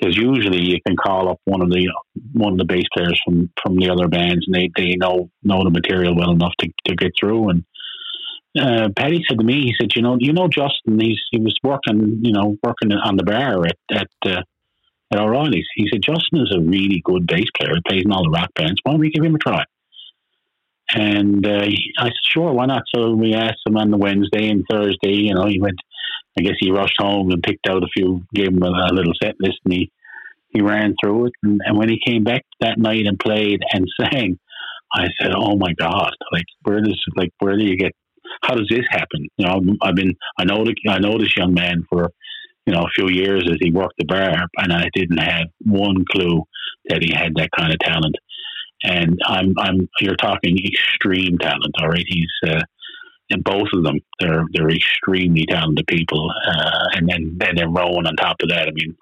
because 0.03 0.17
usually 0.17 0.61
you 0.61 0.79
can 0.85 0.97
call 0.97 1.29
up 1.29 1.41
one 1.45 1.63
of 1.63 1.71
the 1.71 1.89
one 2.33 2.53
of 2.53 2.59
the 2.59 2.65
bass 2.65 2.85
players 2.97 3.21
from 3.25 3.51
from 3.63 3.77
the 3.77 3.89
other 3.89 4.09
bands, 4.09 4.45
and 4.47 4.55
they 4.55 4.71
they 4.77 4.97
know 4.97 5.31
know 5.43 5.63
the 5.63 5.71
material 5.71 6.17
well 6.17 6.33
enough 6.33 6.53
to 6.59 6.69
to 6.87 6.97
get 6.97 7.13
through. 7.19 7.51
And 7.51 7.65
uh, 8.59 8.89
said 8.97 9.39
to 9.39 9.45
me, 9.45 9.63
he 9.63 9.75
said, 9.81 9.95
you 9.95 10.03
know, 10.03 10.17
you 10.19 10.33
know, 10.33 10.49
Justin, 10.49 10.99
he's 10.99 11.21
he 11.31 11.39
was 11.39 11.55
working, 11.63 12.21
you 12.23 12.33
know, 12.33 12.57
working 12.65 12.93
on 12.93 13.17
the 13.17 13.23
bar 13.23 13.65
at 13.65 13.79
at 13.91 14.09
uh, 14.27 14.43
at 15.13 15.21
O'Reilly's. 15.21 15.69
He 15.77 15.89
said 15.93 16.03
Justin 16.03 16.41
is 16.41 16.53
a 16.55 16.61
really 16.61 17.01
good 17.05 17.27
bass 17.27 17.47
player. 17.57 17.75
He 17.75 17.83
plays 17.89 18.05
in 18.05 18.13
all 18.13 18.25
the 18.25 18.31
rock 18.31 18.51
bands. 18.55 18.81
Why 18.83 18.93
don't 18.93 19.01
we 19.01 19.11
give 19.11 19.25
him 19.25 19.37
a 19.37 19.39
try? 19.39 19.65
And 20.95 21.47
uh, 21.47 21.65
I 21.99 22.05
said, 22.05 22.13
sure, 22.25 22.53
why 22.53 22.67
not? 22.67 22.83
So 22.95 23.15
we 23.15 23.33
asked 23.35 23.61
him 23.65 23.79
on 23.79 23.91
the 23.91 23.97
Wednesday 23.97 24.49
and 24.51 24.65
Thursday. 24.71 25.13
You 25.13 25.35
know, 25.35 25.47
he 25.47 25.61
went. 25.61 25.79
I 26.39 26.43
guess 26.43 26.55
he 26.59 26.71
rushed 26.71 26.97
home 26.99 27.31
and 27.31 27.43
picked 27.43 27.69
out 27.69 27.83
a 27.83 27.89
few, 27.95 28.25
gave 28.35 28.49
him 28.49 28.63
a, 28.63 28.69
a 28.69 28.95
little 28.95 29.13
set 29.23 29.35
list, 29.41 29.59
and 29.65 29.75
he 29.75 29.91
he 30.49 30.61
ran 30.61 30.95
through 31.03 31.27
it. 31.27 31.33
And, 31.43 31.61
and 31.65 31.79
when 31.79 31.89
he 31.89 32.01
came 32.05 32.25
back 32.25 32.43
that 32.61 32.79
night 32.79 33.07
and 33.07 33.19
played 33.19 33.61
and 33.73 33.87
sang, 34.01 34.39
I 34.95 35.09
said, 35.21 35.33
"Oh 35.37 35.57
my 35.57 35.73
God! 35.79 36.13
Like, 36.33 36.45
where 36.63 36.81
does 36.81 37.03
like 37.17 37.31
where 37.41 37.57
do 37.57 37.65
you 37.65 37.77
get? 37.77 37.93
How 38.43 38.55
does 38.55 38.69
this 38.71 38.87
happen? 38.91 39.29
You 39.37 39.47
know, 39.47 39.61
I've 39.83 39.95
been 39.95 40.15
I 40.39 40.45
know 40.45 40.65
the, 40.65 40.75
I 40.89 40.99
know 40.99 41.19
this 41.19 41.37
young 41.37 41.55
man 41.55 41.85
for 41.89 42.11
you 42.67 42.73
know 42.73 42.83
a 42.83 42.91
few 42.95 43.09
years 43.09 43.49
as 43.51 43.57
he 43.61 43.71
worked 43.71 43.95
the 43.99 44.05
bar, 44.05 44.47
and 44.59 44.73
I 44.73 44.89
didn't 44.95 45.19
have 45.19 45.47
one 45.65 46.05
clue 46.11 46.43
that 46.89 47.03
he 47.03 47.13
had 47.13 47.35
that 47.37 47.51
kind 47.57 47.73
of 47.73 47.79
talent. 47.81 48.17
And 48.85 49.19
I'm 49.27 49.55
I'm 49.59 49.89
you're 50.01 50.17
talking 50.17 50.57
extreme 50.59 51.39
talent, 51.39 51.75
all 51.81 51.89
right? 51.89 52.05
He's 52.07 52.33
uh, 52.47 52.61
and 53.33 53.43
both 53.45 53.69
of 53.73 53.83
them 53.85 53.99
they're 54.21 54.45
they're 54.53 54.71
extremely 54.71 55.45
talented 55.47 55.87
people, 55.87 56.31
uh, 56.47 56.89
and 56.93 57.09
then 57.09 57.39
and 57.41 57.59
then 57.59 57.73
Rowan 57.75 58.07
on 58.07 58.17
top 58.17 58.37
of 58.43 58.49
that. 58.51 58.69
I 58.69 58.73
mean, 58.73 58.97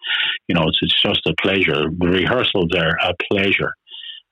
you 0.49 0.55
know, 0.55 0.63
it's 0.67 0.79
it's 0.83 1.03
just 1.03 1.27
a 1.27 1.35
pleasure. 1.43 1.91
The 1.91 2.09
rehearsals 2.09 2.71
are 2.77 2.97
a 3.03 3.15
pleasure. 3.31 3.73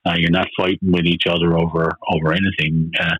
Uh, 0.05 0.15
you're 0.17 0.31
not 0.31 0.47
fighting 0.57 0.91
with 0.91 1.05
each 1.05 1.27
other 1.27 1.57
over 1.57 1.91
over 2.11 2.33
anything. 2.33 2.91
Uh, 2.99 3.15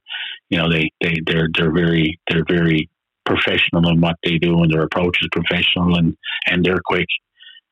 you 0.49 0.57
know, 0.57 0.71
they 0.71 0.89
they 1.01 1.15
they're 1.25 1.49
they're 1.55 1.73
very 1.73 2.19
they're 2.29 2.45
very 2.47 2.89
professional 3.25 3.87
in 3.89 4.01
what 4.01 4.15
they 4.23 4.37
do, 4.37 4.63
and 4.63 4.71
their 4.71 4.83
approach 4.83 5.17
is 5.21 5.27
professional, 5.31 5.97
and 5.97 6.15
and 6.47 6.65
they're 6.65 6.81
quick. 6.85 7.07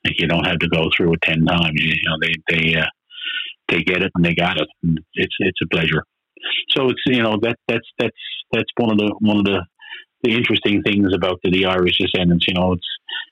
Like 0.06 0.20
you 0.20 0.28
don't 0.28 0.46
have 0.46 0.60
to 0.60 0.70
go 0.70 0.90
through 0.96 1.14
it 1.14 1.22
ten 1.24 1.46
times. 1.46 1.72
You, 1.76 1.90
you 1.90 2.10
know, 2.10 2.18
they 2.22 2.34
they 2.50 2.76
uh, 2.76 2.86
they 3.70 3.84
get 3.84 4.02
it 4.04 4.12
and 4.16 4.24
they 4.24 4.34
got 4.34 4.60
it. 4.60 4.68
And 4.84 5.00
it's 5.14 5.36
it's 5.40 5.62
a 5.64 5.68
pleasure. 5.68 6.04
So 6.76 6.90
it's 6.90 7.02
you 7.06 7.24
know 7.24 7.38
that 7.42 7.58
that's 7.68 7.88
that's 7.98 8.18
that's 8.52 8.72
one 8.78 8.92
of 8.92 8.98
the 8.98 9.14
one 9.20 9.38
of 9.38 9.46
the 9.46 9.66
the 10.24 10.36
interesting 10.36 10.82
things 10.84 11.14
about 11.14 11.40
the, 11.44 11.52
the 11.52 11.66
Irish 11.66 11.98
descendants. 11.98 12.46
You 12.48 12.56
know, 12.56 12.74
it's 12.74 12.88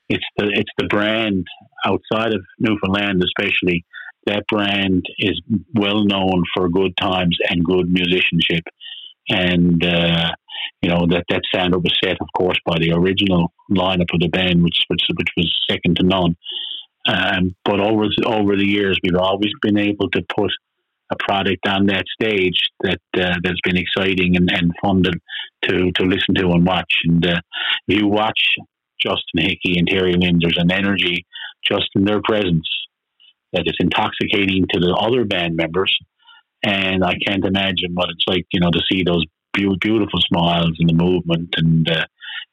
it's 0.09 0.25
the 0.37 0.51
it's 0.53 0.71
the 0.77 0.87
brand 0.87 1.45
outside 1.85 2.33
of 2.33 2.41
Newfoundland, 2.59 3.23
especially. 3.23 3.85
That 4.27 4.47
brand 4.47 5.05
is 5.19 5.39
well 5.75 6.03
known 6.03 6.43
for 6.55 6.67
good 6.67 6.97
times 6.97 7.37
and 7.47 7.63
good 7.63 7.87
musicianship, 7.87 8.63
and 9.29 9.85
uh, 9.85 10.31
you 10.81 10.89
know 10.89 11.05
that 11.09 11.25
that 11.29 11.43
sound 11.53 11.75
was 11.75 11.95
set, 12.03 12.17
of 12.19 12.27
course, 12.35 12.57
by 12.65 12.77
the 12.79 12.91
original 12.93 13.53
lineup 13.69 14.11
of 14.13 14.19
the 14.19 14.29
band, 14.29 14.63
which 14.63 14.79
which, 14.87 15.03
which 15.15 15.29
was 15.37 15.55
second 15.69 15.97
to 15.97 16.03
none. 16.03 16.35
Um, 17.07 17.55
but 17.63 17.79
over 17.79 18.05
over 18.25 18.55
the 18.55 18.65
years, 18.65 18.99
we've 19.03 19.15
always 19.15 19.51
been 19.61 19.77
able 19.77 20.09
to 20.09 20.23
put 20.35 20.51
a 21.11 21.15
product 21.19 21.67
on 21.67 21.85
that 21.87 22.05
stage 22.19 22.59
that 22.81 22.99
uh, 23.15 23.35
that's 23.43 23.61
been 23.63 23.77
exciting 23.77 24.35
and, 24.35 24.49
and 24.51 24.73
fun 24.81 25.03
to, 25.03 25.11
to 25.63 25.91
to 25.91 26.03
listen 26.03 26.35
to 26.35 26.49
and 26.49 26.65
watch. 26.65 26.93
And 27.05 27.25
uh, 27.25 27.41
you 27.87 28.07
watch 28.07 28.39
Justin 28.99 29.41
Hickey 29.41 29.77
and 29.77 29.87
Terry 29.87 30.13
Lynn, 30.13 30.39
there's 30.41 30.57
an 30.57 30.71
energy 30.71 31.25
just 31.69 31.89
in 31.95 32.05
their 32.05 32.21
presence 32.23 32.67
that 33.53 33.63
is 33.65 33.75
intoxicating 33.79 34.65
to 34.73 34.79
the 34.79 34.93
other 34.99 35.25
band 35.25 35.55
members. 35.55 35.95
And 36.63 37.03
I 37.03 37.13
can't 37.25 37.45
imagine 37.45 37.93
what 37.93 38.09
it's 38.09 38.25
like, 38.27 38.45
you 38.51 38.59
know, 38.59 38.71
to 38.71 38.81
see 38.91 39.03
those 39.03 39.23
beau- 39.53 39.77
beautiful 39.79 40.19
smiles 40.21 40.75
and 40.79 40.89
the 40.89 40.93
movement 40.93 41.53
and 41.57 41.89
uh, 41.89 42.05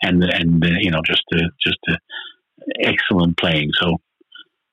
and 0.03 0.23
and 0.25 0.65
uh, 0.65 0.69
you 0.81 0.91
know 0.91 1.01
just 1.07 1.23
the 1.31 1.51
just 1.65 1.79
the 1.87 1.99
excellent 2.81 3.37
playing. 3.39 3.71
So 3.81 3.97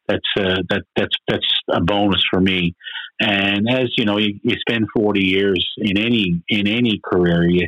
that's 0.08 0.28
uh, 0.38 0.62
that 0.70 0.84
that's 0.96 1.16
that's 1.28 1.48
a 1.72 1.82
bonus 1.82 2.24
for 2.30 2.42
me. 2.42 2.76
And 3.20 3.70
as 3.70 3.90
you 3.98 4.06
know, 4.06 4.18
you, 4.18 4.40
you 4.44 4.56
spend 4.60 4.86
forty 4.96 5.26
years 5.26 5.68
in 5.78 5.98
any 5.98 6.42
in 6.48 6.68
any 6.68 7.02
career, 7.04 7.48
you, 7.48 7.68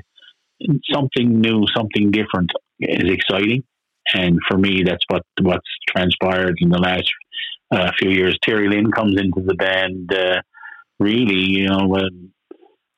something 0.91 1.41
new, 1.41 1.65
something 1.75 2.11
different 2.11 2.51
is 2.79 3.11
exciting. 3.11 3.63
And 4.13 4.39
for 4.49 4.57
me, 4.57 4.83
that's 4.83 5.03
what 5.09 5.23
what's 5.41 5.69
transpired 5.89 6.55
in 6.59 6.69
the 6.69 6.79
last 6.79 7.09
uh, 7.71 7.91
few 7.99 8.09
years. 8.09 8.37
Terry 8.43 8.69
Lynn 8.69 8.91
comes 8.91 9.19
into 9.19 9.41
the 9.45 9.55
band. 9.55 10.13
Uh, 10.13 10.41
really, 10.99 11.35
you 11.35 11.67
know, 11.67 11.87
when 11.87 12.31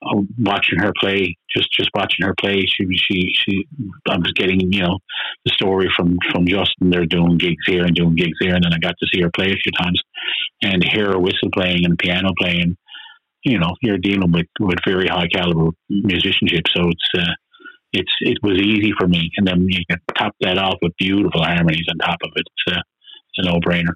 uh, 0.06 0.22
watching 0.40 0.80
her 0.80 0.92
play, 1.00 1.38
just 1.56 1.72
just 1.72 1.90
watching 1.96 2.26
her 2.26 2.36
play, 2.40 2.66
she 2.68 2.86
she 2.96 3.32
she. 3.34 3.68
I 4.10 4.18
was 4.18 4.32
getting 4.36 4.72
you 4.72 4.82
know 4.82 5.00
the 5.46 5.54
story 5.54 5.90
from 5.96 6.18
from 6.32 6.46
Justin. 6.46 6.90
They're 6.90 7.06
doing 7.06 7.38
gigs 7.38 7.64
here 7.68 7.84
and 7.86 7.96
doing 7.96 8.16
gigs 8.16 8.38
there, 8.42 8.56
and 8.56 8.64
then 8.64 8.74
I 8.74 8.80
got 8.80 8.96
to 9.00 9.08
see 9.14 9.22
her 9.22 9.32
play 9.36 9.48
a 9.48 9.56
few 9.56 9.72
times, 9.80 10.02
and 10.64 10.84
hear 10.84 11.12
her 11.12 11.20
whistle 11.20 11.50
playing 11.54 11.86
and 11.86 11.98
piano 11.98 12.30
playing. 12.40 12.78
You 13.44 13.60
know, 13.60 13.76
you're 13.82 13.98
dealing 13.98 14.32
with 14.32 14.48
with 14.60 14.80
very 14.86 15.08
high 15.08 15.28
caliber 15.28 15.72
musicianship, 15.90 16.64
so 16.76 16.90
it's. 16.90 17.10
Uh, 17.18 17.34
it's 17.94 18.12
it 18.22 18.40
was 18.42 18.58
easy 18.58 18.92
for 19.00 19.08
me, 19.08 19.30
and 19.38 19.48
then 19.48 19.68
you 19.70 19.84
can 19.88 20.00
top 20.18 20.36
that 20.42 20.58
off 20.58 20.80
with 20.82 20.98
beautiful 20.98 21.44
harmonies 21.44 21.86
on 21.90 21.98
top 22.00 22.18
of 22.24 22.32
it. 22.36 22.44
It's 22.48 22.76
a, 22.76 22.80
it's 22.80 23.38
a 23.38 23.52
no 23.52 23.60
brainer. 23.60 23.94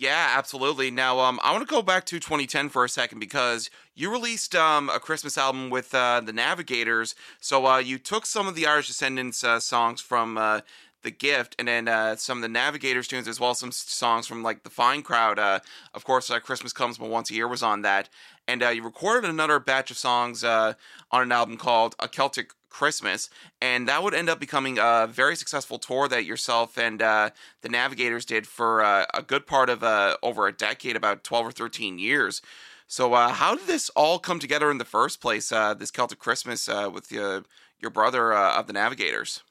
Yeah, 0.00 0.32
absolutely. 0.34 0.90
Now, 0.90 1.18
um, 1.20 1.38
I 1.44 1.52
want 1.52 1.68
to 1.68 1.70
go 1.70 1.82
back 1.82 2.06
to 2.06 2.18
2010 2.18 2.70
for 2.70 2.86
a 2.86 2.88
second 2.88 3.18
because 3.18 3.68
you 3.94 4.10
released 4.10 4.56
um, 4.56 4.88
a 4.88 4.98
Christmas 4.98 5.36
album 5.36 5.68
with 5.68 5.94
uh, 5.94 6.22
the 6.24 6.32
Navigators. 6.32 7.14
So 7.38 7.66
uh, 7.66 7.76
you 7.76 7.98
took 7.98 8.24
some 8.24 8.48
of 8.48 8.54
the 8.54 8.66
Irish 8.66 8.86
Descendants 8.86 9.44
uh, 9.44 9.60
songs 9.60 10.00
from 10.00 10.38
uh, 10.38 10.62
The 11.02 11.10
Gift 11.10 11.56
and 11.58 11.68
then 11.68 11.88
uh, 11.88 12.16
some 12.16 12.38
of 12.38 12.42
the 12.42 12.48
Navigators 12.48 13.08
tunes 13.08 13.28
as 13.28 13.40
well 13.40 13.50
as 13.50 13.58
some 13.58 13.72
songs 13.72 14.26
from 14.26 14.42
like 14.42 14.62
The 14.62 14.70
Fine 14.70 15.02
Crowd. 15.02 15.38
Uh, 15.38 15.60
of 15.94 16.04
course, 16.04 16.30
uh, 16.30 16.40
Christmas 16.40 16.72
Comes 16.72 16.98
But 16.98 17.10
Once 17.10 17.30
a 17.30 17.34
Year 17.34 17.48
was 17.48 17.62
on 17.62 17.82
that. 17.82 18.08
And 18.46 18.62
uh, 18.62 18.68
you 18.68 18.82
recorded 18.82 19.28
another 19.28 19.58
batch 19.58 19.90
of 19.90 19.98
songs 19.98 20.42
uh, 20.42 20.74
on 21.10 21.22
an 21.22 21.32
album 21.32 21.56
called 21.56 21.94
A 21.98 22.08
Celtic 22.08 22.52
Christmas, 22.68 23.28
and 23.60 23.88
that 23.88 24.02
would 24.02 24.14
end 24.14 24.30
up 24.30 24.38
becoming 24.38 24.78
a 24.80 25.08
very 25.10 25.36
successful 25.36 25.78
tour 25.78 26.08
that 26.08 26.24
yourself 26.24 26.78
and 26.78 27.02
uh, 27.02 27.30
the 27.62 27.68
Navigators 27.68 28.24
did 28.24 28.46
for 28.46 28.82
uh, 28.82 29.06
a 29.12 29.22
good 29.22 29.46
part 29.46 29.68
of 29.68 29.82
uh, 29.82 30.16
over 30.22 30.46
a 30.46 30.52
decade, 30.52 30.96
about 30.96 31.24
12 31.24 31.48
or 31.48 31.52
13 31.52 31.98
years. 31.98 32.40
So, 32.86 33.14
uh, 33.14 33.28
how 33.28 33.54
did 33.54 33.68
this 33.68 33.88
all 33.90 34.18
come 34.18 34.40
together 34.40 34.68
in 34.68 34.78
the 34.78 34.84
first 34.84 35.20
place, 35.20 35.52
uh, 35.52 35.74
this 35.74 35.92
Celtic 35.92 36.18
Christmas 36.18 36.68
uh, 36.68 36.90
with 36.92 37.16
uh, 37.16 37.42
your 37.78 37.90
brother 37.90 38.32
uh, 38.32 38.58
of 38.58 38.66
the 38.66 38.72
Navigators? 38.72 39.42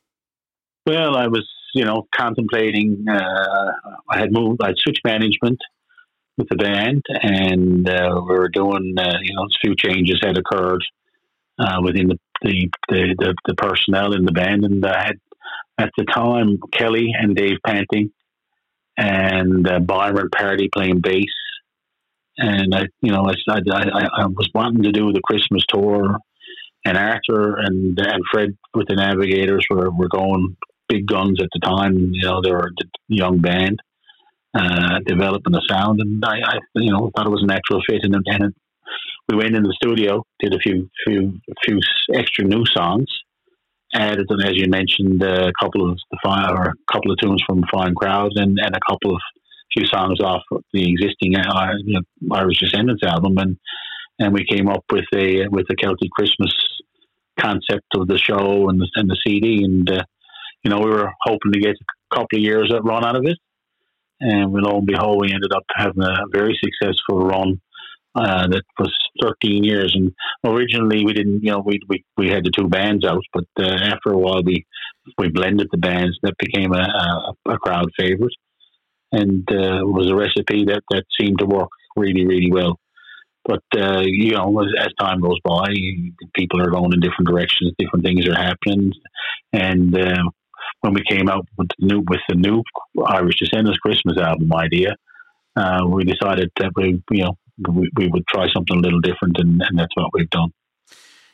Well, 0.90 1.16
I 1.16 1.28
was, 1.28 1.48
you 1.76 1.86
know, 1.86 2.08
contemplating. 2.16 3.06
Uh, 3.08 3.72
I 4.10 4.18
had 4.18 4.32
moved. 4.32 4.64
I'd 4.64 4.80
switched 4.80 5.06
management 5.06 5.60
with 6.36 6.48
the 6.50 6.56
band, 6.56 7.04
and 7.22 7.88
uh, 7.88 8.20
we 8.28 8.34
were 8.34 8.50
doing, 8.50 8.96
uh, 8.98 9.18
you 9.22 9.36
know, 9.36 9.44
a 9.44 9.60
few 9.62 9.76
changes 9.76 10.20
had 10.24 10.36
occurred 10.36 10.84
uh, 11.60 11.80
within 11.84 12.08
the 12.08 12.18
the, 12.42 12.72
the 12.88 13.16
the 13.20 13.36
the 13.46 13.54
personnel 13.54 14.14
in 14.14 14.26
the 14.26 14.32
band, 14.32 14.64
and 14.64 14.84
I 14.84 15.04
had 15.06 15.20
at 15.78 15.92
the 15.96 16.06
time 16.06 16.58
Kelly 16.74 17.12
and 17.14 17.36
Dave 17.36 17.58
Panting 17.64 18.12
and 18.98 19.70
uh, 19.70 19.78
Byron 19.80 20.30
Pardy 20.36 20.70
playing 20.74 21.02
bass. 21.02 21.26
And 22.40 22.74
I, 22.74 22.88
you 23.02 23.12
know, 23.12 23.30
I, 23.50 23.60
I, 23.72 24.24
I 24.24 24.26
was 24.26 24.50
wanting 24.56 24.84
to 24.84 24.92
do 24.92 25.14
the 25.14 25.22
Christmas 25.24 25.64
tour, 25.70 26.18
and 26.84 26.98
Arthur 26.98 27.58
and 27.58 28.00
and 28.00 28.24
Fred 28.32 28.58
with 28.74 28.88
the 28.88 28.96
Navigators 28.96 29.68
were, 29.70 29.92
were 29.92 30.10
going 30.10 30.58
big 30.90 31.08
guns 31.08 31.42
at 31.42 31.50
the 31.54 31.60
time. 31.60 31.96
You 32.12 32.28
know, 32.28 32.42
they 32.44 32.52
were 32.52 32.72
a 32.82 32.86
young 33.08 33.40
band 33.40 33.80
uh, 34.54 35.00
developing 35.06 35.54
the 35.54 35.66
sound, 35.70 36.02
and 36.02 36.24
I, 36.26 36.40
I, 36.44 36.58
you 36.76 36.92
know, 36.92 37.12
thought 37.16 37.28
it 37.28 37.32
was 37.32 37.44
a 37.44 37.48
natural 37.48 37.82
fit. 37.88 38.02
And, 38.04 38.16
and 38.26 38.44
it, 38.46 38.54
we 39.30 39.38
went 39.38 39.56
in 39.56 39.64
the 39.64 39.78
studio, 39.82 40.24
did 40.40 40.54
a 40.54 40.60
few 40.60 40.90
few 41.08 41.40
few 41.64 41.80
extra 42.14 42.44
new 42.44 42.66
songs, 42.66 43.08
added 43.94 44.26
them 44.28 44.42
as 44.42 44.56
you 44.56 44.68
mentioned 44.68 45.22
a 45.22 45.52
couple 45.62 45.90
of 45.90 45.98
the 46.12 46.18
fine 46.24 46.50
or 46.50 46.70
a 46.70 46.94
couple 46.94 47.12
of 47.12 47.20
tunes 47.20 47.42
from 47.46 47.64
Fine 47.72 47.94
Crowd, 47.96 48.32
and, 48.36 48.58
and 48.60 48.76
a 48.76 48.92
couple 48.92 49.14
of 49.14 49.22
few 49.72 49.86
songs 49.86 50.20
off 50.20 50.42
the 50.74 50.90
existing 50.90 51.36
uh, 51.36 51.74
you 51.84 51.94
know, 51.94 52.36
Irish 52.36 52.60
Descendants 52.60 53.04
album, 53.04 53.38
and 53.38 53.58
and 54.18 54.34
we 54.34 54.46
came 54.46 54.68
up 54.68 54.84
with 54.92 55.06
a 55.14 55.48
with 55.50 55.68
a 55.70 55.76
Celtic 55.76 56.10
Christmas 56.12 56.54
concept 57.40 57.86
of 57.96 58.08
the 58.08 58.18
show 58.18 58.68
and 58.70 58.82
the, 58.82 58.90
and 58.96 59.10
the 59.10 59.18
CD, 59.26 59.64
and 59.64 59.90
uh, 59.92 60.04
you 60.64 60.70
know 60.70 60.80
we 60.80 60.90
were 60.90 61.12
hoping 61.22 61.52
to 61.54 61.60
get 61.60 61.76
a 61.76 62.16
couple 62.16 62.38
of 62.38 62.42
years 62.42 62.72
at 62.74 62.84
run 62.84 63.06
out 63.06 63.16
of 63.16 63.26
it, 63.26 63.38
and 64.20 64.52
lo 64.52 64.78
and 64.78 64.88
behold, 64.88 65.22
we 65.22 65.34
ended 65.34 65.54
up 65.54 65.64
having 65.76 66.04
a 66.04 66.16
very 66.32 66.58
successful 66.62 67.20
run 67.20 67.60
uh, 68.16 68.48
that 68.48 68.64
was 68.78 68.94
13 69.22 69.64
years. 69.64 69.96
And 69.96 70.12
originally, 70.44 71.06
we 71.06 71.14
didn't, 71.14 71.44
you 71.44 71.52
know, 71.52 71.64
we 71.66 71.80
we, 71.88 72.04
we 72.18 72.30
had 72.30 72.44
the 72.44 72.52
two 72.56 72.68
bands 72.68 73.06
out, 73.06 73.24
but 73.34 73.46
uh, 73.60 73.68
after 73.68 74.12
a 74.12 74.18
while, 74.18 74.44
we 74.44 74.66
we 75.18 75.30
blended 75.30 75.68
the 75.72 75.78
bands. 75.78 76.18
That 76.24 76.38
became 76.38 76.74
a, 76.74 76.82
a, 76.82 77.34
a 77.54 77.58
crowd 77.58 77.90
favorite, 77.98 78.34
and 79.12 79.48
uh, 79.52 79.82
was 79.84 80.10
a 80.10 80.16
recipe 80.16 80.66
that 80.66 80.82
that 80.90 81.04
seemed 81.20 81.40
to 81.40 81.46
work 81.46 81.70
really, 81.96 82.26
really 82.26 82.52
well. 82.52 82.80
But 83.46 83.64
uh, 83.76 84.02
you 84.06 84.34
know, 84.34 84.60
as, 84.60 84.68
as 84.80 84.94
time 85.00 85.22
goes 85.22 85.40
by, 85.44 85.68
people 86.36 86.62
are 86.62 86.72
going 86.72 86.94
in 86.94 87.00
different 87.00 87.28
directions. 87.28 87.74
Different 87.78 88.06
things 88.06 88.28
are 88.28 88.36
happening, 88.36 88.92
and 89.54 89.98
uh, 89.98 90.24
when 90.82 90.94
we 90.94 91.04
came 91.10 91.30
out 91.30 91.48
with 91.58 91.70
the 91.78 91.86
new 91.86 92.04
with 92.08 92.22
the 92.30 92.36
new 92.36 92.64
Irish 93.08 93.40
Descendants 93.40 93.80
Christmas 93.80 94.18
album 94.18 94.54
idea, 94.54 94.96
uh, 95.56 95.86
we 95.88 96.04
decided 96.04 96.50
that 96.60 96.72
we 96.76 97.02
you 97.12 97.24
know 97.24 97.38
we, 97.68 97.90
we 97.96 98.08
would 98.08 98.26
try 98.28 98.48
something 98.54 98.78
a 98.78 98.82
little 98.82 99.02
different, 99.02 99.38
and, 99.38 99.62
and 99.62 99.80
that's 99.80 99.96
what 99.96 100.12
we've 100.14 100.30
done. 100.30 100.52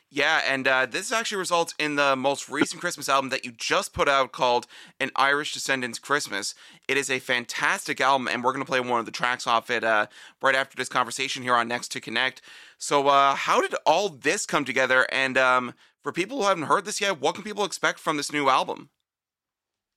Yeah, 0.08 0.40
and 0.46 0.68
uh, 0.68 0.86
this 0.86 1.10
actually 1.10 1.38
results 1.38 1.74
in 1.80 1.96
the 1.96 2.14
most 2.14 2.48
recent 2.48 2.80
Christmas 2.80 3.08
album 3.08 3.30
that 3.30 3.44
you 3.44 3.50
just 3.50 3.92
put 3.92 4.08
out 4.08 4.30
called 4.30 4.66
An 5.00 5.10
Irish 5.16 5.52
Descendants 5.52 5.98
Christmas. 5.98 6.54
It 6.86 6.96
is 6.96 7.10
a 7.10 7.18
fantastic 7.18 8.00
album, 8.00 8.28
and 8.28 8.44
we're 8.44 8.52
going 8.52 8.64
to 8.64 8.70
play 8.70 8.80
one 8.80 9.00
of 9.00 9.04
the 9.04 9.12
tracks 9.12 9.48
off 9.48 9.68
it 9.68 9.82
uh, 9.82 10.06
right 10.40 10.54
after 10.54 10.76
this 10.76 10.88
conversation 10.88 11.42
here 11.42 11.54
on 11.54 11.66
Next 11.66 11.88
to 11.92 12.00
Connect. 12.00 12.40
So, 12.78 13.08
uh, 13.08 13.34
how 13.34 13.60
did 13.60 13.74
all 13.84 14.08
this 14.08 14.46
come 14.46 14.64
together? 14.64 15.06
And 15.10 15.36
um, 15.36 15.74
for 16.02 16.12
people 16.12 16.38
who 16.38 16.44
haven't 16.44 16.64
heard 16.64 16.84
this 16.84 17.00
yet, 17.00 17.20
what 17.20 17.34
can 17.34 17.42
people 17.42 17.64
expect 17.64 17.98
from 17.98 18.16
this 18.16 18.32
new 18.32 18.48
album? 18.48 18.90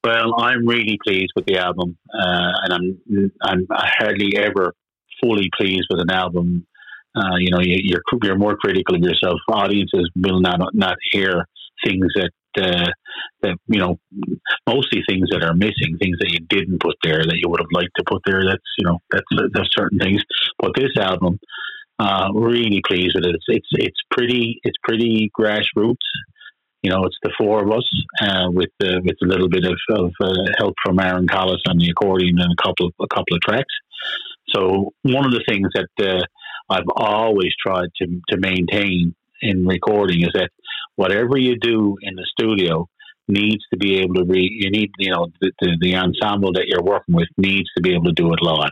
Well, 0.03 0.39
I'm 0.39 0.65
really 0.65 0.97
pleased 1.05 1.33
with 1.35 1.45
the 1.45 1.57
album, 1.57 1.97
uh, 2.13 2.51
and 2.63 2.73
I'm 2.73 3.31
I'm 3.41 3.67
hardly 3.69 4.37
ever 4.37 4.73
fully 5.21 5.49
pleased 5.57 5.87
with 5.89 5.99
an 5.99 6.09
album. 6.09 6.65
Uh, 7.13 7.35
you 7.37 7.51
know, 7.51 7.59
you, 7.59 7.79
you're 7.83 8.01
you're 8.23 8.37
more 8.37 8.55
critical 8.55 8.95
of 8.95 9.01
yourself. 9.01 9.39
Audiences 9.49 10.09
will 10.15 10.39
not 10.39 10.59
not 10.73 10.95
hear 11.11 11.45
things 11.83 12.07
that 12.15 12.31
uh, 12.61 12.89
that 13.41 13.57
you 13.67 13.79
know, 13.79 13.99
mostly 14.65 15.03
things 15.07 15.27
that 15.31 15.43
are 15.43 15.53
missing, 15.53 15.97
things 15.99 16.17
that 16.19 16.31
you 16.31 16.39
didn't 16.47 16.79
put 16.79 16.95
there 17.03 17.21
that 17.21 17.37
you 17.43 17.49
would 17.49 17.59
have 17.59 17.73
liked 17.73 17.91
to 17.97 18.03
put 18.07 18.21
there. 18.25 18.45
That's 18.45 18.63
you 18.77 18.85
know, 18.85 18.99
that's 19.11 19.25
there's 19.53 19.69
certain 19.77 19.99
things. 19.99 20.21
But 20.59 20.71
this 20.75 20.95
album, 20.97 21.39
uh, 21.99 22.29
really 22.33 22.81
pleased 22.87 23.15
with 23.15 23.25
it. 23.25 23.35
It's 23.35 23.45
it's 23.49 23.67
it's 23.71 24.01
pretty 24.11 24.61
it's 24.63 24.77
pretty 24.81 25.29
grassroots 25.37 26.07
you 26.81 26.89
know, 26.89 27.03
it's 27.03 27.17
the 27.21 27.33
four 27.37 27.63
of 27.63 27.71
us 27.71 27.87
uh, 28.21 28.47
with 28.51 28.69
uh, 28.81 28.99
with 29.03 29.17
a 29.21 29.25
little 29.25 29.49
bit 29.49 29.65
of, 29.65 29.77
of 29.89 30.11
uh, 30.21 30.33
help 30.57 30.75
from 30.83 30.99
Aaron 30.99 31.27
Collis 31.27 31.61
on 31.67 31.77
the 31.77 31.89
accordion 31.89 32.39
and 32.39 32.53
a 32.57 32.63
couple 32.63 32.87
of 32.87 32.93
a 33.01 33.07
couple 33.07 33.35
of 33.35 33.41
tracks. 33.41 33.73
So 34.49 34.93
one 35.03 35.25
of 35.25 35.31
the 35.31 35.43
things 35.47 35.67
that 35.73 35.89
uh, 35.99 36.23
I've 36.69 36.87
always 36.95 37.51
tried 37.65 37.89
to 37.97 38.07
to 38.29 38.37
maintain 38.37 39.13
in 39.41 39.65
recording 39.65 40.21
is 40.21 40.29
that 40.33 40.49
whatever 40.95 41.37
you 41.37 41.57
do 41.59 41.97
in 42.01 42.15
the 42.15 42.27
studio 42.31 42.87
needs 43.27 43.63
to 43.71 43.77
be 43.77 43.99
able 43.99 44.15
to 44.15 44.25
be 44.25 44.49
you 44.49 44.71
need 44.71 44.89
you 44.99 45.11
know 45.11 45.27
the, 45.41 45.51
the, 45.59 45.77
the 45.81 45.95
ensemble 45.95 46.53
that 46.53 46.67
you're 46.67 46.83
working 46.83 47.15
with 47.15 47.27
needs 47.37 47.69
to 47.75 47.81
be 47.81 47.93
able 47.93 48.05
to 48.05 48.13
do 48.13 48.31
it 48.31 48.41
live. 48.41 48.71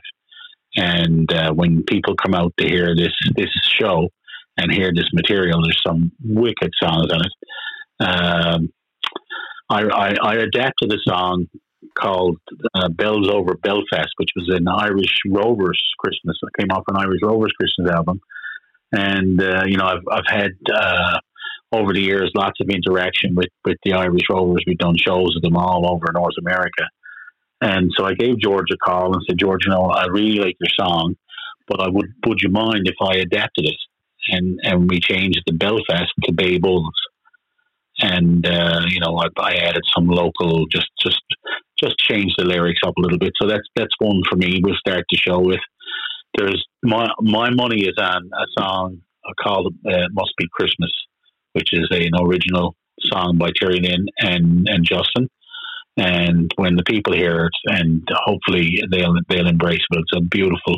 And 0.77 1.31
uh, 1.33 1.51
when 1.53 1.83
people 1.83 2.15
come 2.15 2.35
out 2.35 2.53
to 2.57 2.67
hear 2.67 2.95
this 2.95 3.13
this 3.35 3.51
show 3.77 4.07
and 4.57 4.71
hear 4.71 4.91
this 4.95 5.09
material, 5.11 5.61
there's 5.61 5.81
some 5.85 6.11
wicked 6.23 6.71
songs 6.81 7.11
on 7.11 7.19
it 7.19 7.33
um, 7.99 8.69
I, 9.69 9.83
I, 9.83 10.15
I, 10.21 10.33
adapted 10.35 10.93
a 10.93 10.97
song 11.07 11.47
called 11.97 12.37
uh, 12.75 12.89
Bells 12.89 13.27
Over 13.27 13.55
Belfast, 13.55 14.09
which 14.17 14.29
was 14.35 14.49
an 14.49 14.67
Irish 14.67 15.13
Rovers 15.27 15.81
Christmas. 15.99 16.37
It 16.41 16.61
came 16.61 16.71
off 16.71 16.83
an 16.87 16.97
Irish 16.97 17.21
Rovers 17.23 17.53
Christmas 17.59 17.91
album. 17.91 18.21
And, 18.91 19.41
uh, 19.41 19.63
you 19.65 19.77
know, 19.77 19.85
I've, 19.85 20.03
I've 20.09 20.27
had 20.27 20.51
uh, 20.73 21.19
over 21.71 21.91
the 21.93 22.01
years 22.01 22.31
lots 22.35 22.59
of 22.61 22.69
interaction 22.69 23.35
with, 23.35 23.49
with 23.65 23.77
the 23.83 23.93
Irish 23.93 24.23
Rovers. 24.29 24.63
We've 24.65 24.77
done 24.77 24.95
shows 24.97 25.33
with 25.35 25.43
them 25.43 25.57
all 25.57 25.91
over 25.91 26.05
North 26.13 26.35
America. 26.39 26.85
And 27.61 27.91
so 27.97 28.05
I 28.05 28.13
gave 28.13 28.39
George 28.39 28.67
a 28.71 28.77
call 28.77 29.13
and 29.13 29.23
said, 29.27 29.39
George, 29.39 29.65
you 29.65 29.71
know, 29.71 29.89
I 29.89 30.05
really 30.05 30.39
like 30.39 30.55
your 30.59 30.69
song, 30.79 31.15
but 31.67 31.81
I 31.81 31.89
would, 31.89 32.13
would 32.25 32.39
you 32.41 32.49
mind 32.49 32.87
if 32.87 32.95
I 33.01 33.17
adapted 33.17 33.65
it? 33.65 33.77
And, 34.29 34.59
and 34.63 34.89
we 34.89 34.99
changed 34.99 35.41
the 35.45 35.53
Belfast 35.53 36.11
to 36.23 36.31
Bay 36.33 36.57
Bulls 36.57 36.93
and 37.99 38.45
uh, 38.45 38.81
you 38.87 38.99
know 38.99 39.17
I, 39.17 39.27
I, 39.41 39.55
added 39.55 39.83
some 39.93 40.07
local 40.07 40.65
just 40.67 40.89
just 41.03 41.21
just 41.81 41.97
changed 41.97 42.35
the 42.37 42.45
lyrics 42.45 42.81
up 42.85 42.93
a 42.97 43.01
little 43.01 43.17
bit. 43.17 43.33
So 43.41 43.47
that's 43.47 43.67
that's 43.75 43.93
one 43.99 44.21
for 44.29 44.35
me. 44.35 44.61
We'll 44.63 44.75
start 44.75 45.05
the 45.09 45.17
show 45.17 45.39
with. 45.39 45.59
There's 46.37 46.63
my 46.83 47.07
my 47.19 47.49
money 47.49 47.83
is 47.83 47.95
on 47.99 48.29
a 48.33 48.45
song 48.59 49.01
called 49.41 49.73
uh, 49.85 50.07
"Must 50.11 50.33
Be 50.37 50.47
Christmas," 50.51 50.91
which 51.53 51.69
is 51.73 51.87
a, 51.91 52.05
an 52.05 52.11
original 52.21 52.75
song 53.01 53.37
by 53.37 53.49
Terry 53.55 53.79
Lynn 53.79 54.05
and 54.19 54.67
and 54.67 54.85
Justin. 54.85 55.29
And 55.99 56.51
when 56.57 56.75
the 56.75 56.83
people 56.83 57.13
hear 57.13 57.45
it, 57.45 57.73
and 57.73 58.07
hopefully 58.25 58.83
they'll 58.91 59.15
they'll 59.29 59.47
embrace 59.47 59.81
it. 59.89 59.99
It's 59.99 60.15
a 60.15 60.21
beautiful. 60.21 60.75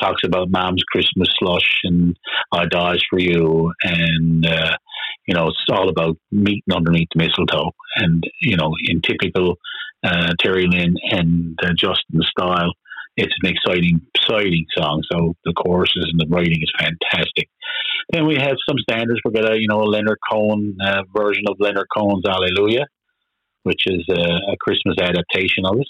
Talks 0.00 0.22
about 0.24 0.50
mom's 0.50 0.82
Christmas 0.90 1.28
slush 1.38 1.80
and 1.84 2.16
I 2.52 2.66
dies 2.66 3.00
for 3.08 3.20
you, 3.20 3.72
and 3.84 4.44
uh, 4.44 4.76
you 5.26 5.34
know, 5.34 5.48
it's 5.48 5.64
all 5.70 5.88
about 5.88 6.16
meeting 6.30 6.62
underneath 6.72 7.08
the 7.14 7.24
mistletoe. 7.24 7.70
And, 7.96 8.22
you 8.40 8.56
know, 8.56 8.72
in 8.84 9.02
typical 9.02 9.56
uh, 10.04 10.32
Terry 10.40 10.66
Lynn 10.66 10.94
and 11.10 11.58
uh, 11.62 11.70
Justin 11.76 12.22
style, 12.22 12.72
it's 13.16 13.34
an 13.42 13.50
exciting, 13.50 14.00
exciting 14.14 14.66
song. 14.76 15.02
So 15.10 15.34
the 15.44 15.52
choruses 15.54 16.08
and 16.10 16.20
the 16.20 16.26
writing 16.28 16.62
is 16.62 16.72
fantastic. 16.78 17.48
Then 18.12 18.26
we 18.26 18.36
have 18.36 18.56
some 18.68 18.78
standards. 18.78 19.20
We've 19.24 19.34
got 19.34 19.50
a, 19.52 19.58
you 19.58 19.66
know, 19.68 19.80
a 19.80 19.88
Leonard 19.88 20.18
Cohen 20.30 20.76
uh, 20.84 21.02
version 21.16 21.44
of 21.48 21.56
Leonard 21.58 21.86
Cohen's 21.96 22.24
Alleluia, 22.26 22.84
which 23.64 23.82
is 23.86 24.04
a, 24.10 24.52
a 24.52 24.56
Christmas 24.60 24.96
adaptation 25.00 25.64
of 25.64 25.80
it. 25.80 25.88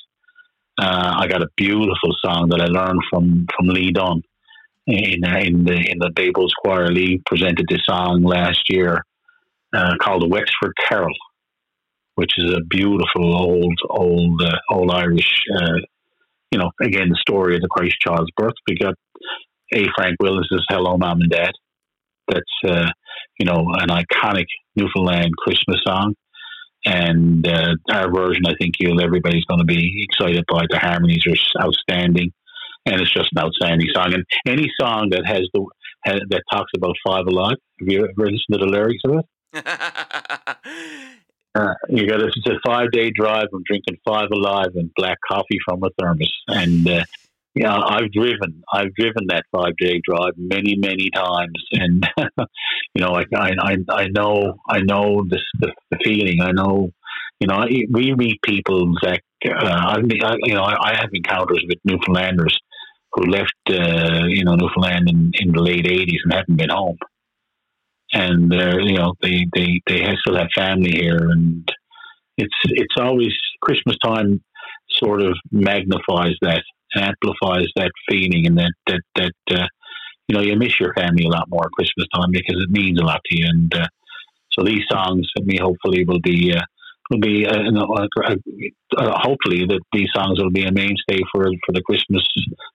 Uh, 0.79 1.15
I 1.19 1.27
got 1.27 1.43
a 1.43 1.49
beautiful 1.57 2.15
song 2.25 2.49
that 2.51 2.61
I 2.61 2.67
learned 2.67 3.01
from, 3.11 3.47
from 3.57 3.69
Lee 3.69 3.93
Dunn 3.93 4.23
in, 4.87 5.25
uh, 5.25 5.39
in 5.39 5.65
the 5.65 5.75
in 5.75 5.99
the 5.99 6.11
Babel's 6.15 6.53
Choir. 6.63 6.89
Lee 6.89 7.21
presented 7.27 7.67
this 7.69 7.85
song 7.85 8.23
last 8.23 8.63
year 8.69 9.05
uh, 9.77 9.97
called 10.01 10.23
the 10.23 10.29
Wexford 10.29 10.73
Carol, 10.89 11.15
which 12.15 12.33
is 12.39 12.53
a 12.55 12.65
beautiful 12.69 13.37
old, 13.37 13.79
old, 13.91 14.43
uh, 14.43 14.57
old 14.71 14.91
Irish. 14.91 15.31
Uh, 15.55 15.81
you 16.51 16.59
know, 16.59 16.71
again, 16.81 17.09
the 17.11 17.19
story 17.21 17.57
of 17.57 17.61
the 17.61 17.69
Christ 17.69 17.97
child's 18.01 18.31
birth. 18.37 18.55
We 18.69 18.79
got 18.79 18.95
A. 19.75 19.87
Frank 19.95 20.17
Willis's 20.21 20.65
"Hello, 20.69 20.97
Mom 20.97 21.21
and 21.21 21.31
Dad." 21.31 21.53
That's 22.29 22.43
uh, 22.67 22.91
you 23.39 23.47
know 23.47 23.67
an 23.75 23.89
iconic 23.89 24.47
Newfoundland 24.77 25.31
Christmas 25.39 25.81
song, 25.87 26.15
and 26.85 27.47
uh, 27.47 27.75
our 27.91 28.13
version, 28.13 28.45
I 28.47 28.55
think 28.59 28.75
you 28.79 28.99
everybody's 29.01 29.45
going 29.45 29.61
to 29.61 29.67
be 29.67 30.07
excited 30.09 30.45
by. 30.49 30.65
The 30.71 30.79
harmonies 30.79 31.25
are 31.27 31.65
outstanding, 31.65 32.33
and 32.87 33.01
it's 33.01 33.13
just 33.13 33.31
an 33.35 33.43
outstanding 33.43 33.89
song. 33.95 34.15
And 34.15 34.25
any 34.47 34.71
song 34.81 35.11
that 35.11 35.27
has 35.27 35.43
the 35.53 35.67
that 36.05 36.43
talks 36.51 36.71
about 36.77 36.95
five 37.05 37.27
alive, 37.27 37.57
have 37.81 37.89
you 37.89 38.05
ever 38.05 38.27
listened 38.27 38.53
to 38.53 38.59
the 38.59 38.67
lyrics 38.67 39.03
of 39.05 39.19
it? 39.19 39.25
Uh, 41.57 41.73
you 41.89 42.07
got 42.07 42.21
a, 42.21 42.27
it's 42.27 42.47
a 42.47 42.61
five 42.67 42.91
day 42.91 43.11
drive. 43.11 43.47
I'm 43.53 43.63
drinking 43.65 43.97
five 44.07 44.29
alive 44.31 44.73
and 44.75 44.91
black 44.95 45.17
coffee 45.27 45.59
from 45.65 45.83
a 45.85 45.89
thermos, 45.99 46.31
and 46.49 46.87
uh, 46.87 47.05
yeah, 47.55 47.75
I've 47.75 48.13
driven. 48.13 48.63
I've 48.71 48.95
driven 48.95 49.29
that 49.29 49.45
five 49.51 49.75
day 49.79 50.03
drive 50.05 50.35
many, 50.37 50.77
many 50.77 51.09
times, 51.15 51.65
and 51.73 52.07
you 52.95 53.01
know, 53.01 53.15
I, 53.15 53.25
I, 53.35 53.77
I 53.89 54.07
know, 54.09 54.59
I 54.69 54.81
know 54.81 55.25
this, 55.27 55.41
the, 55.59 55.73
the 55.91 55.99
feeling. 56.05 56.43
I 56.43 56.51
know, 56.53 56.91
you 57.41 57.47
know, 57.47 57.65
we 57.91 58.15
meet 58.15 58.43
people 58.43 58.93
that 59.01 59.23
uh, 59.49 59.65
I, 59.65 59.97
you 60.43 60.55
know, 60.55 60.65
I, 60.65 60.91
I 60.91 60.97
have 60.97 61.09
encounters 61.15 61.65
with 61.67 61.79
Newfoundlanders 61.85 62.55
who 63.15 63.25
left, 63.31 63.55
uh, 63.71 64.27
you 64.29 64.45
know, 64.45 64.57
Newfoundland 64.57 65.09
in, 65.09 65.31
in 65.33 65.53
the 65.53 65.63
late 65.63 65.87
'80s 65.87 66.19
and 66.25 66.35
haven't 66.35 66.57
been 66.57 66.69
home 66.69 66.99
and 68.17 68.51
they're 68.51 68.81
you 68.81 68.95
know 68.95 69.13
they 69.21 69.47
they 69.55 69.81
they 69.87 70.03
still 70.21 70.37
have 70.37 70.49
family 70.55 70.93
here, 70.93 71.31
and 71.31 71.71
it's 72.39 72.55
it's 72.65 72.95
always 72.99 73.33
Christmas 73.61 73.97
time 74.05 74.43
sort 74.91 75.23
of 75.23 75.37
magnifies 75.51 76.35
that, 76.41 76.63
and 76.95 77.05
amplifies 77.05 77.67
that 77.77 77.93
feeling, 78.09 78.47
and 78.47 78.59
that 78.59 78.73
that 78.87 79.03
that 79.17 79.59
uh, 79.59 79.67
you 80.29 80.37
know 80.37 80.43
you 80.43 80.57
miss 80.57 80.81
your 80.81 80.95
family 80.95 81.25
a 81.25 81.29
lot 81.29 81.49
more 81.49 81.67
at 81.67 81.73
Christmas 81.73 82.07
time 82.15 82.31
because 82.33 82.61
it 82.63 82.71
means 82.71 82.99
a 83.01 83.05
lot 83.05 83.21
to 83.27 83.39
you, 83.39 83.47
and 83.49 83.75
uh, 83.75 83.87
so 84.53 84.65
these 84.65 84.85
songs, 84.91 85.31
I 85.39 85.43
mean, 85.43 85.61
hopefully 85.61 86.05
will 86.05 86.21
be. 86.21 86.55
Uh, 86.55 86.63
will 87.09 87.21
be 87.21 87.47
uh, 87.47 87.53
uh, 87.53 88.35
uh, 88.99 89.19
hopefully 89.23 89.65
that 89.65 89.81
these 89.93 90.09
songs 90.13 90.43
will 90.43 90.51
be 90.51 90.65
a 90.65 90.73
mainstay 90.73 91.21
for 91.31 91.45
for 91.65 91.73
the 91.73 91.83
Christmas 91.83 92.27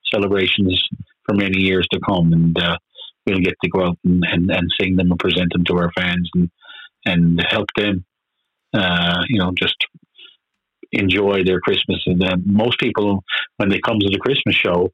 celebrations 0.09 0.81
for 1.25 1.35
many 1.35 1.59
years 1.59 1.85
to 1.91 1.99
come, 2.07 2.31
and 2.31 2.57
uh, 2.57 2.77
we'll 3.25 3.39
get 3.39 3.55
to 3.63 3.69
go 3.69 3.85
out 3.85 3.97
and, 4.03 4.23
and, 4.25 4.51
and 4.51 4.69
sing 4.79 4.95
them 4.95 5.11
and 5.11 5.19
present 5.19 5.51
them 5.53 5.63
to 5.65 5.77
our 5.77 5.91
fans 5.97 6.29
and 6.33 6.49
and 7.03 7.43
help 7.49 7.65
them, 7.75 8.05
uh, 8.75 9.23
you 9.27 9.39
know, 9.39 9.51
just 9.57 9.75
enjoy 10.91 11.43
their 11.43 11.59
Christmas. 11.59 12.03
And 12.05 12.23
uh, 12.23 12.37
most 12.45 12.79
people, 12.79 13.23
when 13.57 13.69
they 13.69 13.79
come 13.79 13.97
to 13.99 14.09
the 14.09 14.19
Christmas 14.19 14.55
show, 14.55 14.91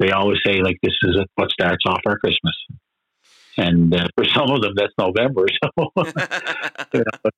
they 0.00 0.10
always 0.10 0.38
say 0.44 0.60
like, 0.62 0.78
"This 0.82 0.96
is 1.02 1.16
what 1.36 1.50
starts 1.50 1.84
off 1.86 2.00
our 2.06 2.18
Christmas." 2.18 2.56
And 3.56 3.94
uh, 3.94 4.08
for 4.16 4.24
some 4.24 4.50
of 4.50 4.62
them, 4.62 4.72
that's 4.76 4.94
November. 4.98 5.46
So 5.62 5.90
you 6.92 7.00
know, 7.04 7.30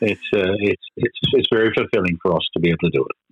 it's 0.00 0.28
uh, 0.34 0.54
it's 0.58 0.86
it's 0.96 1.18
it's 1.32 1.48
very 1.52 1.72
fulfilling 1.74 2.18
for 2.22 2.36
us 2.36 2.46
to 2.54 2.60
be 2.60 2.70
able 2.70 2.90
to 2.90 2.90
do 2.90 3.04
it. 3.04 3.31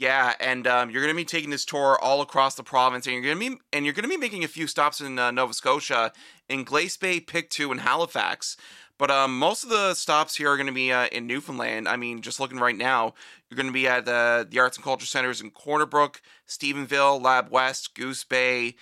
Yeah, 0.00 0.32
and 0.40 0.66
um, 0.66 0.88
you're 0.88 1.02
going 1.02 1.14
to 1.14 1.16
be 1.16 1.26
taking 1.26 1.50
this 1.50 1.66
tour 1.66 1.98
all 2.00 2.22
across 2.22 2.54
the 2.54 2.62
province, 2.62 3.06
and 3.06 3.12
you're 3.12 3.22
going 3.22 3.38
to 3.38 3.50
be 3.50 3.62
and 3.70 3.84
you're 3.84 3.92
going 3.92 4.04
to 4.04 4.08
be 4.08 4.16
making 4.16 4.44
a 4.44 4.48
few 4.48 4.66
stops 4.66 5.02
in 5.02 5.18
uh, 5.18 5.30
Nova 5.30 5.52
Scotia, 5.52 6.10
in 6.48 6.64
Glace 6.64 6.96
Bay, 6.96 7.20
Pictou, 7.20 7.70
and 7.70 7.82
Halifax. 7.82 8.56
But 8.96 9.10
um, 9.10 9.38
most 9.38 9.62
of 9.62 9.68
the 9.68 9.92
stops 9.92 10.36
here 10.36 10.50
are 10.50 10.56
going 10.56 10.68
to 10.68 10.72
be 10.72 10.90
uh, 10.90 11.08
in 11.08 11.26
Newfoundland. 11.26 11.86
I 11.86 11.96
mean, 11.96 12.22
just 12.22 12.40
looking 12.40 12.58
right 12.58 12.78
now, 12.78 13.12
you're 13.50 13.56
going 13.56 13.66
to 13.66 13.74
be 13.74 13.86
at 13.86 14.06
the 14.06 14.46
the 14.48 14.58
Arts 14.58 14.78
and 14.78 14.84
Culture 14.84 15.04
Centers 15.04 15.42
in 15.42 15.50
Corner 15.50 15.84
Brook, 15.84 16.22
Stephenville, 16.48 17.22
Lab 17.22 17.50
West, 17.50 17.94
Goose 17.94 18.24
Bay. 18.24 18.76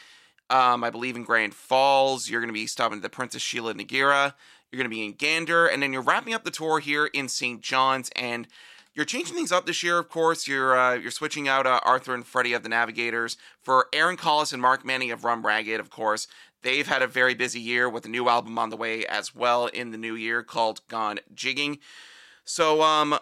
Um, 0.50 0.84
I 0.84 0.90
believe 0.90 1.16
in 1.16 1.24
Grand 1.24 1.52
Falls. 1.52 2.30
You're 2.30 2.40
going 2.40 2.48
to 2.48 2.54
be 2.54 2.68
stopping 2.68 2.98
at 2.98 3.02
the 3.02 3.08
Princess 3.08 3.42
Sheila 3.42 3.74
NaGeira. 3.74 4.34
You're 4.70 4.78
going 4.78 4.88
to 4.88 4.96
be 4.96 5.04
in 5.04 5.14
Gander, 5.14 5.66
and 5.66 5.82
then 5.82 5.92
you're 5.92 6.00
wrapping 6.00 6.32
up 6.32 6.44
the 6.44 6.52
tour 6.52 6.78
here 6.78 7.06
in 7.06 7.28
St. 7.28 7.60
John's. 7.60 8.08
And 8.14 8.46
you're 8.98 9.04
changing 9.04 9.36
things 9.36 9.52
up 9.52 9.64
this 9.64 9.84
year, 9.84 9.96
of 9.96 10.08
course. 10.08 10.48
You're 10.48 10.76
uh, 10.76 10.94
you're 10.94 11.12
switching 11.12 11.46
out 11.46 11.68
uh, 11.68 11.78
Arthur 11.84 12.14
and 12.14 12.26
Freddie 12.26 12.52
of 12.52 12.64
the 12.64 12.68
Navigators 12.68 13.36
for 13.62 13.86
Aaron 13.92 14.16
Collis 14.16 14.52
and 14.52 14.60
Mark 14.60 14.84
Manning 14.84 15.12
of 15.12 15.22
Rum 15.22 15.46
Ragged, 15.46 15.78
of 15.78 15.88
course. 15.88 16.26
They've 16.62 16.86
had 16.86 17.00
a 17.00 17.06
very 17.06 17.34
busy 17.34 17.60
year 17.60 17.88
with 17.88 18.04
a 18.06 18.08
new 18.08 18.28
album 18.28 18.58
on 18.58 18.70
the 18.70 18.76
way 18.76 19.06
as 19.06 19.32
well 19.32 19.66
in 19.66 19.92
the 19.92 19.98
new 19.98 20.16
year 20.16 20.42
called 20.42 20.80
Gone 20.88 21.20
Jigging. 21.32 21.78
So, 22.44 22.82
um, 22.82 23.16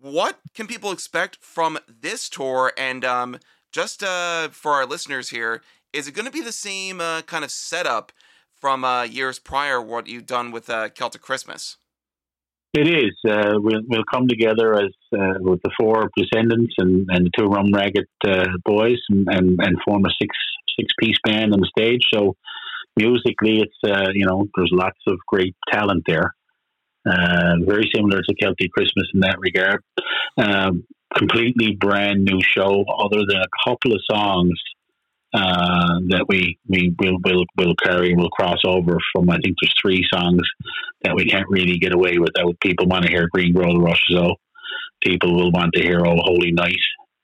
what 0.00 0.40
can 0.52 0.66
people 0.66 0.90
expect 0.90 1.36
from 1.36 1.78
this 1.86 2.28
tour? 2.28 2.72
And 2.76 3.04
um, 3.04 3.38
just 3.70 4.02
uh, 4.02 4.48
for 4.48 4.72
our 4.72 4.84
listeners 4.84 5.30
here, 5.30 5.62
is 5.92 6.08
it 6.08 6.12
going 6.12 6.26
to 6.26 6.32
be 6.32 6.42
the 6.42 6.50
same 6.50 7.00
uh, 7.00 7.22
kind 7.22 7.44
of 7.44 7.52
setup 7.52 8.10
from 8.60 8.84
uh, 8.84 9.04
years 9.04 9.38
prior? 9.38 9.80
What 9.80 10.08
you've 10.08 10.26
done 10.26 10.50
with 10.50 10.68
uh, 10.68 10.88
Celtic 10.88 11.22
Christmas? 11.22 11.76
It 12.72 12.86
is. 12.86 13.12
Uh, 13.28 13.54
we'll, 13.56 13.82
we'll 13.88 14.04
come 14.12 14.28
together 14.28 14.74
as 14.74 14.92
uh, 15.12 15.38
with 15.40 15.60
the 15.62 15.72
four 15.78 16.08
descendants 16.16 16.74
and, 16.78 17.08
and 17.10 17.26
the 17.26 17.30
two 17.36 17.46
rum 17.46 17.72
ragged 17.74 18.06
uh, 18.24 18.46
boys 18.64 18.98
and, 19.08 19.26
and, 19.28 19.58
and 19.60 19.76
form 19.84 20.04
a 20.04 20.10
six 20.20 20.36
six 20.78 20.92
piece 21.00 21.16
band 21.24 21.52
on 21.52 21.60
the 21.60 21.70
stage. 21.76 22.02
So 22.14 22.36
musically, 22.96 23.60
it's 23.60 23.76
uh, 23.84 24.10
you 24.14 24.24
know 24.24 24.46
there's 24.56 24.70
lots 24.72 24.98
of 25.08 25.18
great 25.26 25.56
talent 25.72 26.04
there. 26.06 26.34
Uh, 27.04 27.56
very 27.66 27.90
similar 27.92 28.20
to 28.22 28.34
Celtic 28.40 28.70
Christmas 28.72 29.08
in 29.14 29.20
that 29.20 29.36
regard. 29.40 29.82
Um, 30.36 30.84
completely 31.16 31.74
brand 31.74 32.24
new 32.24 32.40
show, 32.40 32.84
other 33.02 33.22
than 33.26 33.38
a 33.38 33.68
couple 33.68 33.92
of 33.92 34.00
songs 34.08 34.60
uh, 35.32 36.00
that 36.08 36.26
we 36.28 36.58
we 36.68 36.94
will 36.98 37.18
will 37.24 37.44
will 37.56 37.74
carry 37.76 38.14
will 38.14 38.30
cross 38.30 38.58
over 38.64 38.98
from. 39.12 39.30
I 39.30 39.38
think 39.42 39.56
there's 39.60 39.74
three 39.80 40.04
songs 40.12 40.42
that 41.02 41.14
we 41.14 41.26
can't 41.26 41.48
really 41.48 41.78
get 41.78 41.92
away 41.92 42.18
without. 42.18 42.58
People 42.60 42.86
want 42.86 43.04
to 43.04 43.10
hear 43.10 43.28
Green 43.32 43.54
Grow 43.54 43.72
the 43.72 43.80
Rushes 43.80 44.16
O. 44.16 44.34
People 45.02 45.34
will 45.34 45.52
want 45.52 45.72
to 45.74 45.82
hear 45.82 46.04
Oh 46.04 46.16
Holy 46.18 46.52
Night 46.52 46.80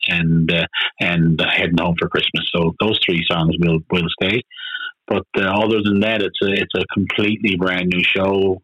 and 0.08 0.52
uh, 0.52 0.66
and 1.00 1.40
Heading 1.40 1.78
Home 1.80 1.96
for 1.98 2.08
Christmas. 2.08 2.48
So 2.54 2.74
those 2.80 2.98
three 3.04 3.24
songs 3.28 3.54
will 3.58 3.80
will 3.90 4.08
stay. 4.22 4.42
But 5.08 5.26
uh, 5.36 5.42
other 5.42 5.82
than 5.82 6.00
that, 6.00 6.22
it's 6.22 6.38
a 6.42 6.52
it's 6.52 6.74
a 6.76 6.84
completely 6.94 7.56
brand 7.56 7.88
new 7.92 8.02
show. 8.02 8.62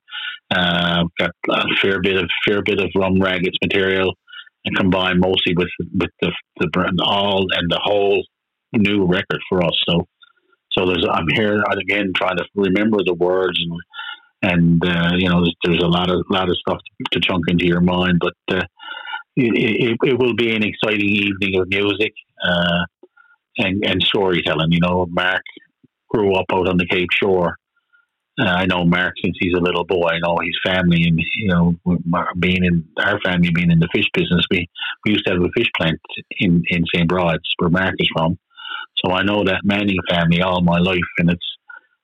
Uh, 0.55 1.05
got 1.19 1.31
a 1.49 1.65
fair 1.81 2.01
bit 2.01 2.17
of 2.17 2.29
fair 2.47 2.63
bit 2.63 2.81
of 2.81 2.91
rum 2.95 3.21
raggeds 3.21 3.57
material, 3.63 4.15
and 4.65 4.77
combined 4.77 5.21
mostly 5.21 5.55
with 5.57 5.71
with 5.99 6.11
the 6.21 6.33
the 6.59 6.69
brand 6.69 6.99
all 7.03 7.47
and 7.53 7.71
the 7.71 7.81
whole 7.83 8.25
new 8.79 9.05
record 9.07 9.41
for 9.49 9.65
us. 9.65 9.79
So 9.89 10.07
so 10.73 10.87
there's 10.87 11.07
I'm 11.11 11.27
here 11.35 11.63
again 11.81 12.13
trying 12.17 12.37
to 12.39 12.45
remember 12.55 12.99
the 13.05 13.15
words 13.15 13.61
and 13.63 13.81
and 14.43 14.85
uh, 14.85 15.11
you 15.17 15.29
know 15.29 15.41
there's, 15.41 15.57
there's, 15.65 15.83
a 15.83 15.87
lot 15.87 16.11
of 16.11 16.25
lot 16.29 16.49
of 16.49 16.57
stuff 16.57 16.79
to, 17.13 17.21
chunk 17.21 17.45
into 17.49 17.67
your 17.67 17.81
mind, 17.81 18.21
but 18.21 18.57
uh, 18.57 18.65
it, 19.37 19.53
it, 19.55 19.97
it, 20.03 20.19
will 20.19 20.35
be 20.35 20.55
an 20.55 20.65
exciting 20.65 21.09
evening 21.09 21.61
of 21.61 21.69
music 21.69 22.13
uh, 22.45 22.85
and 23.59 23.85
and 23.85 24.03
storytelling. 24.03 24.73
You 24.73 24.81
know, 24.81 25.07
Mark 25.11 25.43
grew 26.11 26.35
up 26.35 26.47
out 26.53 26.69
on 26.69 26.77
the 26.77 26.87
Cape 26.87 27.11
Shore. 27.13 27.57
Uh, 28.41 28.45
I 28.49 28.67
know 28.67 28.85
Mark 28.85 29.15
since 29.23 29.37
he's 29.39 29.55
a 29.55 29.61
little 29.61 29.85
boy. 29.85 30.09
I 30.09 30.19
know 30.19 30.39
his 30.43 30.59
family, 30.65 31.05
and 31.05 31.21
you 31.37 31.49
know, 31.49 31.75
being 32.41 32.65
in 32.65 32.85
our 32.99 33.21
family, 33.21 33.51
being 33.51 33.71
in 33.71 33.79
the 33.79 33.89
fish 33.95 34.09
business, 34.13 34.45
we 34.51 34.69
we 35.05 35.13
used 35.13 35.27
to 35.27 35.35
have 35.35 35.43
a 35.43 35.51
fish 35.57 35.71
plant 35.79 36.01
in 36.41 36.63
in 36.69 36.85
St. 36.93 37.09
Bride's, 37.09 37.49
where 37.59 37.71
Mark 37.71 37.95
is 37.99 38.09
from. 38.17 38.39
So 39.05 39.13
I 39.13 39.23
know 39.23 39.45
that 39.45 39.63
Manning 39.65 39.99
family 40.09 40.43
all 40.43 40.63
my 40.63 40.79
life, 40.79 40.99
and 41.19 41.31
it's 41.31 41.47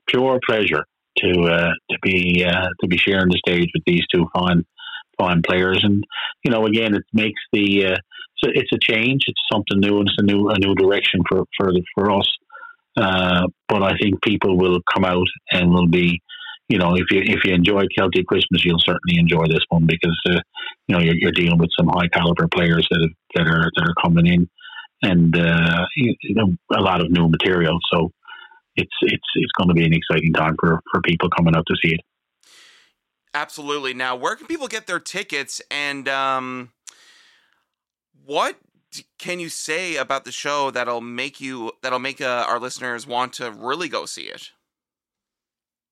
pure 0.06 0.38
pleasure 0.48 0.84
to 1.18 1.42
uh, 1.42 1.70
to 1.90 1.98
be 2.02 2.44
uh, 2.44 2.68
to 2.80 2.88
be 2.88 2.96
sharing 2.96 3.28
the 3.28 3.40
stage 3.46 3.70
with 3.74 3.84
these 3.86 4.04
two 4.12 4.26
fine 4.34 4.64
fine 5.18 5.42
players. 5.42 5.80
And 5.82 6.04
you 6.44 6.50
know, 6.50 6.66
again, 6.66 6.94
it 6.94 7.04
makes 7.12 7.40
the 7.52 7.86
uh, 7.86 7.96
so 8.38 8.50
it's 8.54 8.72
a 8.72 8.78
change. 8.80 9.24
It's 9.26 9.42
something 9.52 9.80
new, 9.80 9.98
and 9.98 10.08
it's 10.08 10.16
a 10.18 10.24
new 10.24 10.48
a 10.48 10.58
new 10.58 10.74
direction 10.74 11.22
for 11.28 11.44
for 11.56 11.72
for 11.94 12.10
us. 12.12 12.28
Uh, 12.96 13.46
but 13.68 13.82
I 13.82 13.96
think 13.98 14.20
people 14.22 14.56
will 14.56 14.78
come 14.92 15.04
out 15.04 15.28
and 15.52 15.70
will 15.70 15.86
be, 15.86 16.20
you 16.68 16.78
know, 16.78 16.96
if 16.96 17.10
you 17.10 17.22
if 17.24 17.44
you 17.44 17.54
enjoy 17.54 17.82
Celtic 17.96 18.26
Christmas, 18.26 18.64
you'll 18.64 18.80
certainly 18.80 19.18
enjoy 19.18 19.44
this 19.48 19.64
one 19.68 19.86
because 19.86 20.18
uh, 20.30 20.40
you 20.86 20.96
know 20.96 21.00
you're, 21.00 21.16
you're, 21.16 21.32
dealing 21.32 21.58
with 21.58 21.70
some 21.78 21.88
high 21.88 22.08
caliber 22.08 22.48
players 22.48 22.86
that 22.90 23.00
have, 23.00 23.46
that 23.46 23.52
are 23.52 23.70
that 23.76 23.88
are 23.88 24.02
coming 24.02 24.26
in, 24.26 24.48
and 25.02 25.36
uh, 25.36 25.86
you, 25.96 26.14
you 26.22 26.34
know 26.34 26.54
a 26.76 26.80
lot 26.80 27.00
of 27.00 27.10
new 27.10 27.28
material. 27.28 27.78
So 27.92 28.12
it's 28.76 28.94
it's 29.02 29.26
it's 29.34 29.52
going 29.58 29.68
to 29.68 29.74
be 29.74 29.84
an 29.84 29.94
exciting 29.94 30.32
time 30.32 30.56
for 30.58 30.80
for 30.90 31.00
people 31.02 31.28
coming 31.36 31.54
out 31.56 31.64
to 31.66 31.76
see 31.82 31.94
it. 31.94 32.00
Absolutely. 33.34 33.94
Now, 33.94 34.16
where 34.16 34.36
can 34.36 34.46
people 34.46 34.68
get 34.68 34.86
their 34.86 35.00
tickets, 35.00 35.60
and 35.70 36.08
um, 36.08 36.72
what 38.24 38.56
can 39.18 39.38
you 39.38 39.48
say 39.48 39.96
about 39.96 40.24
the 40.24 40.32
show 40.32 40.70
that'll 40.70 41.00
make 41.00 41.40
you 41.40 41.72
that'll 41.82 41.98
make 41.98 42.20
uh, 42.20 42.46
our 42.48 42.58
listeners 42.58 43.06
want 43.06 43.32
to 43.34 43.50
really 43.50 43.88
go 43.88 44.06
see 44.06 44.22
it? 44.22 44.50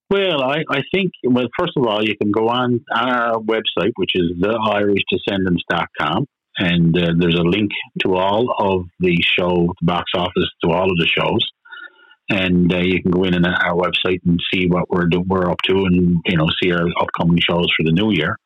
Well, 0.09 0.41
I, 0.41 0.63
I 0.69 0.83
think, 0.93 1.11
well, 1.23 1.47
first 1.59 1.73
of 1.75 1.85
all, 1.85 2.01
you 2.01 2.15
can 2.15 2.31
go 2.31 2.47
on, 2.47 2.79
on 2.95 3.09
our 3.09 3.39
website, 3.39 3.91
which 3.97 4.11
is 4.15 4.31
theirishdescendants.com, 4.39 6.25
and 6.57 6.97
uh, 6.97 7.13
there's 7.17 7.35
a 7.39 7.43
link 7.43 7.71
to 8.03 8.15
all 8.15 8.53
of 8.57 8.87
the 8.99 9.15
show, 9.21 9.73
the 9.79 9.85
box 9.85 10.11
office, 10.15 10.49
to 10.63 10.71
all 10.71 10.89
of 10.89 10.97
the 10.97 11.07
shows. 11.07 11.47
And 12.29 12.73
uh, 12.73 12.79
you 12.79 13.01
can 13.01 13.11
go 13.11 13.23
in 13.23 13.35
on 13.35 13.45
our 13.45 13.75
website 13.75 14.19
and 14.25 14.39
see 14.53 14.67
what 14.67 14.89
we're 14.89 15.05
do, 15.05 15.23
we're 15.25 15.49
up 15.49 15.61
to, 15.65 15.73
and 15.73 16.17
you 16.25 16.37
know, 16.37 16.47
see 16.61 16.71
our 16.71 16.87
upcoming 16.99 17.39
shows 17.39 17.67
for 17.77 17.83
the 17.85 17.91
new 17.91 18.11
year. 18.11 18.37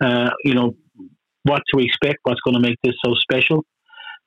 Uh, 0.00 0.30
you 0.44 0.54
know, 0.54 0.74
what 1.42 1.62
to 1.74 1.80
expect, 1.80 2.18
what's 2.22 2.40
going 2.42 2.54
to 2.54 2.60
make 2.60 2.78
this 2.84 2.94
so 3.04 3.14
special. 3.14 3.64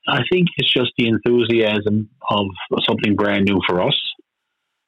I 0.07 0.22
think 0.32 0.47
it's 0.57 0.74
just 0.74 0.91
the 0.97 1.07
enthusiasm 1.07 2.09
of 2.30 2.47
something 2.86 3.16
brand 3.16 3.45
new 3.45 3.59
for 3.68 3.82
us. 3.82 3.97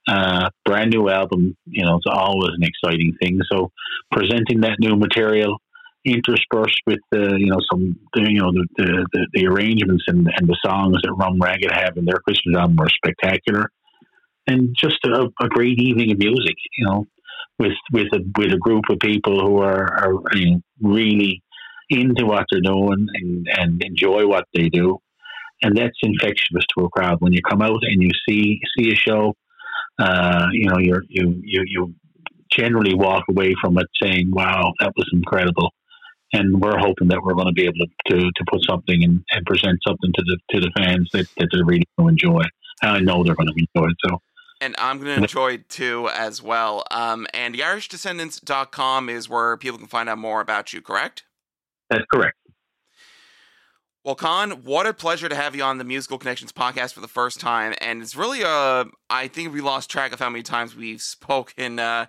Uh, 0.07 0.49
brand 0.65 0.91
new 0.91 1.09
album, 1.09 1.55
you 1.65 1.83
know, 1.83 1.95
it's 1.95 2.05
always 2.07 2.51
an 2.59 2.63
exciting 2.63 3.15
thing. 3.21 3.39
So 3.51 3.71
presenting 4.11 4.61
that 4.61 4.77
new 4.79 4.95
material 4.95 5.57
interspersed 6.05 6.79
with 6.85 6.99
the, 7.11 7.35
you 7.37 7.47
know, 7.47 7.59
some, 7.71 7.99
you 8.15 8.39
know, 8.39 8.51
the, 8.51 8.67
the, 8.77 9.27
the 9.33 9.47
arrangements 9.47 10.03
and, 10.07 10.27
and 10.37 10.47
the 10.47 10.57
songs 10.63 10.97
that 11.03 11.13
Rum 11.13 11.39
Ragged 11.41 11.71
have 11.71 11.97
in 11.97 12.05
their 12.05 12.19
Christmas 12.19 12.55
album 12.55 12.79
are 12.79 12.89
spectacular. 12.89 13.69
And 14.47 14.75
just 14.79 14.99
a, 15.05 15.27
a 15.41 15.49
great 15.49 15.79
evening 15.79 16.11
of 16.11 16.19
music, 16.19 16.55
you 16.77 16.85
know, 16.85 17.05
with, 17.57 17.73
with 17.91 18.07
a, 18.13 18.19
with 18.37 18.53
a 18.53 18.57
group 18.57 18.83
of 18.89 18.99
people 18.99 19.39
who 19.45 19.57
are, 19.57 19.93
are 19.93 20.37
you 20.37 20.51
know, 20.51 20.61
really 20.81 21.41
into 21.89 22.25
what 22.25 22.45
they're 22.51 22.61
doing 22.61 23.07
and, 23.13 23.47
and 23.57 23.83
enjoy 23.83 24.27
what 24.27 24.45
they 24.53 24.69
do. 24.69 24.99
And 25.61 25.75
that's 25.75 25.97
infectious 26.03 26.65
to 26.77 26.85
a 26.85 26.89
crowd. 26.89 27.17
When 27.19 27.33
you 27.33 27.39
come 27.49 27.61
out 27.61 27.79
and 27.81 28.01
you 28.01 28.09
see 28.27 28.59
see 28.77 28.91
a 28.91 28.95
show, 28.95 29.33
uh, 29.97 30.47
you 30.51 30.69
know, 30.69 30.77
you're, 30.79 31.03
you 31.07 31.41
you 31.43 31.63
you 31.65 31.95
generally 32.51 32.93
walk 32.93 33.23
away 33.29 33.55
from 33.61 33.77
it 33.77 33.87
saying, 34.01 34.31
"Wow, 34.31 34.73
that 34.79 34.91
was 34.97 35.09
incredible." 35.13 35.73
And 36.35 36.61
we're 36.61 36.77
hoping 36.77 37.07
that 37.09 37.21
we're 37.23 37.33
going 37.33 37.47
to 37.47 37.53
be 37.53 37.63
able 37.63 37.73
to, 37.79 37.87
to, 38.09 38.19
to 38.19 38.45
put 38.51 38.61
something 38.69 39.03
and, 39.03 39.23
and 39.31 39.45
present 39.45 39.79
something 39.87 40.11
to 40.13 40.23
the 40.23 40.37
to 40.51 40.59
the 40.59 40.71
fans 40.77 41.09
that, 41.13 41.27
that 41.37 41.47
they're 41.51 41.65
really 41.65 41.87
going 41.97 42.17
to 42.17 42.27
enjoy. 42.27 42.41
And 42.81 42.91
I 42.91 42.99
know 42.99 43.23
they're 43.23 43.35
going 43.35 43.47
to 43.47 43.53
enjoy 43.53 43.89
it. 43.89 43.97
So 44.07 44.19
and 44.61 44.75
I'm 44.77 44.99
going 44.99 45.15
to 45.15 45.21
enjoy 45.21 45.53
it 45.53 45.69
too 45.69 46.09
as 46.13 46.41
well. 46.41 46.83
Um, 46.91 47.27
and 47.33 47.53
the 47.53 47.59
IrishDescendants.com 47.59 49.09
is 49.09 49.29
where 49.29 49.57
people 49.57 49.77
can 49.77 49.87
find 49.87 50.09
out 50.09 50.17
more 50.17 50.41
about 50.41 50.73
you, 50.73 50.81
correct? 50.81 51.23
That's 51.89 52.05
correct. 52.11 52.37
Well, 54.03 54.15
Con, 54.15 54.63
what 54.63 54.85
a 54.85 54.93
pleasure 54.93 55.27
to 55.27 55.35
have 55.35 55.55
you 55.55 55.63
on 55.63 55.79
the 55.79 55.83
Musical 55.83 56.19
Connections 56.19 56.51
podcast 56.51 56.93
for 56.93 57.01
the 57.01 57.07
first 57.07 57.39
time. 57.39 57.73
And 57.81 58.01
it's 58.01 58.15
really, 58.15 58.43
uh, 58.43 58.85
I 59.09 59.27
think 59.27 59.51
we 59.51 59.61
lost 59.61 59.89
track 59.89 60.13
of 60.13 60.19
how 60.19 60.29
many 60.29 60.43
times 60.43 60.75
we've 60.75 61.01
spoken 61.01 61.79
uh, 61.79 62.05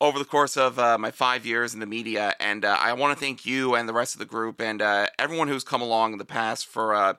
over 0.00 0.18
the 0.18 0.24
course 0.24 0.56
of 0.56 0.78
uh, 0.78 0.98
my 0.98 1.10
five 1.10 1.46
years 1.46 1.74
in 1.74 1.80
the 1.80 1.86
media, 1.86 2.34
and 2.40 2.64
uh, 2.64 2.76
I 2.80 2.92
want 2.92 3.16
to 3.16 3.24
thank 3.24 3.46
you 3.46 3.74
and 3.74 3.88
the 3.88 3.92
rest 3.92 4.14
of 4.14 4.18
the 4.18 4.24
group 4.26 4.60
and 4.60 4.82
uh, 4.82 5.06
everyone 5.18 5.48
who's 5.48 5.64
come 5.64 5.82
along 5.82 6.12
in 6.12 6.18
the 6.18 6.24
past 6.24 6.66
for 6.66 6.94
uh, 6.94 7.14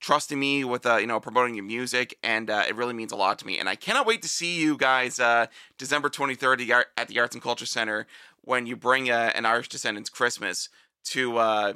trusting 0.00 0.38
me 0.38 0.64
with 0.64 0.86
uh, 0.86 0.96
you 0.96 1.06
know 1.06 1.20
promoting 1.20 1.54
your 1.54 1.64
music, 1.64 2.18
and 2.22 2.50
uh, 2.50 2.64
it 2.68 2.76
really 2.76 2.94
means 2.94 3.12
a 3.12 3.16
lot 3.16 3.38
to 3.38 3.46
me. 3.46 3.58
And 3.58 3.68
I 3.68 3.76
cannot 3.76 4.06
wait 4.06 4.22
to 4.22 4.28
see 4.28 4.60
you 4.60 4.76
guys 4.76 5.20
uh, 5.20 5.46
December 5.78 6.08
twenty 6.08 6.34
third 6.34 6.60
at 6.96 7.08
the 7.08 7.20
Arts 7.20 7.34
and 7.34 7.42
Culture 7.42 7.66
Center 7.66 8.06
when 8.42 8.66
you 8.66 8.76
bring 8.76 9.10
uh, 9.10 9.32
an 9.34 9.46
Irish 9.46 9.68
Descendants 9.68 10.10
Christmas 10.10 10.68
to 11.04 11.38
uh, 11.38 11.72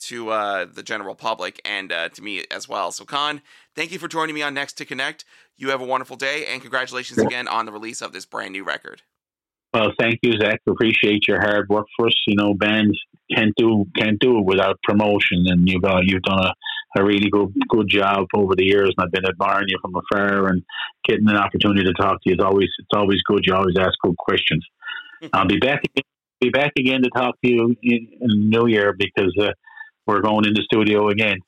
to 0.00 0.30
uh, 0.30 0.64
the 0.64 0.82
general 0.82 1.14
public 1.14 1.60
and 1.64 1.92
uh, 1.92 2.08
to 2.10 2.22
me 2.22 2.44
as 2.50 2.68
well. 2.68 2.92
So, 2.92 3.04
Con, 3.04 3.40
thank 3.74 3.92
you 3.92 3.98
for 3.98 4.08
joining 4.08 4.34
me 4.34 4.42
on 4.42 4.54
Next 4.54 4.74
to 4.74 4.84
Connect. 4.84 5.24
You 5.56 5.70
have 5.70 5.80
a 5.80 5.84
wonderful 5.84 6.16
day, 6.16 6.46
and 6.46 6.60
congratulations 6.60 7.18
again 7.18 7.46
on 7.46 7.66
the 7.66 7.72
release 7.72 8.02
of 8.02 8.12
this 8.12 8.26
brand 8.26 8.52
new 8.52 8.64
record. 8.64 9.02
Well, 9.74 9.92
thank 9.98 10.18
you, 10.22 10.32
Zach. 10.38 10.60
Appreciate 10.68 11.26
your 11.26 11.40
hard 11.40 11.68
work 11.70 11.86
for 11.96 12.06
us. 12.08 12.14
You 12.26 12.36
know, 12.36 12.52
bands 12.54 12.98
can't 13.34 13.54
do 13.56 13.86
can't 13.96 14.18
do 14.18 14.38
it 14.38 14.44
without 14.44 14.78
promotion, 14.82 15.44
and 15.46 15.68
you've 15.68 15.84
uh, 15.84 16.00
you've 16.02 16.22
done 16.22 16.44
a, 16.44 17.00
a 17.00 17.04
really 17.04 17.30
good 17.30 17.54
good 17.68 17.88
job 17.88 18.26
over 18.34 18.54
the 18.54 18.64
years. 18.64 18.92
And 18.96 19.04
I've 19.06 19.12
been 19.12 19.26
admiring 19.26 19.66
you 19.68 19.78
from 19.80 19.94
afar, 19.96 20.48
and 20.48 20.62
getting 21.04 21.28
an 21.28 21.36
opportunity 21.36 21.84
to 21.84 21.92
talk 21.94 22.22
to 22.22 22.30
you 22.30 22.34
is 22.34 22.44
always 22.44 22.68
it's 22.78 22.88
always 22.94 23.22
good. 23.26 23.44
You 23.46 23.54
always 23.54 23.76
ask 23.78 23.92
good 24.04 24.16
questions. 24.18 24.66
I'll 25.32 25.46
be 25.46 25.58
back 25.58 25.82
again, 25.84 26.04
be 26.40 26.50
back 26.50 26.72
again 26.76 27.02
to 27.02 27.10
talk 27.10 27.40
to 27.42 27.48
you 27.50 27.76
in, 27.82 28.08
in 28.20 28.50
new 28.50 28.66
year 28.66 28.92
because 28.92 29.32
uh, 29.40 29.52
we're 30.06 30.20
going 30.20 30.44
in 30.46 30.52
the 30.54 30.62
studio 30.64 31.08
again, 31.08 31.38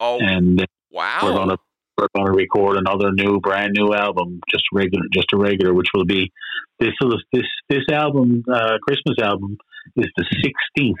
Oh, 0.00 0.18
and 0.20 0.62
uh, 0.62 0.66
wow. 0.90 1.18
we're 1.22 1.32
going 1.34 1.48
to 1.50 1.58
we're 1.96 2.08
going 2.14 2.26
to 2.26 2.36
record 2.36 2.76
another 2.76 3.12
new, 3.12 3.40
brand 3.40 3.72
new 3.76 3.94
album, 3.94 4.40
just 4.50 4.64
regular, 4.72 5.04
just 5.12 5.32
a 5.32 5.36
regular, 5.36 5.72
which 5.72 5.88
will 5.94 6.04
be 6.04 6.32
this 6.80 6.92
this 7.32 7.46
this 7.68 7.84
album, 7.92 8.42
uh, 8.52 8.78
Christmas 8.82 9.16
album, 9.22 9.56
is 9.96 10.08
the 10.16 10.24
sixteenth 10.42 10.98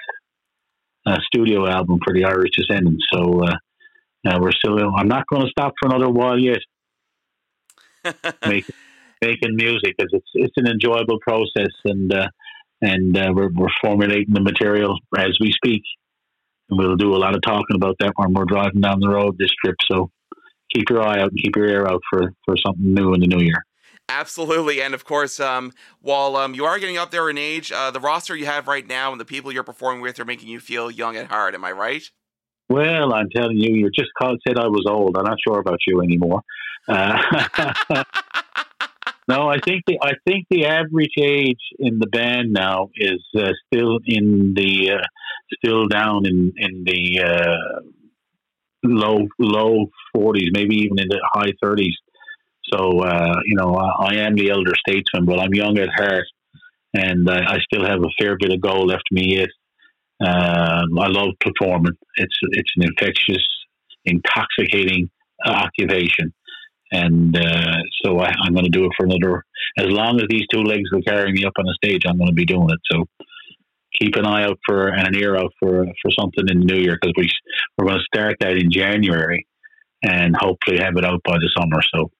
uh, 1.06 1.18
studio 1.26 1.68
album 1.68 1.98
for 2.04 2.14
the 2.14 2.24
Irish 2.24 2.50
Descendants. 2.56 3.04
So 3.12 3.42
uh, 3.42 3.56
uh, 4.26 4.38
we're 4.40 4.52
still. 4.52 4.78
I'm 4.96 5.08
not 5.08 5.26
going 5.26 5.42
to 5.42 5.50
stop 5.50 5.74
for 5.80 5.88
another 5.88 6.10
while 6.10 6.38
yet. 6.38 6.60
Make, 8.46 8.66
making 9.22 9.56
music 9.56 9.94
because 9.96 10.10
it's 10.12 10.30
it's 10.34 10.54
an 10.56 10.68
enjoyable 10.68 11.18
process, 11.20 11.72
and 11.84 12.12
uh, 12.12 12.28
and 12.80 13.16
uh, 13.16 13.32
we're 13.34 13.50
we're 13.52 13.68
formulating 13.82 14.32
the 14.32 14.40
material 14.40 14.98
as 15.16 15.36
we 15.40 15.52
speak. 15.52 15.82
And 16.70 16.78
we'll 16.78 16.96
do 16.96 17.14
a 17.14 17.18
lot 17.18 17.34
of 17.34 17.42
talking 17.42 17.76
about 17.76 17.96
that 18.00 18.12
when 18.16 18.32
we're 18.32 18.46
driving 18.46 18.80
down 18.80 19.00
the 19.00 19.08
road 19.08 19.36
this 19.38 19.50
trip. 19.62 19.76
So 19.90 20.10
keep 20.74 20.90
your 20.90 21.02
eye 21.02 21.20
out 21.20 21.30
and 21.30 21.38
keep 21.42 21.56
your 21.56 21.66
ear 21.66 21.86
out 21.86 22.00
for, 22.10 22.32
for 22.44 22.56
something 22.64 22.92
new 22.92 23.14
in 23.14 23.20
the 23.20 23.26
new 23.26 23.40
year. 23.40 23.64
Absolutely, 24.08 24.82
and 24.82 24.92
of 24.92 25.04
course, 25.04 25.40
um, 25.40 25.72
while 26.00 26.36
um, 26.36 26.54
you 26.54 26.66
are 26.66 26.78
getting 26.78 26.98
up 26.98 27.10
there 27.10 27.30
in 27.30 27.38
age, 27.38 27.72
uh, 27.72 27.90
the 27.90 28.00
roster 28.00 28.36
you 28.36 28.44
have 28.44 28.68
right 28.68 28.86
now 28.86 29.12
and 29.12 29.20
the 29.20 29.24
people 29.24 29.50
you're 29.50 29.62
performing 29.64 30.02
with 30.02 30.20
are 30.20 30.26
making 30.26 30.48
you 30.48 30.60
feel 30.60 30.90
young 30.90 31.16
at 31.16 31.28
heart. 31.28 31.54
Am 31.54 31.64
I 31.64 31.72
right? 31.72 32.02
Well, 32.68 33.14
I'm 33.14 33.30
telling 33.30 33.56
you, 33.56 33.74
you 33.74 33.90
just 33.90 34.10
called, 34.20 34.40
said 34.46 34.58
I 34.58 34.66
was 34.66 34.84
old. 34.88 35.16
I'm 35.16 35.24
not 35.24 35.38
sure 35.46 35.58
about 35.58 35.78
you 35.86 36.02
anymore. 36.02 36.42
Uh, 36.86 37.18
no, 39.28 39.48
I 39.48 39.58
think 39.60 39.84
the 39.86 39.98
I 40.02 40.12
think 40.26 40.46
the 40.50 40.66
average 40.66 41.12
age 41.18 41.60
in 41.78 41.98
the 41.98 42.06
band 42.06 42.52
now 42.52 42.90
is 42.96 43.22
uh, 43.38 43.52
still 43.66 44.00
in 44.04 44.52
the 44.54 44.92
uh, 44.92 45.06
still 45.56 45.88
down 45.88 46.26
in 46.26 46.52
in 46.56 46.84
the 46.84 47.22
uh, 47.22 47.80
low 48.84 49.26
low 49.38 49.86
40s, 50.16 50.48
maybe 50.52 50.76
even 50.76 50.98
in 50.98 51.08
the 51.08 51.20
high 51.32 51.52
30s. 51.62 51.94
So 52.72 53.00
uh, 53.00 53.34
you 53.44 53.56
know, 53.56 53.74
I, 53.74 54.06
I 54.06 54.14
am 54.16 54.34
the 54.34 54.50
elder 54.50 54.74
statesman, 54.76 55.26
but 55.26 55.38
I'm 55.38 55.54
young 55.54 55.78
at 55.78 55.88
heart, 55.96 56.24
and 56.94 57.28
I 57.28 57.58
still 57.60 57.84
have 57.84 58.00
a 58.00 58.22
fair 58.22 58.36
bit 58.38 58.52
of 58.52 58.60
go 58.60 58.80
left 58.82 59.04
me 59.10 59.36
yet. 59.36 59.48
Uh, 60.24 60.82
I 61.00 61.08
love 61.08 61.34
performing. 61.40 61.92
It's 62.16 62.36
it's 62.52 62.70
an 62.76 62.84
infectious, 62.84 63.44
intoxicating 64.04 65.10
occupation, 65.44 66.32
and 66.92 67.36
uh, 67.36 67.76
so 68.02 68.20
I, 68.20 68.32
I'm 68.42 68.54
going 68.54 68.64
to 68.64 68.70
do 68.70 68.84
it 68.84 68.92
for 68.96 69.06
another. 69.06 69.44
As 69.78 69.88
long 69.88 70.20
as 70.20 70.26
these 70.28 70.46
two 70.52 70.62
legs 70.62 70.88
will 70.92 71.02
carry 71.02 71.32
me 71.32 71.44
up 71.44 71.54
on 71.58 71.66
the 71.66 71.76
stage, 71.82 72.02
I'm 72.06 72.16
going 72.16 72.30
to 72.30 72.34
be 72.34 72.46
doing 72.46 72.68
it. 72.70 72.78
So 72.90 73.04
keep 74.00 74.16
an 74.16 74.26
eye 74.26 74.44
out 74.44 74.58
for 74.66 74.88
and 74.88 75.06
an 75.06 75.14
ear 75.14 75.36
out 75.36 75.52
for 75.58 75.86
for 76.02 76.10
something 76.18 76.44
in 76.48 76.60
the 76.60 76.64
new 76.64 76.80
year 76.80 76.98
because 77.00 77.14
we 77.16 77.28
we're 77.76 77.86
going 77.86 77.98
to 77.98 78.04
start 78.04 78.36
that 78.40 78.56
in 78.56 78.70
January, 78.70 79.46
and 80.02 80.36
hopefully 80.36 80.78
have 80.78 80.96
it 80.96 81.04
out 81.04 81.20
by 81.24 81.36
the 81.36 81.50
summer. 81.56 81.80
So 81.94 82.10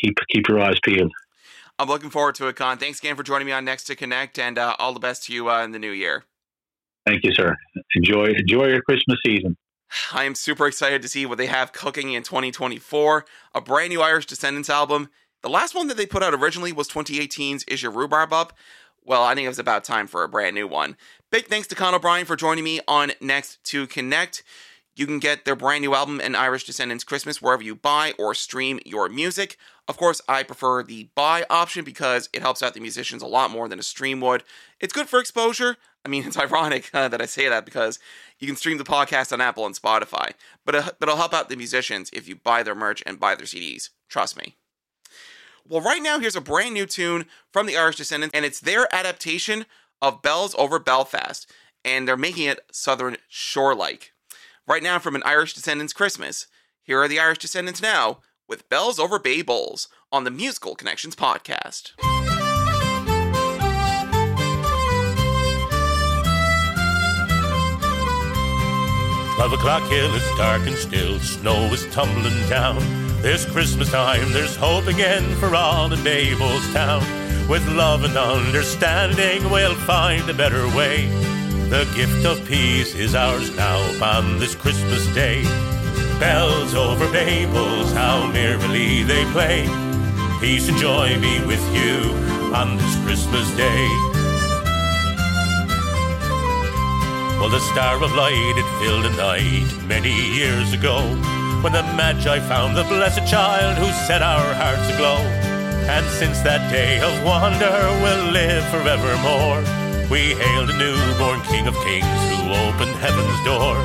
keep 0.00 0.14
keep 0.30 0.48
your 0.48 0.60
eyes 0.60 0.78
peeled. 0.82 1.12
I'm 1.78 1.88
looking 1.88 2.10
forward 2.10 2.34
to 2.36 2.48
it, 2.48 2.56
Con. 2.56 2.78
Thanks 2.78 2.98
again 2.98 3.14
for 3.14 3.22
joining 3.22 3.46
me 3.46 3.52
on 3.52 3.64
Next 3.64 3.84
to 3.84 3.94
Connect, 3.94 4.38
and 4.38 4.58
uh, 4.58 4.74
all 4.78 4.92
the 4.92 5.00
best 5.00 5.24
to 5.24 5.32
you 5.32 5.48
uh, 5.48 5.62
in 5.62 5.72
the 5.72 5.78
new 5.78 5.92
year. 5.92 6.24
Thank 7.06 7.24
you, 7.24 7.32
sir. 7.32 7.56
Enjoy 7.94 8.26
enjoy 8.26 8.66
your 8.66 8.82
Christmas 8.82 9.18
season. 9.24 9.56
I 10.12 10.24
am 10.24 10.34
super 10.34 10.66
excited 10.66 11.00
to 11.02 11.08
see 11.08 11.24
what 11.24 11.38
they 11.38 11.46
have 11.46 11.72
cooking 11.72 12.12
in 12.12 12.22
2024. 12.22 13.24
A 13.54 13.60
brand 13.60 13.90
new 13.90 14.02
Irish 14.02 14.26
Descendants 14.26 14.68
album. 14.68 15.08
The 15.42 15.48
last 15.48 15.74
one 15.74 15.86
that 15.86 15.96
they 15.96 16.04
put 16.04 16.22
out 16.22 16.34
originally 16.34 16.72
was 16.72 16.88
2018's 16.88 17.64
Is 17.64 17.82
Your 17.82 17.92
Rhubarb 17.92 18.32
Up? 18.32 18.52
Well, 19.08 19.22
I 19.24 19.34
think 19.34 19.46
it 19.46 19.48
was 19.48 19.58
about 19.58 19.84
time 19.84 20.06
for 20.06 20.22
a 20.22 20.28
brand 20.28 20.54
new 20.54 20.68
one. 20.68 20.94
Big 21.30 21.46
thanks 21.46 21.66
to 21.68 21.74
Con 21.74 21.94
O'Brien 21.94 22.26
for 22.26 22.36
joining 22.36 22.62
me 22.62 22.80
on 22.86 23.12
Next 23.22 23.64
to 23.64 23.86
Connect. 23.86 24.42
You 24.96 25.06
can 25.06 25.18
get 25.18 25.46
their 25.46 25.56
brand 25.56 25.80
new 25.80 25.94
album, 25.94 26.20
An 26.20 26.34
Irish 26.34 26.66
Descendants 26.66 27.04
Christmas, 27.04 27.40
wherever 27.40 27.62
you 27.62 27.74
buy 27.74 28.12
or 28.18 28.34
stream 28.34 28.78
your 28.84 29.08
music. 29.08 29.56
Of 29.88 29.96
course, 29.96 30.20
I 30.28 30.42
prefer 30.42 30.82
the 30.82 31.08
buy 31.14 31.46
option 31.48 31.86
because 31.86 32.28
it 32.34 32.42
helps 32.42 32.62
out 32.62 32.74
the 32.74 32.80
musicians 32.80 33.22
a 33.22 33.26
lot 33.26 33.50
more 33.50 33.66
than 33.66 33.78
a 33.78 33.82
stream 33.82 34.20
would. 34.20 34.44
It's 34.78 34.92
good 34.92 35.08
for 35.08 35.20
exposure. 35.20 35.78
I 36.04 36.10
mean, 36.10 36.24
it's 36.26 36.38
ironic 36.38 36.90
uh, 36.92 37.08
that 37.08 37.22
I 37.22 37.26
say 37.26 37.48
that 37.48 37.64
because 37.64 37.98
you 38.38 38.46
can 38.46 38.56
stream 38.56 38.76
the 38.76 38.84
podcast 38.84 39.32
on 39.32 39.40
Apple 39.40 39.64
and 39.64 39.74
Spotify, 39.74 40.32
but, 40.66 40.74
uh, 40.74 40.90
but 41.00 41.08
it'll 41.08 41.16
help 41.16 41.32
out 41.32 41.48
the 41.48 41.56
musicians 41.56 42.10
if 42.12 42.28
you 42.28 42.36
buy 42.36 42.62
their 42.62 42.74
merch 42.74 43.02
and 43.06 43.18
buy 43.18 43.34
their 43.34 43.46
CDs. 43.46 43.88
Trust 44.10 44.36
me. 44.36 44.56
Well, 45.70 45.82
right 45.82 46.02
now, 46.02 46.18
here's 46.18 46.34
a 46.34 46.40
brand 46.40 46.72
new 46.72 46.86
tune 46.86 47.26
from 47.52 47.66
the 47.66 47.76
Irish 47.76 47.96
Descendants, 47.96 48.34
and 48.34 48.46
it's 48.46 48.58
their 48.58 48.92
adaptation 48.94 49.66
of 50.00 50.22
Bells 50.22 50.54
Over 50.56 50.78
Belfast, 50.78 51.46
and 51.84 52.08
they're 52.08 52.16
making 52.16 52.46
it 52.46 52.60
Southern 52.72 53.18
Shore 53.28 53.74
like. 53.74 54.12
Right 54.66 54.82
now, 54.82 54.98
from 54.98 55.14
an 55.14 55.22
Irish 55.26 55.52
Descendants 55.52 55.92
Christmas, 55.92 56.46
here 56.82 57.02
are 57.02 57.08
the 57.08 57.20
Irish 57.20 57.38
Descendants 57.38 57.82
now 57.82 58.20
with 58.48 58.68
Bells 58.70 58.98
Over 58.98 59.18
Bay 59.18 59.42
Bulls 59.42 59.88
on 60.10 60.24
the 60.24 60.30
Musical 60.30 60.74
Connections 60.74 61.14
podcast. 61.14 61.92
Twelve 69.34 69.52
o'clock 69.52 69.82
hill, 69.90 70.14
it's 70.14 70.36
dark 70.38 70.66
and 70.66 70.76
still, 70.76 71.18
snow 71.20 71.64
is 71.74 71.84
tumbling 71.92 72.48
down. 72.48 73.07
This 73.20 73.44
Christmas 73.44 73.90
time, 73.90 74.32
there's 74.32 74.54
hope 74.54 74.86
again 74.86 75.24
for 75.40 75.56
all 75.56 75.92
in 75.92 76.04
Bay 76.04 76.34
Bulls 76.34 76.72
town. 76.72 77.02
With 77.48 77.66
love 77.66 78.04
and 78.04 78.16
understanding, 78.16 79.50
we'll 79.50 79.74
find 79.74 80.30
a 80.30 80.34
better 80.34 80.68
way. 80.68 81.08
The 81.68 81.90
gift 81.96 82.24
of 82.24 82.46
peace 82.46 82.94
is 82.94 83.16
ours 83.16 83.54
now 83.56 83.80
on 84.00 84.38
this 84.38 84.54
Christmas 84.54 85.04
day. 85.14 85.42
Bells 86.20 86.76
over 86.76 87.10
Bay 87.10 87.44
Bulls, 87.46 87.92
how 87.92 88.30
merrily 88.30 89.02
they 89.02 89.24
play. 89.32 89.66
Peace 90.40 90.68
and 90.68 90.78
joy 90.78 91.20
be 91.20 91.44
with 91.44 91.62
you 91.74 92.14
on 92.54 92.76
this 92.76 93.04
Christmas 93.04 93.50
day. 93.56 93.88
Well, 97.40 97.50
the 97.50 97.60
star 97.72 97.96
of 97.96 98.14
light, 98.14 98.54
it 98.56 98.80
filled 98.80 99.06
the 99.06 99.16
night 99.16 99.88
many 99.88 100.14
years 100.36 100.72
ago 100.72 101.02
when 101.62 101.72
the 101.72 101.82
Magi 101.94 102.38
found 102.40 102.76
the 102.76 102.84
blessed 102.84 103.26
child 103.26 103.76
who 103.78 103.90
set 104.06 104.22
our 104.22 104.54
hearts 104.54 104.88
aglow. 104.94 105.18
And 105.90 106.06
since 106.06 106.40
that 106.42 106.70
day 106.70 107.00
of 107.00 107.12
wonder 107.24 107.72
will 108.02 108.30
live 108.30 108.64
forevermore, 108.70 109.62
we 110.10 110.34
hail 110.34 110.66
the 110.66 110.76
newborn 110.78 111.40
King 111.42 111.66
of 111.66 111.74
Kings 111.82 112.22
who 112.30 112.52
opened 112.52 112.94
heaven's 113.02 113.40
door. 113.44 113.76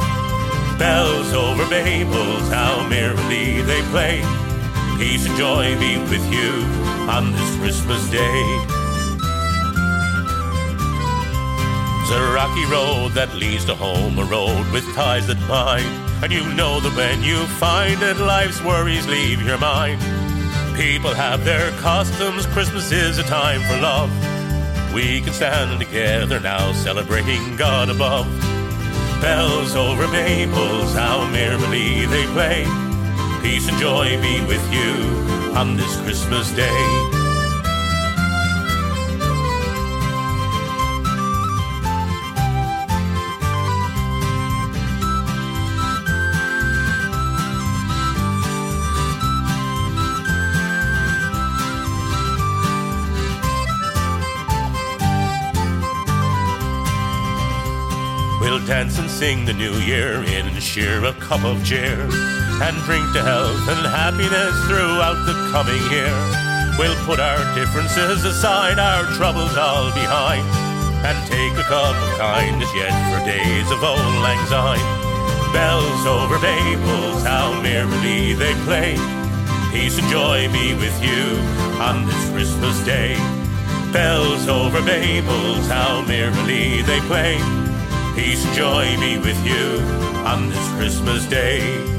Bells 0.77 1.33
over 1.33 1.67
Bay 1.69 2.03
Bulls, 2.03 2.49
how 2.49 2.87
merrily 2.87 3.61
they 3.61 3.81
play. 3.89 4.21
Peace 4.97 5.25
and 5.25 5.35
joy 5.37 5.77
be 5.79 5.97
with 6.11 6.25
you 6.31 6.51
on 7.09 7.31
this 7.31 7.57
Christmas 7.57 8.07
day. 8.09 8.82
It's 12.03 12.11
a 12.11 12.33
rocky 12.33 12.65
road 12.65 13.13
that 13.13 13.33
leads 13.33 13.63
to 13.63 13.75
home, 13.75 14.19
a 14.19 14.25
road 14.25 14.69
with 14.73 14.83
ties 14.93 15.27
that 15.27 15.39
bind. 15.47 15.87
And 16.21 16.33
you 16.33 16.43
know 16.53 16.81
that 16.81 16.93
when 16.97 17.23
you 17.23 17.37
find 17.63 18.01
it, 18.03 18.17
life's 18.17 18.61
worries 18.61 19.07
leave 19.07 19.41
your 19.41 19.57
mind. 19.57 20.01
People 20.75 21.13
have 21.13 21.45
their 21.45 21.71
customs, 21.79 22.45
Christmas 22.47 22.91
is 22.91 23.19
a 23.19 23.23
time 23.23 23.61
for 23.61 23.79
love. 23.79 24.11
We 24.93 25.21
can 25.21 25.31
stand 25.31 25.79
together 25.79 26.41
now, 26.41 26.73
celebrating 26.73 27.55
God 27.55 27.87
above. 27.87 28.27
Bells 29.21 29.73
over 29.73 30.05
Bay 30.07 30.45
Bulls, 30.45 30.93
how 30.93 31.25
merrily 31.31 32.05
they 32.07 32.25
play. 32.35 32.65
Peace 33.41 33.69
and 33.69 33.77
joy 33.77 34.21
be 34.21 34.41
with 34.45 34.73
you 34.73 34.91
on 35.55 35.77
this 35.77 35.95
Christmas 36.01 36.51
day. 36.51 37.22
Dance 58.67 58.97
and 58.97 59.09
sing 59.09 59.43
the 59.43 59.53
new 59.53 59.73
year 59.83 60.23
in 60.23 60.47
and 60.47 60.63
share 60.63 61.03
a 61.03 61.11
cup 61.13 61.43
of 61.43 61.63
cheer 61.65 61.99
and 62.63 62.75
drink 62.87 63.03
to 63.11 63.21
health 63.21 63.67
and 63.67 63.83
happiness 63.91 64.55
throughout 64.71 65.19
the 65.27 65.35
coming 65.51 65.83
year. 65.91 66.15
We'll 66.79 66.95
put 67.03 67.19
our 67.19 67.43
differences 67.55 68.23
aside, 68.23 68.79
our 68.79 69.03
troubles 69.19 69.57
all 69.57 69.91
behind, 69.91 70.47
and 71.03 71.17
take 71.27 71.51
a 71.59 71.67
cup 71.67 71.91
of 71.91 72.17
kindness 72.17 72.71
yet 72.73 72.95
for 73.11 73.19
days 73.27 73.69
of 73.69 73.83
old 73.83 73.99
lang 74.23 74.39
syne. 74.47 74.79
Bells 75.51 76.05
over 76.07 76.39
Bay 76.39 76.75
Bulls, 76.87 77.23
how 77.23 77.59
merrily 77.61 78.33
they 78.33 78.53
play. 78.63 78.95
Peace 79.73 79.99
and 79.99 80.07
joy 80.07 80.47
be 80.53 80.73
with 80.75 80.95
you 81.03 81.35
on 81.83 82.07
this 82.07 82.29
Christmas 82.31 82.79
day. 82.85 83.15
Bells 83.91 84.47
over 84.47 84.81
Bay 84.81 85.19
Bulls, 85.19 85.67
how 85.67 86.01
merrily 86.07 86.81
they 86.83 86.99
play. 87.11 87.62
Peace 88.15 88.45
joy 88.55 88.95
be 88.99 89.17
with 89.17 89.43
you 89.43 89.79
on 90.23 90.49
this 90.49 90.69
Christmas 90.75 91.25
day. 91.25 91.92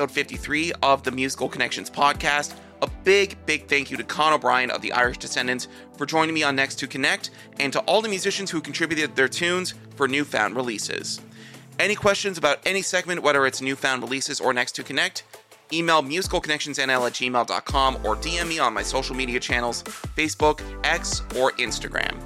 Episode 0.00 0.14
53 0.14 0.72
of 0.82 1.02
the 1.02 1.10
Musical 1.10 1.46
Connections 1.46 1.90
podcast. 1.90 2.54
A 2.80 2.88
big, 3.04 3.36
big 3.44 3.68
thank 3.68 3.90
you 3.90 3.98
to 3.98 4.02
Con 4.02 4.32
O'Brien 4.32 4.70
of 4.70 4.80
the 4.80 4.92
Irish 4.92 5.18
Descendants 5.18 5.68
for 5.98 6.06
joining 6.06 6.34
me 6.34 6.42
on 6.42 6.56
Next 6.56 6.76
to 6.76 6.86
Connect, 6.86 7.28
and 7.58 7.70
to 7.74 7.80
all 7.80 8.00
the 8.00 8.08
musicians 8.08 8.50
who 8.50 8.62
contributed 8.62 9.14
their 9.14 9.28
tunes 9.28 9.74
for 9.96 10.08
newfound 10.08 10.56
releases. 10.56 11.20
Any 11.78 11.94
questions 11.94 12.38
about 12.38 12.60
any 12.64 12.80
segment, 12.80 13.22
whether 13.22 13.44
it's 13.44 13.60
newfound 13.60 14.02
releases 14.02 14.40
or 14.40 14.54
Next 14.54 14.72
to 14.76 14.82
Connect, 14.82 15.22
email 15.70 16.02
musicalconnectionsnl 16.02 17.06
at 17.06 17.12
gmail.com 17.12 17.96
or 17.96 18.16
DM 18.16 18.48
me 18.48 18.58
on 18.58 18.72
my 18.72 18.82
social 18.82 19.14
media 19.14 19.38
channels 19.38 19.82
Facebook, 19.82 20.62
X, 20.82 21.20
or 21.36 21.52
Instagram. 21.52 22.16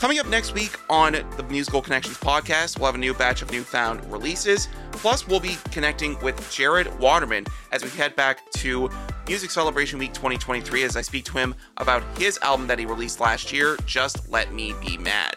Coming 0.00 0.18
up 0.18 0.28
next 0.28 0.54
week 0.54 0.78
on 0.88 1.12
the 1.12 1.42
Musical 1.50 1.82
Connections 1.82 2.16
podcast, 2.16 2.78
we'll 2.78 2.86
have 2.86 2.94
a 2.94 2.98
new 2.98 3.12
batch 3.12 3.42
of 3.42 3.52
newfound 3.52 4.02
releases. 4.10 4.66
Plus, 4.92 5.28
we'll 5.28 5.40
be 5.40 5.58
connecting 5.72 6.18
with 6.20 6.50
Jared 6.50 6.98
Waterman 6.98 7.44
as 7.70 7.84
we 7.84 7.90
head 7.90 8.16
back 8.16 8.50
to 8.52 8.88
Music 9.28 9.50
Celebration 9.50 9.98
Week 9.98 10.14
2023 10.14 10.84
as 10.84 10.96
I 10.96 11.02
speak 11.02 11.26
to 11.26 11.32
him 11.32 11.54
about 11.76 12.02
his 12.16 12.38
album 12.38 12.66
that 12.68 12.78
he 12.78 12.86
released 12.86 13.20
last 13.20 13.52
year, 13.52 13.76
Just 13.84 14.26
Let 14.30 14.54
Me 14.54 14.72
Be 14.80 14.96
Mad. 14.96 15.36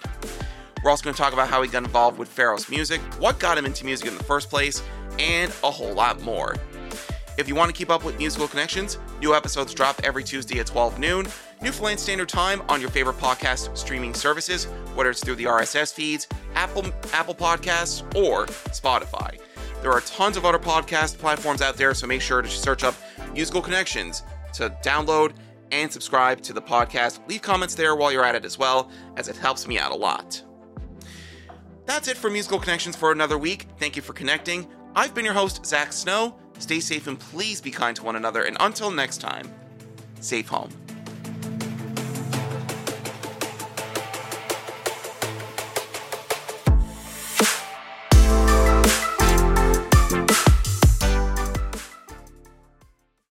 We're 0.82 0.92
also 0.92 1.04
going 1.04 1.14
to 1.14 1.22
talk 1.22 1.34
about 1.34 1.50
how 1.50 1.62
he 1.62 1.68
got 1.68 1.84
involved 1.84 2.18
with 2.18 2.30
Pharaoh's 2.30 2.70
music, 2.70 3.02
what 3.20 3.40
got 3.40 3.58
him 3.58 3.66
into 3.66 3.84
music 3.84 4.08
in 4.08 4.18
the 4.18 4.24
first 4.24 4.50
place, 4.50 4.82
and 5.20 5.52
a 5.66 5.72
whole 5.72 5.94
lot 5.94 6.22
more. 6.22 6.56
If 7.38 7.50
you 7.50 7.56
want 7.56 7.70
to 7.70 7.78
keep 7.78 7.90
up 7.90 8.06
with 8.06 8.18
Musical 8.18 8.48
Connections, 8.48 8.98
new 9.20 9.36
episodes 9.36 9.74
drop 9.74 10.00
every 10.06 10.24
Tuesday 10.24 10.60
at 10.60 10.68
12 10.68 11.00
noon, 11.00 11.28
Newfoundland 11.62 12.00
Standard 12.00 12.30
Time 12.30 12.62
on 12.70 12.82
your 12.82 12.90
favorite 12.90 13.18
podcast 13.18 13.76
streaming 13.78 14.14
services, 14.14 14.66
whether 14.96 15.10
it's 15.10 15.24
through 15.24 15.36
the 15.36 15.46
RSS 15.46 15.94
feeds, 15.94 16.28
Apple 16.56 16.86
Apple 17.14 17.36
Podcasts, 17.36 18.04
or 18.16 18.46
Spotify. 18.48 19.40
There 19.82 19.92
are 19.92 20.02
tons 20.02 20.38
of 20.38 20.46
other 20.46 20.60
podcast 20.60 21.18
platforms 21.18 21.62
out 21.62 21.76
there, 21.76 21.94
so 21.94 22.08
make 22.08 22.22
sure 22.22 22.42
to 22.42 22.50
search 22.50 22.84
up 22.84 22.96
Musical 23.34 23.62
Connections 23.62 24.24
to 24.54 24.70
download 24.84 25.34
and 25.72 25.92
subscribe 25.92 26.42
to 26.42 26.54
the 26.54 26.62
podcast. 26.62 27.28
Leave 27.28 27.42
comments 27.42 27.76
there 27.76 27.96
while 27.96 28.12
you're 28.12 28.24
at 28.24 28.36
it 28.36 28.46
as 28.46 28.58
well, 28.58 28.90
as 29.18 29.28
it 29.28 29.36
helps 29.36 29.68
me 29.68 29.80
out 29.80 29.92
a 29.92 29.96
lot. 29.96 30.42
That's 31.86 32.08
it 32.08 32.16
for 32.16 32.30
Musical 32.30 32.60
Connections 32.60 32.96
for 32.96 33.12
another 33.12 33.38
week. 33.38 33.68
Thank 33.78 33.96
you 33.96 34.02
for 34.02 34.14
connecting. 34.14 34.68
I've 34.96 35.14
been 35.14 35.26
your 35.26 35.34
host, 35.34 35.66
Zach 35.66 35.92
Snow. 35.92 36.36
Stay 36.60 36.80
safe 36.80 37.08
and 37.08 37.20
please 37.20 37.60
be 37.60 37.72
kind 37.72 37.96
to 37.98 38.04
one 38.04 38.16
another. 38.16 38.44
And 38.44 38.56
until 38.60 38.92
next 38.92 39.18
time, 39.18 39.52
safe 40.22 40.48
home. 40.48 40.70